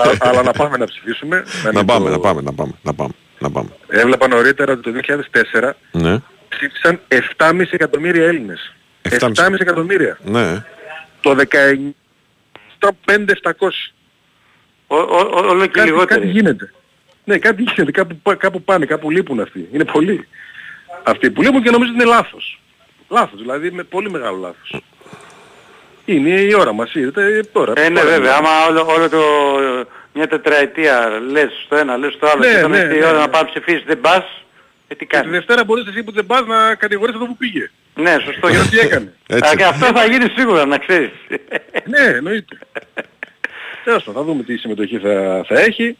[0.00, 1.44] Α- αλλά να πάμε να ψηφίσουμε.
[1.64, 3.12] Να μην πάμε, το- να πάμε, να πάμε, να πάμε.
[3.42, 3.68] Να πάμε.
[3.88, 6.16] Έβλεπα νωρίτερα ότι το 2004 Ναι.
[6.48, 8.74] ψήφισαν 7,5 εκατομμύρια Έλληνες.
[9.02, 9.42] 7,5.
[9.42, 10.18] 7,5 εκατομμύρια.
[10.24, 10.64] Ναι.
[11.20, 11.94] Το 19
[12.76, 13.92] στο 5,700.
[14.86, 16.28] Ο- ο- ο- Όλο και Κάτι, κάτι λιγότεροι.
[16.28, 16.72] γίνεται.
[17.24, 17.90] Ναι, κάτι γίνεται.
[17.90, 19.68] Κάπου, πά- κάπου πάνε, κάπου λείπουν αυτοί.
[19.72, 20.28] Είναι πολλοί.
[21.02, 22.60] Αυτοί που λείπουν και νομίζω ότι είναι λάθος.
[23.08, 24.82] Λάθος, δηλαδή με πολύ μεγάλο λάθος.
[26.04, 27.72] Είναι η ώρα μας, είδατε τώρα.
[27.76, 28.48] Ε, ναι τώρα βέβαια, είναι.
[28.48, 29.22] άμα όλο, όλο το,
[30.14, 33.04] μια τετραετία λες στο ένα, λες στο άλλο Ναι, και όταν ναι, έρθει η ναι,
[33.04, 33.18] ώρα ναι.
[33.18, 36.12] να πάει να ψηφίσεις δεν πας, ε, τι Και τη κάνεις; Δευτέρα μπορείς εσύ που
[36.12, 37.70] δεν πας να κατηγορείς αυτό που πήγε.
[37.94, 38.48] Ναι, σωστό.
[38.48, 39.12] Για τι έκανε.
[39.34, 41.10] Α, και αυτό θα γίνει σίγουρα, να ξέρεις.
[41.84, 42.58] ναι, εννοείται.
[43.84, 45.96] Τέλος πάντων, θα δούμε τι συμμετοχή θα, θα έχει.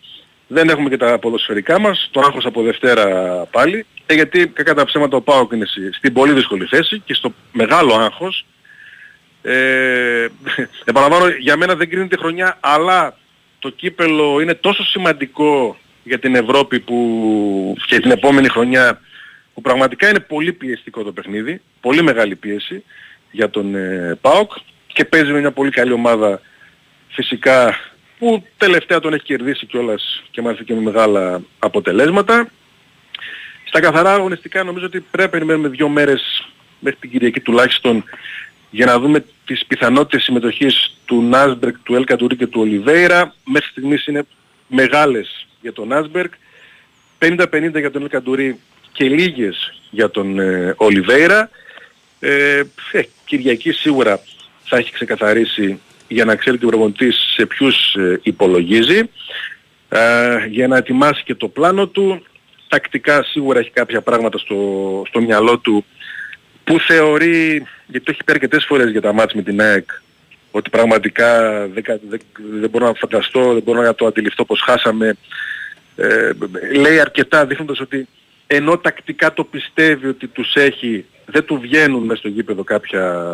[0.46, 3.06] Δεν έχουμε και τα ποδοσφαιρικά μας, το άγχος από Δευτέρα
[3.50, 3.86] πάλι.
[4.06, 7.34] Ε, γιατί κακά τα ψέματα ο Πάοκ είναι στη- στην πολύ δύσκολη θέση και στο
[7.52, 8.44] μεγάλο άγχος.
[9.42, 10.26] Ε,
[10.84, 13.16] επαναλαμβάνω, για μένα δεν κρίνεται χρονιά, αλλά
[13.62, 19.00] το κύπελο είναι τόσο σημαντικό για την Ευρώπη που και την επόμενη χρονιά
[19.54, 22.84] που πραγματικά είναι πολύ πιεστικό το παιχνίδι, πολύ μεγάλη πίεση
[23.30, 24.52] για τον ε, ΠΑΟΚ
[24.86, 26.40] και παίζει με μια πολύ καλή ομάδα
[27.08, 27.78] φυσικά
[28.18, 32.48] που τελευταία τον έχει κερδίσει κιόλας και μάλιστα και με μεγάλα αποτελέσματα.
[33.64, 36.48] Στα καθαρά αγωνιστικά νομίζω ότι πρέπει να περιμένουμε δύο μέρες
[36.78, 38.04] μέχρι την Κυριακή τουλάχιστον
[38.72, 43.34] για να δούμε τις πιθανότητες συμμετοχής του Νάσμπερκ, του Ελκατουρί και του Ολιβέηρα.
[43.44, 44.24] Μέχρι στιγμής είναι
[44.66, 46.32] μεγάλες για τον Νάσμπερκ,
[47.18, 48.58] 50-50 για τον Ελκαντουρί
[48.92, 51.50] και λίγες για τον ε, Ολιβέηρα.
[52.20, 52.62] Ε,
[52.92, 54.20] ε, Κυριακή σίγουρα
[54.64, 59.10] θα έχει ξεκαθαρίσει για να ξέρει την προπονητής σε ποιους ε, υπολογίζει,
[59.88, 62.22] ε, για να ετοιμάσει και το πλάνο του.
[62.68, 64.56] Τακτικά σίγουρα έχει κάποια πράγματα στο,
[65.08, 65.84] στο μυαλό του
[66.64, 69.90] που θεωρεί, γιατί το έχει πει αρκετές φορές για τα μάτς με την ΑΕΚ,
[70.50, 72.20] ότι πραγματικά δεν, δεν,
[72.60, 75.16] δεν μπορώ να φανταστώ, δεν μπορώ να το αντιληφθώ πως χάσαμε.
[75.96, 76.30] Ε,
[76.80, 78.08] λέει αρκετά δείχνοντας ότι
[78.46, 83.24] ενώ τακτικά το πιστεύει ότι τους έχει, δεν του βγαίνουν μέσα στο γήπεδο κάποια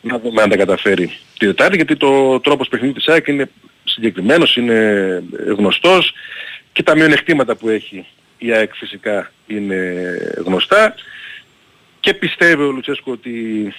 [0.00, 3.50] Να δούμε αν τα καταφέρει τη Δετάρτη, γιατί το τρόπος παιχνίδι της ΑΕΚ είναι
[3.84, 5.22] συγκεκριμένος, είναι
[5.56, 6.12] γνωστός
[6.72, 8.06] και τα μειονεκτήματα που έχει
[8.38, 9.92] η ΑΕΚ φυσικά είναι
[10.44, 10.94] γνωστά
[12.08, 13.72] και πιστεύει ο Λουτσέσκο ότι,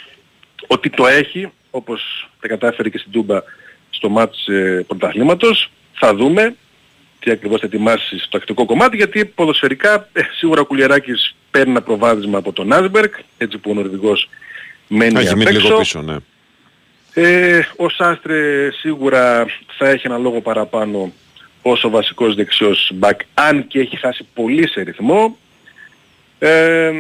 [0.67, 3.41] ότι το έχει, όπως τα κατάφερε και στην Τούμπα
[3.89, 5.71] στο μάτς ε, πρωταθλήματος.
[5.93, 6.55] Θα δούμε
[7.19, 11.81] τι ακριβώς θα ετοιμάσει στο τακτικό κομμάτι, γιατί ποδοσφαιρικά ε, σίγουρα ο Κουλιαράκης παίρνει ένα
[11.81, 14.29] προβάδισμα από τον Άσμπερκ, έτσι που ο Νορβηγός
[14.87, 16.15] μένει Έχει μείνει λίγο πίσω, ναι.
[17.13, 19.45] Ε, ο Σάστρε σίγουρα
[19.77, 21.13] θα έχει ένα λόγο παραπάνω
[21.61, 25.37] όσο βασικός δεξιός μπακ, αν και έχει χάσει πολύ σε ρυθμό.
[26.39, 26.91] Ε,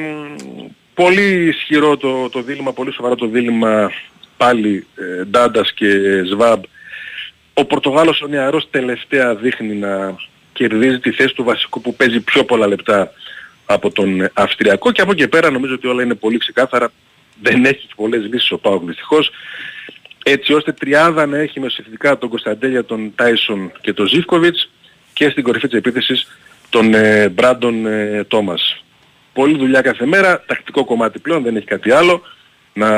[1.03, 3.91] πολύ ισχυρό το, το δίλημα, πολύ σοβαρό το δίλημα
[4.37, 5.87] πάλι ε, Ντάντας και
[6.25, 6.63] Σβάμπ.
[7.53, 10.15] Ο Πορτογάλος ο νεαρός τελευταία δείχνει να
[10.53, 13.11] κερδίζει τη θέση του βασικού που παίζει πιο πολλά λεπτά
[13.65, 16.91] από τον Αυστριακό και από εκεί πέρα νομίζω ότι όλα είναι πολύ ξεκάθαρα.
[17.41, 19.31] Δεν έχει πολλές λύσεις ο Πάοκ δυστυχώς.
[20.23, 24.69] Έτσι ώστε τριάδα να έχει μεσοθετικά τον Κωνσταντέλια, τον Τάισον και τον Ζίβκοβιτς
[25.13, 26.27] και στην κορυφή της επίθεσης
[26.69, 28.83] τον ε, Μπράντον ε, Τόμας.
[29.33, 32.21] Πολλή δουλειά κάθε μέρα, τακτικό κομμάτι πλέον, δεν έχει κάτι άλλο
[32.73, 32.91] να,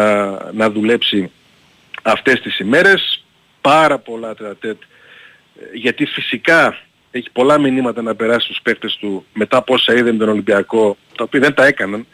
[0.54, 1.32] να δουλέψει
[2.02, 3.26] αυτές τις ημέρες.
[3.62, 4.82] Πάρα πολλά τετατέτ,
[5.74, 6.78] γιατί φυσικά
[7.12, 10.98] έχει πολλά μηνύματα να περάσει στους παίκτες του μετά από όσα είδε με τον Ολυμπιακό,
[11.18, 12.06] τα οποία δεν τα έκαναν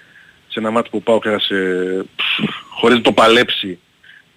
[0.48, 2.06] σε ένα μάτι που πάω έχασε
[2.70, 3.80] χωρίς να το παλέψει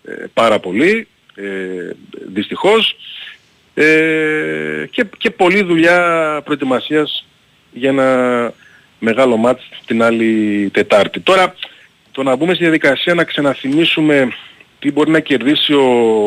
[0.04, 1.90] ε, πάρα πολύ, ε,
[2.26, 2.96] δυστυχώς.
[3.74, 7.26] Ε, και, και πολλή δουλειά προετοιμασίας
[7.72, 8.06] για να
[9.00, 11.20] μεγάλο μάτς την άλλη Τετάρτη.
[11.20, 11.54] Τώρα
[12.12, 14.32] το να μπούμε στη διαδικασία να ξαναθυμίσουμε
[14.78, 15.84] τι μπορεί να κερδίσει ο,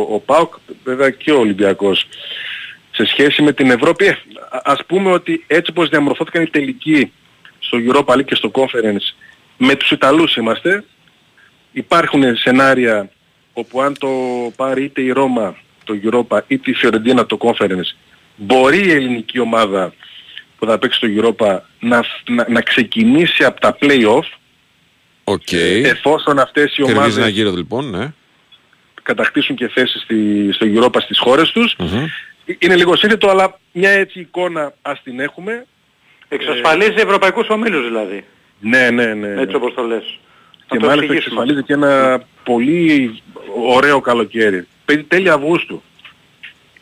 [0.09, 2.07] ο ΠΑΟΚ, βέβαια και ο Ολυμπιακός,
[2.91, 4.05] σε σχέση με την Ευρώπη.
[4.05, 4.15] Ε,
[4.63, 7.11] ας πούμε ότι έτσι όπως διαμορφώθηκαν οι τελικοί
[7.59, 9.15] στο Europa League και στο Conference,
[9.57, 10.83] με τους Ιταλούς είμαστε,
[11.71, 13.09] υπάρχουν σενάρια
[13.53, 14.09] όπου αν το
[14.55, 17.95] πάρει είτε η Ρώμα το Europa είτε η Φιωρεντίνα το Conference,
[18.35, 19.93] μπορεί η ελληνική ομάδα
[20.63, 24.23] που θα παίξει στο Europa να, να, να ξεκινήσει από τα play-off
[25.23, 25.83] okay.
[25.83, 28.13] εφόσον αυτές οι ομάδες ομάδες ένα γύρο λοιπόν, ναι.
[29.03, 31.75] κατακτήσουν και θέσεις στη, στο Europa στις χώρες τους.
[32.57, 35.65] Είναι λίγο σύνθετο αλλά μια έτσι εικόνα ας την έχουμε.
[36.27, 38.23] Εξασφαλίζει ευρωπαϊκούς ομίλους δηλαδή.
[38.59, 39.41] Ναι, ναι, ναι.
[39.41, 40.19] Έτσι όπως το λες.
[40.67, 41.41] Και Να το μάλιστα εξηγήσουμε.
[41.41, 43.21] εξασφαλίζει και ένα πολύ
[43.67, 44.67] ωραίο καλοκαίρι.
[44.85, 45.83] Παίζει τέλη Αυγούστου.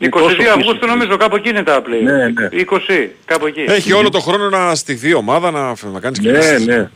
[0.06, 0.50] 22 τόσο πίσω.
[0.50, 2.02] Αυγούστου νομίζω κάπου εκεί είναι τα play.
[2.02, 2.48] Ναι, ναι.
[2.68, 3.60] 20 κάπου εκεί.
[3.68, 6.66] Έχει όλο το χρόνο να στηθεί η ομάδα, να, να κάνει Ναι, κινήσεις.
[6.66, 6.90] ναι.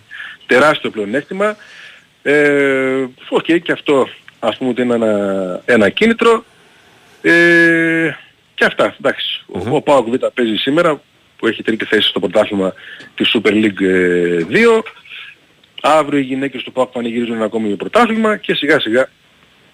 [0.47, 1.57] Τεράστιο πλεονέκτημα.
[2.23, 4.09] Ε, Οκ, και αυτό
[4.39, 6.45] ας πούμε ότι είναι ένα, ένα κίνητρο.
[7.23, 8.11] Ε,
[8.55, 9.45] και αυτά, εντάξει.
[9.47, 11.01] Ο, ο ΠΑΟΚ Β παίζει σήμερα
[11.37, 12.73] που έχει τρίτη θέση στο πρωτάθλημα
[13.15, 14.83] της Super League ε, 2.
[15.83, 19.09] Αύριο οι γυναίκες του ΠΑΟΚ πανηγυρίζουν ένα ακόμη πρωτάθλημα και σιγά σιγά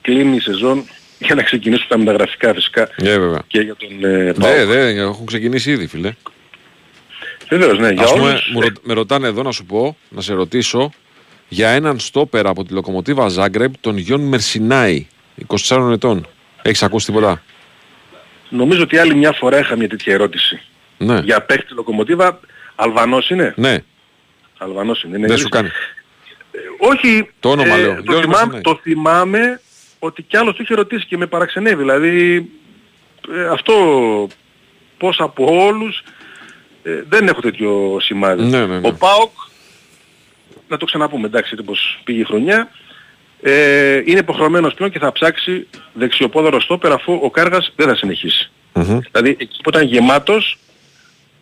[0.03, 0.85] κλείνει η σεζόν
[1.25, 3.43] για να ξεκινήσουν τα μεταγραφικά φυσικά Ναι, βέβαια.
[3.47, 4.57] και για τον ε, ΠΑΟΚ.
[4.57, 6.13] Ναι, ναι, έχουν ξεκινήσει ήδη, φίλε.
[7.49, 8.51] Βεβαίως, ναι, για Ας πούμε, όλους.
[8.53, 10.93] μου ρω- με ρωτάνε εδώ να σου πω, να σε ρωτήσω,
[11.49, 15.07] για έναν στόπερ από τη Λοκομοτίβα Ζάγκρεπ, τον Γιον Μερσινάη,
[15.47, 16.27] 24 ετών.
[16.63, 17.43] Έχεις ακούσει τίποτα;
[18.49, 20.61] Νομίζω ότι άλλη μια φορά είχα μια τέτοια ερώτηση.
[20.99, 21.19] Ναι.
[21.25, 22.41] Για παίκτη λοκομοτίβα,
[22.75, 23.79] Αλβανός είναι; Ναι,
[24.59, 25.17] Αλβανός είναι.
[25.19, 25.73] είναι δεν σου Έλληνας.
[25.73, 26.93] κάνει.
[26.95, 27.95] Όχι, Το όνομα λέω.
[27.95, 28.63] το, Γιώργος θυμάμαι, Μαρσινάκη.
[28.63, 29.61] το θυμάμαι
[30.05, 31.83] ότι κι άλλος το είχε ρωτήσει και με παραξενεύει.
[31.83, 32.37] Δηλαδή
[33.35, 33.75] ε, αυτό
[34.99, 36.03] πώς από όλους
[36.83, 38.43] ε, δεν έχω τέτοιο σημάδι.
[38.43, 38.89] Ναι, ναι, ναι.
[38.89, 39.31] Ο ΠΑΟΚ,
[40.69, 42.71] να το ξαναπούμε εντάξει πως πήγε η χρονιά,
[43.43, 48.51] ε, είναι υποχρεωμένος πλέον και θα ψάξει δεξιοπόδαρο στόπερ αφού ο Κάργας δεν θα συνεχίσει.
[48.73, 48.99] Μμμ.
[49.11, 50.59] Δηλαδή εκεί που ήταν γεμάτος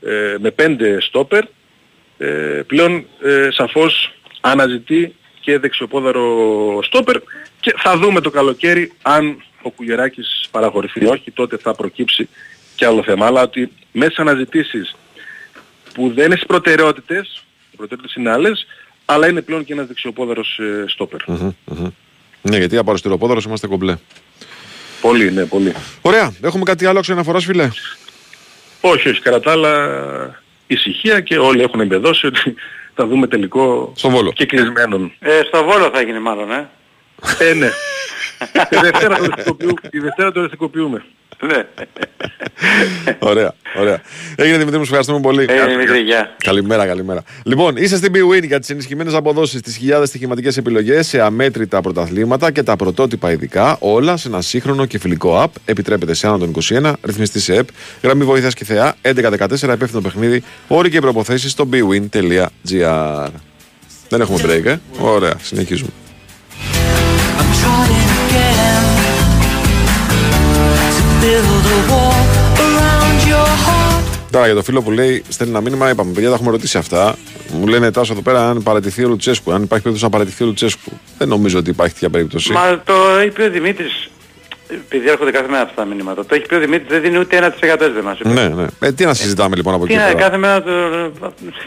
[0.02, 1.44] ε, με πέντε στόπερ
[2.18, 2.26] ε,
[2.66, 7.20] πλέον ε, σαφώς αναζητεί και δεξιοπόδαρο στόπερ
[7.60, 12.28] και θα δούμε το καλοκαίρι αν ο Κουγεράκης παραχωρηθεί ή όχι τότε θα προκύψει
[12.76, 14.94] και άλλο θέμα αλλά ότι μέσα σε αναζητήσεις
[15.94, 18.66] που δεν είναι στις προτεραιότητες οι προτεραιότητες είναι άλλες
[19.04, 21.20] αλλά είναι πλέον και ένας δεξιοπόδαρος ε, στόπερ.
[21.26, 21.88] Μμμ, μμμ.
[22.42, 23.96] Ναι, γιατί από αριστεροπόδαρος είμαστε κομπλέ.
[25.00, 25.72] Πολύ, ναι, πολύ.
[26.00, 26.34] Ωραία.
[26.42, 27.70] Έχουμε κάτι άλλο ξαναφοράς φίλε;
[28.80, 32.54] Όχι, όχι, κατά τα άλλα ησυχία και όλοι έχουν εμπεδώσει ότι
[32.94, 34.32] θα δούμε τελικό στο Βόλο.
[34.32, 35.12] και κλεισμένον.
[35.18, 36.68] Ε, στο Βόλο θα γίνει μάλλον, ε.
[37.38, 37.70] Ε, ναι.
[38.68, 39.80] Τη Δευτέρα το οριστικοποιούμε.
[39.90, 41.04] Τη Δευτέρα το οριστικοποιούμε.
[41.46, 41.64] Ναι.
[43.18, 44.00] Ωραία, ωραία.
[44.36, 45.46] Έγινε Δημητρή μου, σου ευχαριστούμε πολύ.
[45.48, 46.36] Ε, Δημήτρη, γεια.
[46.44, 47.22] Καλημέρα, καλημέρα.
[47.44, 52.50] Λοιπόν, είσαι στην BWIN για τις ενισχυμένες αποδόσεις, τις χιλιάδες στοιχηματικές επιλογές σε αμέτρητα πρωταθλήματα
[52.50, 55.50] και τα πρωτότυπα ειδικά, όλα σε ένα σύγχρονο και φιλικό app.
[55.64, 57.68] Επιτρέπεται σε άνω των 21, ρυθμιστή σε app,
[58.02, 63.28] γραμμή βοήθειας και θεά 1114, υπεύθυνο παιχνίδι, όροι και προποθέσει στο bwin.gr.
[64.08, 64.76] Δεν έχουμε break, ε.
[64.98, 65.90] Ωραία, συνεχίζουμε.
[74.30, 77.16] Τώρα για το φίλο που λέει, στέλνει ένα μήνυμα, είπαμε, παιδιά, τα έχουμε ρωτήσει αυτά.
[77.52, 80.46] Μου λένε τάσο εδώ πέρα αν παρατηθεί ο Λουτσέσκου, αν υπάρχει περίπτωση να παρατηθεί ο
[80.46, 80.92] Λουτσέσκου.
[81.18, 82.52] Δεν νομίζω ότι υπάρχει τέτοια περίπτωση.
[82.52, 82.94] Μα το
[83.26, 84.10] είπε ο Δημήτρης,
[84.74, 87.36] επειδή έρχονται κάθε μέρα αυτά τα μηνύματα, το έχει πει ο Δημήτρης, δεν δίνει ούτε
[87.60, 88.28] 1% έτσι δεν μας είπε.
[88.28, 88.66] Ναι, ναι.
[88.80, 90.18] Ε, τι να συζητάμε λοιπόν από Τι εκεί να, πέρα.
[90.18, 90.70] κάθε μέρα το,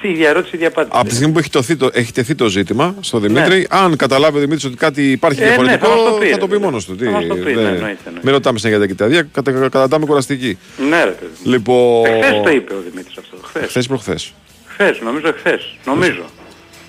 [0.02, 0.98] η ίδια ερώτηση, η ίδια απάντηση.
[1.00, 4.38] Από τη στιγμή που έχει, τοθεί το, έχει τεθεί το ζήτημα στο Δημήτρη, αν καταλάβει
[4.38, 5.46] ο Δημήτρης ότι κάτι υπάρχει Ναι.
[5.46, 6.64] Ε, ναι, διαφορετικό, θα μας το πει, θα ρε, το πει παιδί.
[6.64, 6.96] μόνος του.
[6.96, 8.20] Τι, Θα μας το πει, ναι, δεν- εννοείται, εννοείται.
[8.24, 10.58] Μην ρωτάμε συνέχεια για τα κοιτάδια, κατα, κατατάμε κουραστική.
[10.90, 11.32] Ναι ρε παιδί.
[11.44, 13.68] Λοιπόν, Εχθές το είπε ο Δημήτρης αυτό, χθες.
[13.70, 14.34] χθες προχθές;
[14.68, 16.24] Χθες, νομίζω χθες, νομίζω.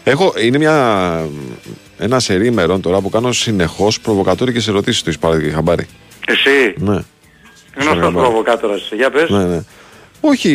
[0.07, 1.29] Έχω, είναι μια,
[1.99, 5.87] ένα σερί ημερών τώρα που κάνω συνεχώς προβοκατόρικες ερωτήσεις του Ισπάρη Χαμπάρη.
[6.27, 6.99] Εσύ, Ναι.
[7.75, 8.13] γνωστός Χαμπάρη.
[8.15, 9.29] προβοκάτορας είσαι, για πες.
[9.31, 9.61] Ναι, ναι.
[10.21, 10.51] Όχι,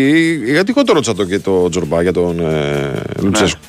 [0.45, 3.59] γιατί εγώ το ρώτησα το, και το Τζορμπά για τον ε, Λουτσέσκου.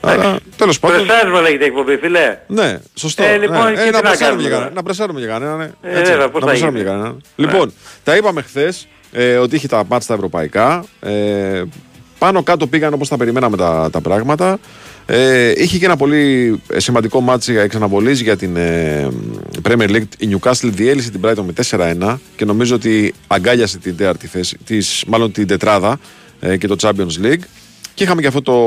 [0.00, 1.06] Αλλά τέλος πάντων.
[1.06, 2.38] Πρεσάρισμα λέγεται η εκπομπή, φιλέ.
[2.46, 3.22] Ναι, σωστό.
[3.22, 3.70] Ε, λοιπόν, ναι.
[3.72, 4.58] και τι να, να πρεσάρουμε κάνουμε για τώρα.
[4.58, 5.56] κανένα, να πρεσάρουμε για κανέναν.
[5.58, 5.90] ναι.
[5.90, 6.88] Ε, Έτσι, βέβαια, πώς να θα πρεσάρουμε γίνει.
[6.90, 7.20] για κανέναν.
[7.36, 7.72] Λοιπόν,
[8.04, 10.84] τα είπαμε χθες ε, ότι είχε τα μάτια τα ευρωπαϊκά.
[11.00, 11.62] Ε,
[12.24, 14.58] πάνω κάτω πήγαν όπως τα περιμέναμε τα, τα πράγματα.
[15.06, 19.08] Ε, είχε και ένα πολύ ε, σημαντικό ματς εξ αναβολής για την ε,
[19.68, 20.08] Premier League.
[20.18, 21.52] Η Newcastle διέλυσε την Brighton με
[22.02, 25.98] 4-1 και νομίζω ότι αγκάλιασε την τέταρτη θέση, της, μάλλον την τετράδα
[26.40, 27.44] ε, και το Champions League.
[27.94, 28.58] Και είχαμε και αυτό το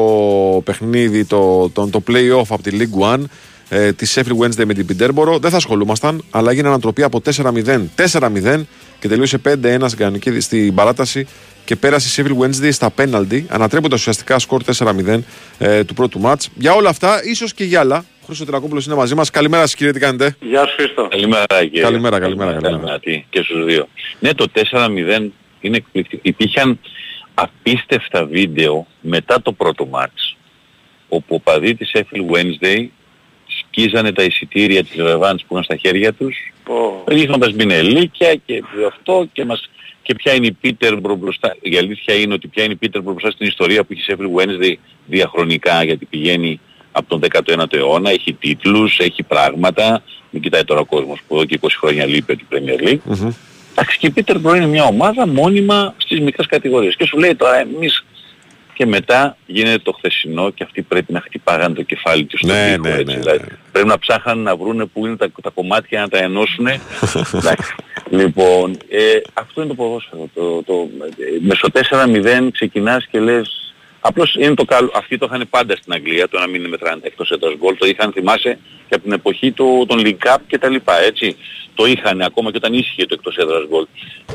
[0.62, 3.24] παιχνίδι, το, το, το play-off από τη League One
[3.70, 5.40] ε, της Sheffield Wednesday με την Peterborough.
[5.40, 7.82] Δεν θα ασχολούμασταν, αλλά έγινε ανατροπή από 4-0.
[8.12, 8.62] 4-0
[9.00, 11.28] και τελείωσε 5-1 στην, κανονική- στην παράταση
[11.68, 15.20] και πέρασε η Sheffield Wednesday στα πέναλτι, ανατρέποντας ουσιαστικά σκορ 4-0
[15.58, 16.50] ε, του πρώτου μάτς.
[16.56, 19.30] Για όλα αυτά, ίσως και για άλλα, ο Χρήστο Τρακόπουλος είναι μαζί μας.
[19.30, 21.08] Καλημέρα σας, κύριε, τι κάνετε; Γεια σου Χρήστο.
[21.08, 21.82] Καλημέρα, κύριε.
[21.82, 23.00] Καλημέρα, καλημέρα, καλημέρα.
[23.00, 23.88] Τι, και στους δύο.
[24.20, 26.22] Ναι, το 4-0 είναι εκπληκτικό.
[26.24, 26.80] Υπήρχαν
[27.34, 30.38] απίστευτα βίντεο μετά το πρώτο μάτς,
[31.10, 32.88] όπου ο παδί της Sheffield Wednesday
[33.60, 37.04] σκίζανε τα εισιτήρια της Ρεβάνς που ήταν στα χέρια τους, Πω.
[37.08, 39.70] ρίχνοντας μπινελίκια και αυτό και μας
[40.08, 41.56] και ποια είναι η Πίτερμπρο μπροστά.
[41.62, 44.42] Η αλήθεια είναι ότι ποια είναι η Πίτερμπρο μπροστά στην ιστορία που έχει η Sheffield
[44.42, 44.74] Wednesday
[45.06, 46.60] διαχρονικά γιατί πηγαίνει
[46.92, 50.04] από τον 19ο αιώνα, έχει τίτλους, έχει πράγματα.
[50.30, 53.28] Μην κοιτάει τώρα ο κόσμος που εδώ και 20 χρόνια λείπει από την Premier League.
[53.72, 56.96] Εντάξει και η Peterborough είναι μια ομάδα μόνιμα στις μικρές κατηγορίες.
[56.96, 58.06] Και σου λέει τώρα εμείς
[58.74, 62.66] και μετά γίνεται το χθεσινό και αυτοί πρέπει να χτυπάγαν το κεφάλι τους στον Ναι,
[62.66, 63.46] τοίχο, ναι, έτσι, ναι, δηλαδή.
[63.72, 66.68] Πρέπει να ψάχαν να βρούνε που είναι τα, τα κομμάτια να τα ενώσουν.
[68.12, 68.26] Εντάξει.
[68.26, 70.30] Λοιπόν, ε, αυτό είναι το ποδόσφαιρο.
[70.34, 73.74] Το, το, ε, με στο 4-0 ξεκινάς και λες...
[74.00, 74.92] Απλώς είναι το καλό.
[74.96, 77.78] Αυτοί το είχαν πάντα στην Αγγλία, το να μην είναι μετράνε εκτός έντας γκολ.
[77.78, 78.58] Το είχαν, θυμάσαι,
[78.88, 81.36] και από την εποχή του, των League Cup και τα λοιπά, έτσι.
[81.76, 83.86] Το είχαν ακόμα και όταν ίσχυε το εκτός έδρας γκολ.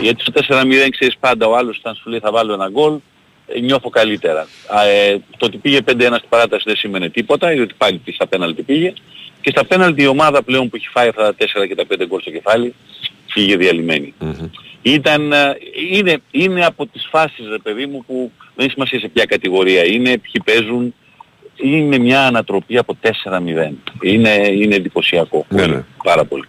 [0.01, 2.99] Γιατί στο 4-0 ξέρεις πάντα ο άλλος όταν σου λέει θα βάλω ένα γκολ,
[3.47, 4.47] ε, νιώθω καλύτερα.
[4.67, 8.63] Α, ε, το ότι πήγε 5-1 στην παράταση δεν σημαίνει τίποτα, διότι πάλι στα πέναλτι
[8.63, 8.93] πήγε.
[9.41, 12.07] Και στα πέναλτι η ομάδα πλέον που έχει φάει αυτά τα 4 και τα 5
[12.07, 12.75] γκολ στο κεφάλι,
[13.35, 14.15] πήγε διαλυμένη.
[14.83, 15.57] Ήταν, ε,
[15.91, 19.87] είναι, είναι από τις φάσεις, ρε παιδί μου, που δεν έχει σημασία σε ποια κατηγορία
[19.87, 20.95] είναι, ποιοι παίζουν.
[21.57, 23.09] Είναι μια ανατροπή από 4-0.
[24.01, 25.47] Είναι, είναι εντυπωσιακό.
[25.49, 25.85] Ναι, Πολύ, ναι.
[26.03, 26.45] Πάρα πολύ.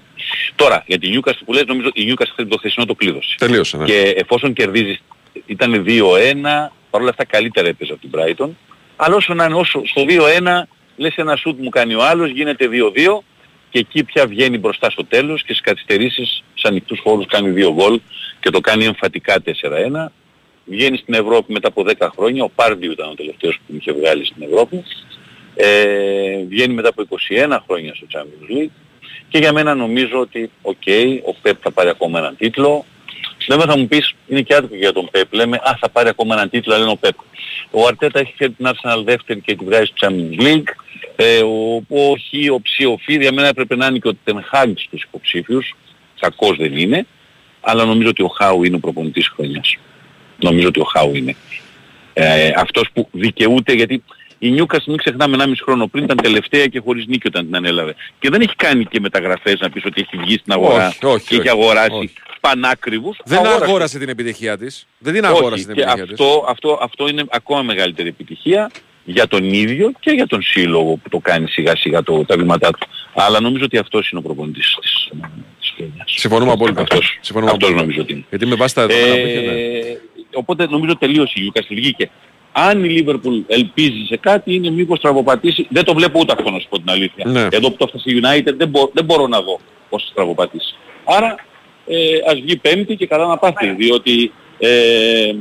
[0.56, 3.36] Τώρα, για την Newcastle που λες, νομίζω η Newcastle το χθεσινό το κλείδωσε.
[3.38, 3.86] Τελείωσε, ναι.
[3.86, 5.02] Και εφόσον κερδίζεις,
[5.46, 8.50] ήταν 2-1, παρόλα αυτά καλύτερα έπαιζε από την Brighton.
[8.96, 12.70] Αλλά όσο να είναι όσο στο 2-1, λες ένα σουτ μου κάνει ο άλλος, γίνεται
[12.72, 13.24] 2-2
[13.74, 17.74] και εκεί πια βγαίνει μπροστά στο τέλος και στις καθυστερήσεις σε ανοιχτούς χώρους κάνει δύο
[17.74, 18.00] γκολ
[18.40, 20.12] και το κάνει εμφατικά 4-1.
[20.66, 24.26] Βγαίνει στην Ευρώπη μετά από 10 χρόνια, ο Πάρντιου ήταν ο τελευταίος που είχε βγάλει
[24.26, 24.84] στην Ευρώπη.
[25.56, 28.72] Ε, βγαίνει μετά από 21 χρόνια στο Champions League
[29.30, 30.84] και για μένα νομίζω ότι οκ,
[31.26, 32.86] ο Πεπ θα πάρει ακόμα έναν τίτλο.
[33.48, 35.34] Βέβαια θα μου πεις, είναι και άδικο για τον Πεπ.
[35.34, 37.16] Λέμε, α, θα πάρει ακόμα έναν τίτλο, αλλά είναι ο Πεπ.
[37.72, 40.68] Ο Αρτέτα έχει φέρει την Arsenal δεύτερη και τη βγάζει στο Champions League.
[41.16, 44.16] Ε, ο, ο Χ, ο Ψ, ο Φ, για μένα έπρεπε να είναι και ο
[44.24, 45.76] Τενχάγκ στους υποψήφιους.
[46.20, 47.06] Κακός δεν είναι.
[47.62, 49.78] Αλλά νομίζω ότι ο Χάου είναι ο προπονητής της χρονιάς.
[50.40, 51.36] Νομίζω ότι ο Χάου είναι.
[52.14, 54.04] Ε, αυτός που δικαιούται γιατί
[54.48, 57.96] η Νιούκας μην ξεχνάμε 1,5 χρόνο πριν ήταν τελευταία και χωρίς νίκη όταν την ανέλαβε.
[58.20, 61.26] Και δεν έχει κάνει και μεταγραφές να πεις ότι έχει βγει στην αγορά Όχι, όχι,
[61.28, 62.14] και έχει όχι, αγοράσει όχι.
[62.40, 63.18] πανάκριβους.
[63.26, 63.64] Δεν Αγόρασε.
[63.64, 64.88] αγόρασε την επιτυχία της.
[64.98, 66.12] Δεν την Όχι, αγόρασε την και επιτυχία της.
[66.12, 68.72] αυτό, αυτό, αυτό είναι ακόμα μεγαλύτερη επιτυχία
[69.06, 72.72] για τον ίδιο και για τον σύλλογο που το κάνει σιγά σιγά το, τα βήματά
[72.72, 72.88] του.
[73.14, 75.10] Αλλά νομίζω ότι αυτός είναι ο προπονητής της,
[75.60, 76.14] της χρονιάς.
[76.16, 76.82] Συμφωνούμε απόλυτα.
[76.82, 77.86] Αυτός, Συμφωνούμε αυτός απόλυτα.
[77.86, 78.24] νομίζω ότι είναι.
[78.30, 79.52] Γιατί με βάση τα δεδομένα που είχε, ναι.
[79.52, 79.98] Ε,
[80.34, 82.10] οπότε νομίζω τελείωσε η Newcastle βγήκε.
[82.56, 85.68] Αν η Λίβερπουλ ελπίζει σε κάτι είναι μήπως τραυματίσει.
[85.70, 87.26] Δεν το βλέπω ούτε αυτό να σου πω την αλήθεια.
[87.28, 87.42] Ναι.
[87.52, 89.60] Εδώ που το έφτασε η United δεν, μπο- δεν μπορώ να δω
[89.90, 90.76] πώς θα τραυματίσει.
[91.06, 91.36] Άρα
[91.88, 91.98] ε,
[92.32, 93.70] ας βγει πέμπτη και καλά να πάθει.
[93.70, 95.34] Διότι ε,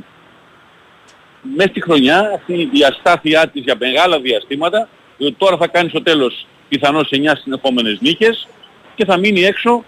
[1.56, 6.02] μέσα στη χρονιά αυτή η αστάθειά της για μεγάλα διαστήματα διότι τώρα θα κάνει στο
[6.02, 8.48] τέλος πιθανώς 9 συνεχόμενες νίκες
[8.94, 9.84] και θα μείνει έξω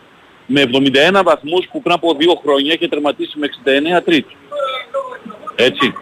[0.47, 0.71] με
[1.19, 3.49] 71 βαθμούς που πριν από δύο χρόνια είχε τερματίσει με
[3.99, 4.37] 69 τρίτη.
[5.57, 5.93] Έτσι.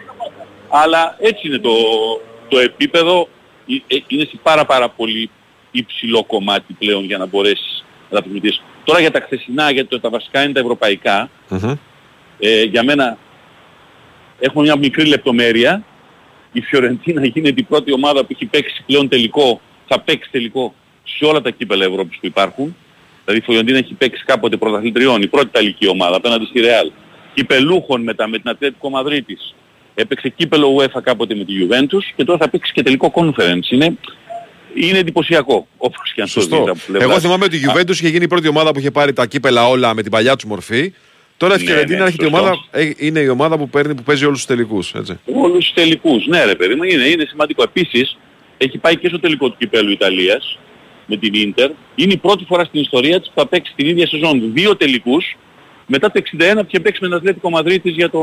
[0.75, 1.73] Αλλά έτσι είναι το,
[2.49, 3.29] το επίπεδο.
[3.89, 5.31] Ε, ε, Είναι σε πάρα πάρα πολύ
[5.71, 8.63] υψηλό κομμάτι πλέον για να μπορέσεις να τα προμηθείς.
[8.85, 11.75] Τώρα για τα χθεσινά, γιατί το- τα βασικά είναι τα ευρωπαϊκά, Μμμ.
[12.39, 13.19] ε, για μένα
[14.41, 15.85] έχουμε μια μικρή λεπτομέρεια.
[16.53, 20.75] Η Φιωρεντίνα γίνεται η πρώτη ομάδα που έχει παίξει πλέον τελικό, θα παίξει τελικό
[21.05, 22.77] σε όλα τα κύπελα Ευρώπης που υπάρχουν.
[23.25, 26.91] Δηλαδή η Φιωρεντίνα έχει παίξει κάποτε πρωταθλητριών, η πρώτη ιταλική ομάδα απέναντι στη Ρεάλ.
[27.35, 29.55] Κυπελούχων μετά με την Ατλέτικο Μαδρίτης.
[29.95, 33.71] Έπαιξε κύπελο UEFA κάποτε με τη Juventus και τώρα θα παίξει και τελικό conference.
[33.71, 33.97] Είναι,
[34.75, 36.57] είναι εντυπωσιακό, όπως και αν το Σωστό.
[36.59, 37.11] δείτε από πλευράς.
[37.11, 39.69] Εγώ θυμάμαι ότι η Juventus είχε γίνει η πρώτη ομάδα που είχε πάρει τα κύπελα
[39.69, 40.93] όλα με την παλιά τους μορφή.
[41.37, 42.43] Τώρα η Ναι, Φιωρεντίνα ναι, έρχεται η σωστό.
[42.45, 44.93] ομάδα, ε, είναι η ομάδα που, παίρνει, που παίζει όλους τους τελικούς.
[44.95, 45.19] Έτσι.
[45.35, 46.27] Όλους τους τελικούς.
[46.27, 47.63] Ναι ρε παιδί μου, είναι, είναι σημαντικό.
[47.63, 48.17] Επίσης,
[48.59, 50.59] έχει πάει και στο τελικό του κυπέλου Ιταλίας
[51.07, 51.71] με την Ίντερ.
[51.95, 55.37] Είναι η πρώτη φορά στην ιστορία της που θα παίξει την ίδια σεζόν δύο τελικούς
[55.87, 58.21] μετά το 61 που είχε παίξει με τον Ατλέτικο Μαδρίτης για το,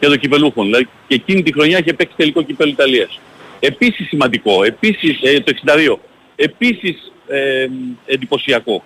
[0.00, 0.62] για το κυπελούχο.
[0.62, 3.20] Δηλαδή και εκείνη τη χρονιά είχε παίξει τελικό κυπέλου Ιταλίας.
[3.60, 5.96] Επίσης σημαντικό, επίσης ε, το 62.
[6.36, 7.66] Επίσης ε,
[8.06, 8.82] εντυπωσιακό.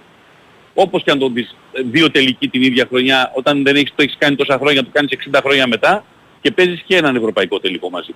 [0.74, 4.02] Όπως και αν το δεις, ε, δύο τελικοί την ίδια χρονιά, όταν δεν έχεις, το
[4.02, 6.04] έχεις κάνει τόσα χρόνια, το κάνεις 60 χρόνια μετά
[6.40, 8.14] και παίζεις και έναν ευρωπαϊκό τελικό μαζί.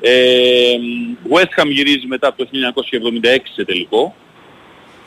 [0.00, 0.76] Ε,
[1.30, 4.14] West Ham γυρίζει μετά από το 1976 σε τελικό.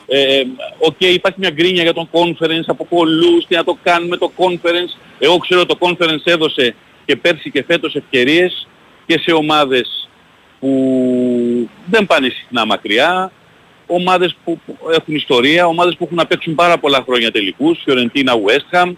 [0.06, 0.42] Ε,
[0.78, 4.98] Οκ, υπάρχει μια γκρίνια για τον conference από πολλούς, τι να το κάνουμε το conference.
[5.18, 6.74] Εγώ ξέρω το conference έδωσε
[7.10, 8.68] και πέρσι και φέτος ευκαιρίες
[9.06, 10.08] και σε ομάδες
[10.60, 10.70] που
[11.90, 13.32] δεν πάνε συχνά μακριά,
[13.86, 18.32] ομάδες που που έχουν ιστορία, ομάδες που έχουν να παίξουν πάρα πολλά χρόνια τελικούς, Φιωρεντίνα,
[18.32, 18.92] West Ham.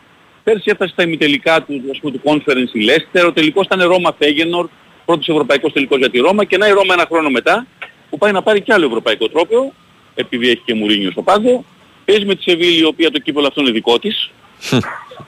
[0.44, 4.14] Πέρσι έφτασε στα ημιτελικά του, ας πούμε, του conference η Leicester, ο τελικός ήταν Ρώμα
[4.18, 4.68] Φέγενορ,
[5.05, 7.66] πρώτος ευρωπαϊκός τελικός για τη Ρώμα και να η Ρώμα ένα χρόνο μετά
[8.10, 9.72] που πάει να πάρει κι άλλο ευρωπαϊκό τρόπαιο,
[10.14, 11.64] επειδή έχει και Μουρίνιο στο πάντο,
[12.05, 14.30] παίζει με τη Σεβίλη η οποία το κύπελο αυτό είναι δικό της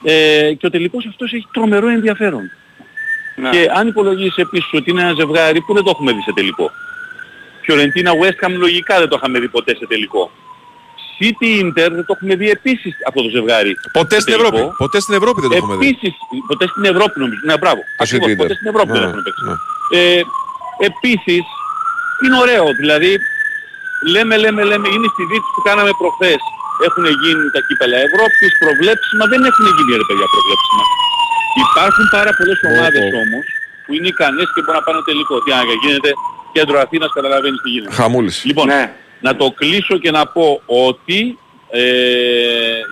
[0.03, 2.51] ε, και ο τελικός αυτός έχει τρομερό ενδιαφέρον.
[3.51, 6.71] Και αν υπολογίσεις επίσης ότι είναι ένα ζευγάρι που δεν το έχουμε δει σε τελικό.
[7.63, 10.31] Φιωρεντίνα West Ham λογικά δεν το είχαμε δει ποτέ σε τελικό.
[11.19, 13.71] City Inter δεν το έχουμε δει επίσης αυτό το ζευγάρι.
[13.99, 14.55] Ποτέ σε στην τελικό.
[14.57, 14.75] Ευρώπη.
[14.83, 15.87] Ποτέ στην Ευρώπη δεν το έχουμε δει.
[15.87, 16.13] Επίσης,
[16.49, 17.41] ποτέ στην Ευρώπη νομίζω.
[17.49, 17.81] Ναι, μπράβο.
[18.03, 18.41] Ακριβώς, City Inter.
[18.41, 19.43] ποτέ στην Ευρώπη δεν Ναι, έχουν παίξει.
[19.49, 19.55] ναι.
[19.99, 20.21] Ε,
[20.89, 21.45] επίσης,
[22.23, 22.65] είναι ωραίο.
[22.81, 23.11] Δηλαδή,
[24.13, 26.41] λέμε, λέμε, λέμε, είναι στη δίκτυα που κάναμε προχθές.
[26.87, 30.83] Έχουν γίνει τα κύπελα Ευρώπης, προβλέψιμα, δεν έχουν γίνει ρε παιδιά προβλέψιμα.
[31.63, 33.45] Υπάρχουν πάρα πολλές ομάδες όμως
[33.85, 35.35] που είναι ικανές και μπορούν να πάνε τελικό.
[35.43, 36.11] Τι αν γίνεται
[36.51, 37.93] κέντρο Αθήνας καταλαβαίνεις τι γίνεται.
[37.93, 38.45] Χαμούλης.
[38.45, 38.67] Λοιπόν,
[39.19, 41.37] να το κλείσω και να πω ότι
[41.69, 41.81] ε,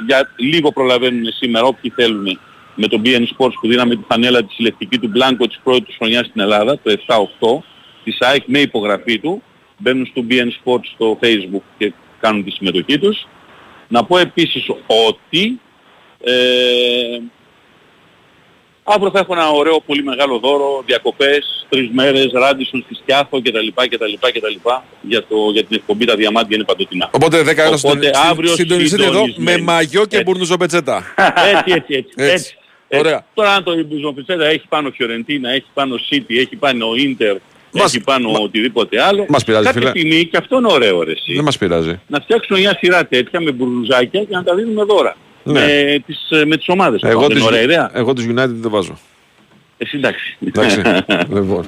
[0.05, 2.39] για λίγο προλαβαίνουν σήμερα όποιοι θέλουν
[2.75, 6.25] με τον BN Sports που δίναμε τη φανέλα τη συλλεκτική του Μπλάνκο της πρώτης χρονιάς
[6.25, 7.63] στην Ελλάδα, το 7-8,
[8.03, 9.43] της ΑΕΚ με υπογραφή του.
[9.77, 13.27] Μπαίνουν στο BN Sports στο Facebook και κάνουν τη συμμετοχή τους.
[13.87, 14.65] Να πω επίσης
[15.07, 15.59] ότι
[16.23, 16.33] ε,
[18.83, 23.67] αύριο θα έχω ένα ωραίο πολύ μεγάλο δώρο, διακοπές, τρεις μέρες, Ράντισον στη Σκιάθο κτλ.
[23.75, 24.69] κτλ, κτλ
[25.01, 27.09] για, το, για την εκπομπή τα διαμάντια είναι παντοτινά.
[27.11, 29.61] Οπότε 10 ώρα Οπότε αύριο συντονιστείτε εδώ με συντονισμένοι.
[29.61, 31.03] μαγιό και μπουρνουζοπετσέτα.
[31.53, 32.13] Έτσι, έτσι, έτσι.
[32.15, 32.33] Έτσι.
[32.33, 32.55] έτσι.
[32.99, 33.25] Ωραία.
[33.33, 37.35] Τώρα αν το Μπουζοφιτσέτα έχει πάνω Φιωρεντίνα, έχει πάνω City, έχει πάνω Ίντερ,
[37.71, 39.25] Μας- έχει πάνω οτιδήποτε άλλο.
[39.29, 39.91] Μας πειράζει, κάποια φίλε.
[39.91, 41.33] τιμή και αυτό είναι ωραίο ρε εσύ.
[41.33, 41.99] Δεν μας πειράζει.
[42.07, 45.15] Να φτιάξουμε μια σειρά τέτοια με μπουρνουζάκια και να τα δίνουμε δώρα.
[45.43, 45.59] Ναι.
[45.61, 47.01] Με, τις, με τις ομάδες.
[47.03, 48.97] Εγώ δεν είναι τους, ωραία ιδέα; εγώ τους United δεν βάζω.
[49.77, 50.37] Εσύ εντάξει.
[50.47, 50.81] Εντάξει.
[51.33, 51.65] λοιπόν.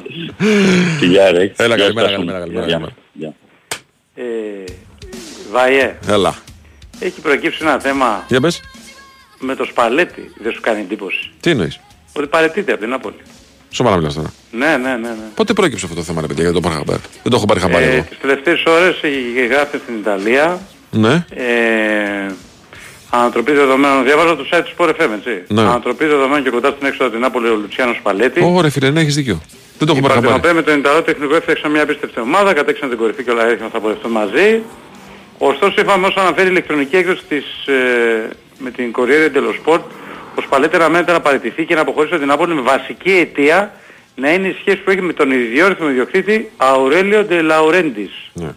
[0.99, 1.53] Φιλιά ρε.
[1.56, 2.15] Έλα, Γεια καλημέρα, σας.
[2.15, 2.72] καλημέρα, καλημέρα, Γεια.
[2.77, 2.93] καλημέρα.
[3.14, 3.34] Γεια.
[4.15, 4.23] Ε,
[5.52, 6.35] Βάιε, Έλα.
[6.99, 8.61] έχει προκύψει ένα θέμα Για πες.
[9.39, 11.31] με το Σπαλέτη δεν σου κάνει εντύπωση.
[11.39, 11.80] Τι εννοείς;
[12.14, 13.15] Ότι παρετείται από την Νάπολη.
[13.69, 14.34] Σοβαρά μιλάς τώρα.
[14.52, 14.95] Ναι, ναι, ναι.
[14.97, 15.15] ναι.
[15.35, 16.99] Πότε πρόκειψε αυτό το θέμα, ρε παιδιά, γιατί το πάρω χαμπάρι.
[17.23, 18.06] Δεν το έχω πάρει χαμπάρι Ε, εγώ.
[18.10, 20.60] τις τελευταίες ώρες έχει γράφει στην Ιταλία
[20.91, 21.26] Ναι.
[21.30, 22.31] ε,
[23.10, 25.44] ανατροπή δεδομένων, διαβάζω το site του Sport FM, έτσι.
[25.48, 25.61] Ναι.
[25.61, 28.41] Ανατροπή δεδομένων και κοντά στην έξοδο την Νάπολη ο Λουτσιάνος Σπαλέτη.
[28.44, 29.41] Ωραία, φίλε, ναι, έχεις δίκιο.
[29.77, 30.41] Δεν το έχω Οι πάρει χαμπάρι.
[30.41, 33.69] Παρτενοπέ με τον Ιταλό τεχνικό έφτιαξαν μια απίστευτη ομάδα, κατέξαν την κορυφή και όλα έδειχναν
[33.69, 34.61] θα πορευτούν μαζί.
[35.38, 39.82] Ωστόσο, είπαμε όσο αναφέρει η ηλεκτρονική έκδοση της, ε, με την Corriere dello Sport,
[40.36, 43.73] ο Σπαλέτη αναμένεται να παραιτηθεί και να αποχωρήσει από την Νάπολη με βασική αιτία
[44.15, 48.11] να είναι η σχέση που έχει με τον ιδιόρυθμο ιδιοκτήτη Αουρέλιο Ντε Λαουρέντης.
[48.34, 48.49] Ναι.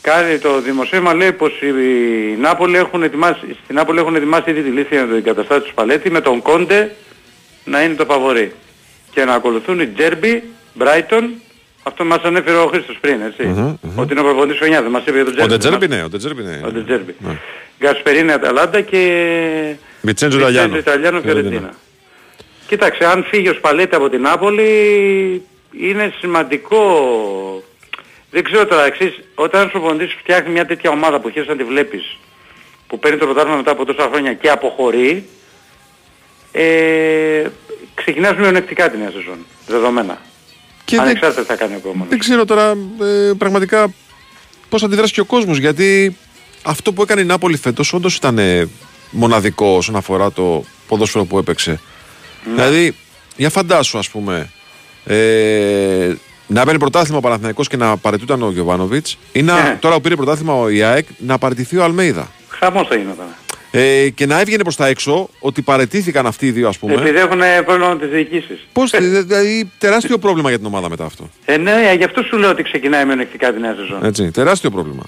[0.00, 4.68] Κάνει το δημοσίευμα λέει πως οι Νάπολη έχουν ετοιμάσει, στην Νάπολη έχουν ετοιμάσει ήδη τη
[4.68, 6.94] λύση για τον αντικαταστάτη του Σπαλέτη με τον Κόντε
[7.64, 8.52] να είναι το φαβορή.
[9.10, 10.42] Και να ακολουθούν Ντε Τζέρμπι,
[10.74, 11.30] Μπράιτον,
[11.82, 13.42] αυτό μας ανέφερε ο Χρήστος πριν, έτσι.
[13.42, 15.56] Μμμ, Ότι είναι ο προπονητής χρονιά, δεν μας είπε για τον Ο Τζέρμπι.
[15.58, 16.60] Ντε Τζέρμπι, ναι, ο Ντε Τζέρμπι, ναι.
[16.66, 17.14] Ο Ντε Τζέρμπι.
[17.18, 17.36] Ναι.
[17.80, 20.76] Γκασπερίνι Αταλάντα και Βιντσέντζο Ιταλιάνο.
[20.76, 21.70] Ιταλιάνο Φιωρεντίνα.
[22.66, 25.42] Κοίταξε, αν φύγει ο Σπαλέτη από την Νάπολη
[25.80, 26.82] είναι σημαντικό.
[28.30, 31.64] Δεν ξέρω τώρα, εξής, όταν ο προπονητής φτιάχνεις μια τέτοια ομάδα που χαίρεσαι να τη
[31.64, 32.18] βλέπεις,
[32.86, 35.28] που παίρνει το πρωτάθλημα μετά από τόσα χρόνια και αποχωρεί,
[36.52, 37.46] ε,
[37.94, 40.20] ξεκινάς μειονεκτικά τη νέα σεζόν, δεδομένα.
[40.84, 42.08] Και δεν- Ανεξάρτητα τι θα κάνει ο επόμενος.
[42.08, 42.70] Δεν ξέρω τώρα
[43.02, 43.92] ε, πραγματικά
[44.68, 46.16] πώς θα αντιδράσει και ο κόσμος γιατί
[46.62, 48.68] αυτό που έκανε η Νάπολη φέτος όντως ήταν ε,
[49.10, 51.80] μοναδικό όσον αφορά το ποδόσφαιρο που έπαιξε.
[52.44, 52.94] Δηλαδή,
[53.36, 54.50] για φαντάσου ας πούμε,
[55.04, 56.12] ε,
[56.50, 59.76] να παίρνει πρωτάθλημα ο Παναθηναϊκός και να παρετούταν ο Γιωβάνοβιτς ή να, Ναι.
[59.80, 62.28] τώρα που πήρε πρωτάθλημα ο Ιάεκ να παραιτηθεί ο Αλμέιδα.
[62.48, 63.26] Χαμός θα γινόταν.
[63.70, 66.94] Ε, και να έβγαινε προς τα έξω ότι παρετήθηκαν αυτοί οι δύο ας πούμε.
[66.94, 68.66] Επειδή έχουν πρόβλημα με τις διοικήσεις.
[68.72, 71.30] Πώς, ε, δηλαδή τεράστιο πρόβλημα για την ομάδα μετά αυτό.
[71.44, 74.04] Ε, ναι, γι' αυτό σου λέω ότι ξεκινάει μειονεκτικά τη νέα σεζόν.
[74.04, 75.02] Έτσι, τεράστιο πρόβλημα.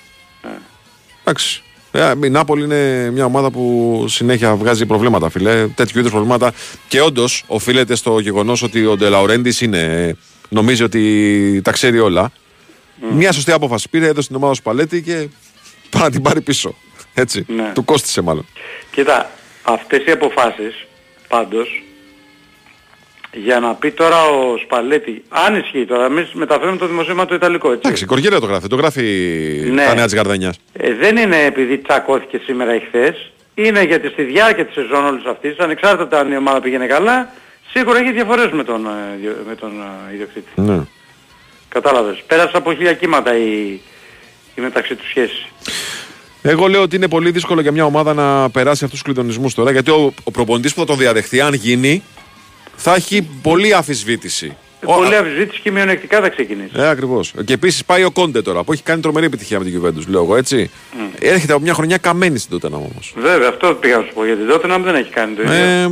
[1.25, 1.63] Εντάξει.
[1.93, 5.67] Ε, η Νάπολη είναι μια ομάδα που συνέχεια βγάζει προβλήματα, φίλε.
[5.67, 6.53] Τέτοιου είδους προβλήματα.
[6.89, 10.17] Και όντως οφείλεται στο γεγονός ότι ο Ντελαουρέντη είναι.
[10.53, 12.31] Νομίζει ότι τα ξέρει όλα.
[13.13, 15.29] Μια σωστή απόφαση πήρε, έδωσε την ομάδα σου παλέτη και
[15.91, 16.75] πάει να την πάρει πίσω.
[17.15, 17.45] Έτσι.
[17.49, 17.71] Ναι.
[17.75, 18.47] Του κόστησε μάλλον.
[18.91, 19.31] Κοίτα,
[19.63, 20.87] αυτές οι αποφάσεις
[21.29, 21.83] πάντως
[23.33, 27.67] για να πει τώρα ο Σπαλέτη, αν ισχύει τώρα, εμείς μεταφέρουμε το δημοσίευμα το Ιταλικό,
[27.69, 27.81] έτσι.
[27.85, 28.67] Εντάξει, η Κοργέρα το γράφει.
[28.69, 29.03] Το γράφει
[29.73, 29.85] Ναι.
[29.85, 30.59] τα νέα της Γαρδανιάς.
[30.73, 35.25] Ε, δεν είναι επειδή τσακώθηκε σήμερα ή χθες, είναι γιατί στη διάρκεια της σεζόν όλης
[35.25, 37.33] αυτής, ανεξάρτητα αν η ομάδα πήγαινε καλά,
[37.73, 39.71] σίγουρα έχει διαφορές με τον, ε, διο- με τον
[40.11, 40.49] ε, ιδιοκτήτη.
[40.55, 40.79] Ναι.
[41.69, 42.23] Κατάλαβες.
[42.27, 43.81] Πέρασε από χίλια κύματα η,
[44.55, 45.47] η μεταξύ τους σχέση.
[46.43, 49.71] Εγώ λέω ότι είναι πολύ δύσκολο για μια ομάδα να περάσει αυτούς τους κλειδονισμούς τώρα
[49.71, 52.03] γιατί ο, ο προπονητής που θα τον διαδεχθεί, αν γίνει,
[52.77, 54.57] θα έχει πολλή αφισβήτηση.
[54.85, 56.71] Ο- Πολύ αμφισβήτηση και μειονεκτικά θα ξεκινήσει.
[56.77, 57.33] Ε, ακριβώς.
[57.45, 60.23] Και επίσης πάει ο Κόντε τώρα που έχει κάνει τρομερή επιτυχία με την Juventus, λέω
[60.23, 60.71] εγώ έτσι.
[61.19, 63.15] Έρχεται από μια χρονιά καμένη στην Τότενα όμως.
[63.17, 65.55] Βέβαια, αυτό πήγα να σου πω γιατί τότε να δεν έχει κάνει το ίδιο.
[65.55, 65.91] Ε,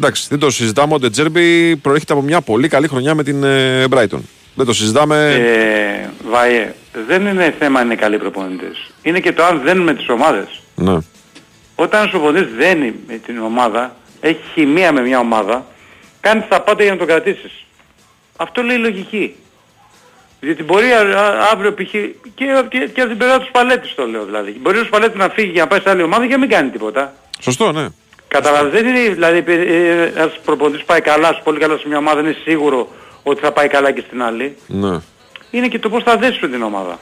[0.00, 0.94] εντάξει, δεν το συζητάμε.
[0.94, 4.20] Ο Ντετζέρμπι προέρχεται από μια πολύ καλή χρονιά με την ε, Brighton.
[4.54, 5.32] Δεν το συζητάμε.
[5.32, 6.74] Ε, Βάιε,
[7.06, 8.90] δεν είναι θέμα αν είναι καλοί προπονητές.
[9.02, 10.60] Είναι και το αν δένουν με τις ομάδες.
[10.74, 10.98] Ναι.
[11.74, 15.66] Όταν ο προπονητής δένει με την ομάδα, έχει χημεία με μια ομάδα,
[16.20, 17.64] κάνει τα πάντα για να τον κρατήσεις.
[18.36, 19.34] Αυτό λέει λογική.
[20.40, 21.90] Γιατί μπορεί α- α- αύριο π.χ.
[21.90, 24.56] και, και, και από την περίοδο του Σπαλέτης το λέω δηλαδή.
[24.60, 26.70] Μπορεί ο Σπαλέτης να φύγει για να πάει σε άλλη ομάδα και να μην κάνει
[26.70, 27.14] τίποτα.
[27.40, 27.86] Σωστό, ναι.
[28.40, 32.20] Καταλαβαίνεις, δεν είναι δηλαδή επειδή, ε, ένας προπονητής πάει καλά, πολύ καλά σε μια ομάδα,
[32.20, 32.88] είναι σίγουρο
[33.22, 34.56] ότι θα πάει καλά και στην άλλη.
[34.66, 34.98] ναι.
[35.50, 36.98] Είναι και το πώς θα δέσεις με την ομάδα.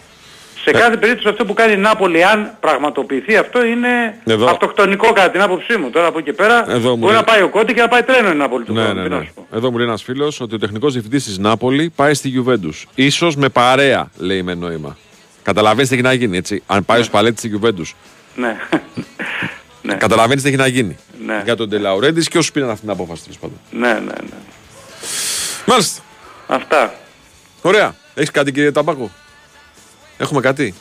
[0.64, 0.72] Σε Ε.
[0.72, 3.88] κάθε περίπτωση αυτό που κάνει η Νάπολη, αν πραγματοποιηθεί αυτό, είναι
[4.24, 4.46] Εδώ.
[4.46, 5.90] αυτοκτονικό κατά την άποψή μου.
[5.90, 7.20] Τώρα από εκεί και πέρα Εδώ μου μπορεί λέει.
[7.20, 8.94] να πάει ο Κόντι και να πάει τρένο η Νάπολη του Ναι, χρόνου.
[8.94, 9.24] ναι, Τι να ναι.
[9.24, 9.46] σου πω.
[9.56, 13.06] Εδώ μου λέει ένας φίλος ότι ο τεχνικός διευθυντής της Νάπολη πάει στη Juventus.
[13.10, 14.96] σω με παρέα, λέει με νόημα.
[15.42, 16.62] Καταλαβαίνεις τι έχει να γίνει, έτσι.
[16.66, 17.92] Αν πάει ο Σπαλέτη στη Juventus.
[18.34, 18.56] Ναι.
[19.82, 19.94] ναι.
[19.94, 20.96] Καταλαβαίνεις τι έχει να γίνει.
[21.26, 21.40] Ναι.
[21.44, 23.60] Για τον Ντελαουρέντη και όσους πήραν αυτή την απόφαση τέλος πάντων.
[23.70, 24.36] ναι, ναι, ναι.
[25.66, 26.02] Μάλιστα.
[26.46, 26.94] Αυτά.
[27.62, 27.94] Ωραία.
[28.14, 29.10] Έχεις κάτι κύριε Ταμπάκο;
[30.18, 30.74] Έχουμε κάτι;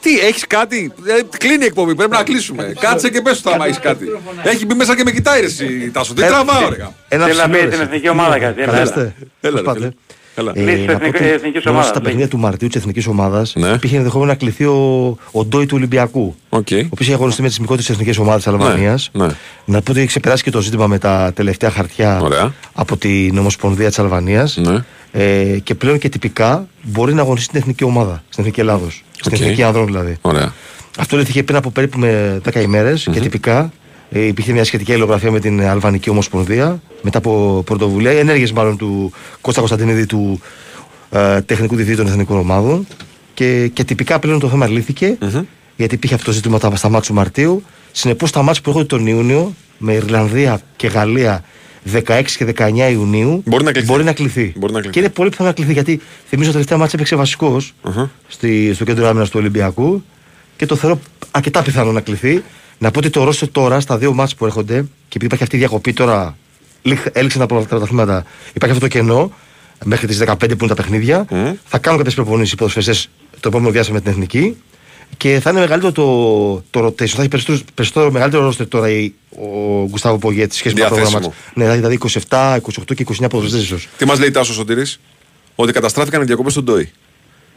[0.00, 1.94] Τι, έχεις κάτι; Ε, κλείνει η εκπομπή.
[1.94, 2.72] Πρέπει να κλείσουμε.
[2.80, 4.06] Κάτσε και πες του άμα έχεις κάτι.
[4.42, 6.14] Έχεις μπει μέσα και με κοιτάει ρε εσύ, Τάσο.
[6.14, 6.76] Τι Ε, τραβάω, ρε.
[6.76, 6.94] γάμο.
[7.08, 7.82] Ένα Θέλει να πει ψηλό, την εσύ.
[7.82, 8.62] εθνική ομάδα κάτι.
[8.62, 9.92] Έλα, Καλά έλα.
[10.36, 10.42] Είστε.
[10.42, 10.72] Έλα, Πώς ρε, πάτε; Έλα.
[10.72, 12.04] Ε, Λύση να πω εθνική- ότι εθνικής νομίζω ομάδας, Στα λέγε.
[12.04, 13.68] παιχνίδια του Μαρτίου της Εθνικής Ομάδας Ναι.
[13.68, 16.34] υπήρχε ενδεχόμενο να κληθεί ο, ο Ντόι του Ολυμπιακού.
[16.48, 16.66] Οκ.
[16.70, 19.10] Ο οποίος είχε αγωνιστεί με τις μικρότερες εθνικές ομάδες της Αλβανίας.
[19.12, 19.26] ναι.
[19.64, 22.52] Να πω ότι έχει ξεπεράσει και το ζήτημα με τα τελευταία χαρτιά Ωραία.
[22.72, 24.56] από την Ομοσπονδία της Αλβανίας.
[24.56, 24.84] Ναι.
[25.12, 29.04] Ε, και πλέον και τυπικά μπορεί να αγωνιστεί στην εθνική ομάδα, στην εθνική Ελλάδος.
[29.20, 29.40] Στην Οκ.
[29.40, 30.16] εθνική ανδρών δηλαδή.
[30.20, 30.52] Ωραία.
[30.98, 33.68] Αυτό λύθηκε πριν από περίπου με 10 ημέρες και τυπικά ε,
[34.14, 39.60] υπήρχε μια σχετική αλληλογραφία με την Αλβανική Ομοσπονδία μετά από πρωτοβουλία, ενέργειες μάλλον του Κώστα
[39.60, 40.40] Κωνσταντινίδη του
[41.10, 42.86] ε, τεχνικού διευθυντή των εθνικών ομάδων.
[43.34, 45.16] Και, και τυπικά πλέον το θέμα λύθηκε.
[45.76, 47.62] γιατί υπήρχε αυτό το ζήτημα τα- στα μάτια του Μαρτίου.
[47.92, 51.44] Συνεπώς τα μάτια που έρχονται τον Ιούνιο με Ιρλανδία και Γαλλία
[51.92, 53.86] 16 και 19 Ιουνίου Μπορεί να κληθεί.
[53.86, 54.52] Μπορεί να κληθεί.
[54.56, 54.94] Μπορεί να κληθεί.
[54.94, 57.74] Και είναι πολύ πιθανό να κληθεί γιατί θυμίζω το τελευταίο μάτια έπαιξε βασικός
[58.28, 60.04] στη, στο κέντρο άμυνας του Ολυμπιακού
[60.56, 61.00] και το θεωρώ
[61.30, 62.42] αρκετά πιθανό να κληθεί.
[62.78, 65.56] Να πω ότι το Ρώσο τώρα στα δύο μάτια που έρχονται και επειδή υπάρχει αυτή
[65.56, 66.36] η διακοπή τώρα,
[66.82, 68.24] λήχ- έληξαν τα πρώτα πρωταθλήματα,
[68.54, 69.32] υπάρχει αυτό το κενό
[69.84, 71.26] μέχρι τις 15 που είναι τα παιχνίδια.
[71.64, 73.08] Θα κάνουν κάποιες προπονήσεις οι ποδοσφαιριστές
[73.40, 74.56] το επόμενο διάστημα με την εθνική
[75.16, 77.06] και θα είναι μεγαλύτερο το, το rotation.
[77.06, 81.10] Θα έχει περισσότερο, περισσότερο μεγαλύτερο ρόστερ τώρα η- ο Γκουστάβο Πογέτη σχέση με το πρόγραμμα
[81.18, 81.34] Διαθέσιμο.
[81.54, 81.62] της.
[81.64, 81.98] Ναι, δηλαδή
[82.28, 83.88] 27, 28 και 29 ποδοσφαιριστές ίσως.
[83.96, 85.00] Τι μας λέει Τάσος Σωτήρης
[85.54, 86.90] Ότι καταστράφηκαν οι διακοπές του Ντόι.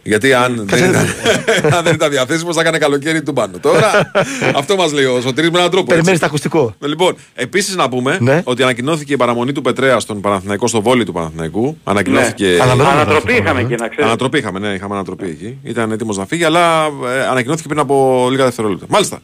[0.08, 1.06] Γιατί αν δεν, ήταν,
[1.78, 3.58] αν δεν ήταν διαθέσιμος, θα έκανε καλοκαίρι του πάνω.
[3.62, 4.12] Τώρα
[4.60, 5.84] αυτό μας λέει ο Σωτήρης με έναν τρόπο.
[5.86, 5.96] έτσι.
[5.96, 6.76] Περιμένεις το ακουστικό.
[6.80, 8.42] Λοιπόν, επίσης να πούμε Ναι.
[8.44, 11.78] ότι ανακοινώθηκε η παραμονή του Πετρέα στον Παναθηναϊκό, στο βόλι του Παναθηναϊκού.
[11.84, 12.46] Ανακοινώθηκε.
[12.48, 12.54] Ναι.
[12.62, 13.64] Αναμενόμενος Ανατροπή αυτό, είχαμε ε.
[13.64, 14.06] εκεί, να ξέρεις.
[14.06, 15.58] Ανατροπή είχαμε, ναι, είχαμε ανατροπή εκεί.
[15.64, 18.86] Ήταν έτοιμος να φύγει, αλλά ε, ανακοινώθηκε πριν από λίγα δευτερόλεπτα.
[18.90, 19.20] Μάλιστα.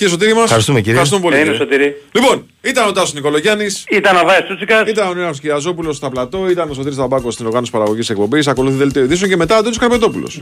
[0.00, 1.00] Κύριε Σωτήρη μας, Ευχαριστούμε, κύριε.
[1.00, 1.34] Ευχαριστούμε πολύ.
[1.34, 1.58] Είναι κύριε.
[1.58, 1.96] Σωτήρη.
[2.12, 3.84] Λοιπόν, ήταν ο Τάσος Νικολογιάννης.
[3.88, 4.88] Ήταν ο Βάης Τσούτσικας.
[4.88, 6.50] Ήταν ο Νέος Κυραζόπουλος στα πλατό.
[6.50, 8.46] Ήταν ο Σωτήρης Ταμπάκος στην οργάνωση παραγωγής εκπομπής.
[8.48, 10.40] Ακολουθεί δελτίο ειδήσεων και μετά ο Τέντος Καρπετόπουλος.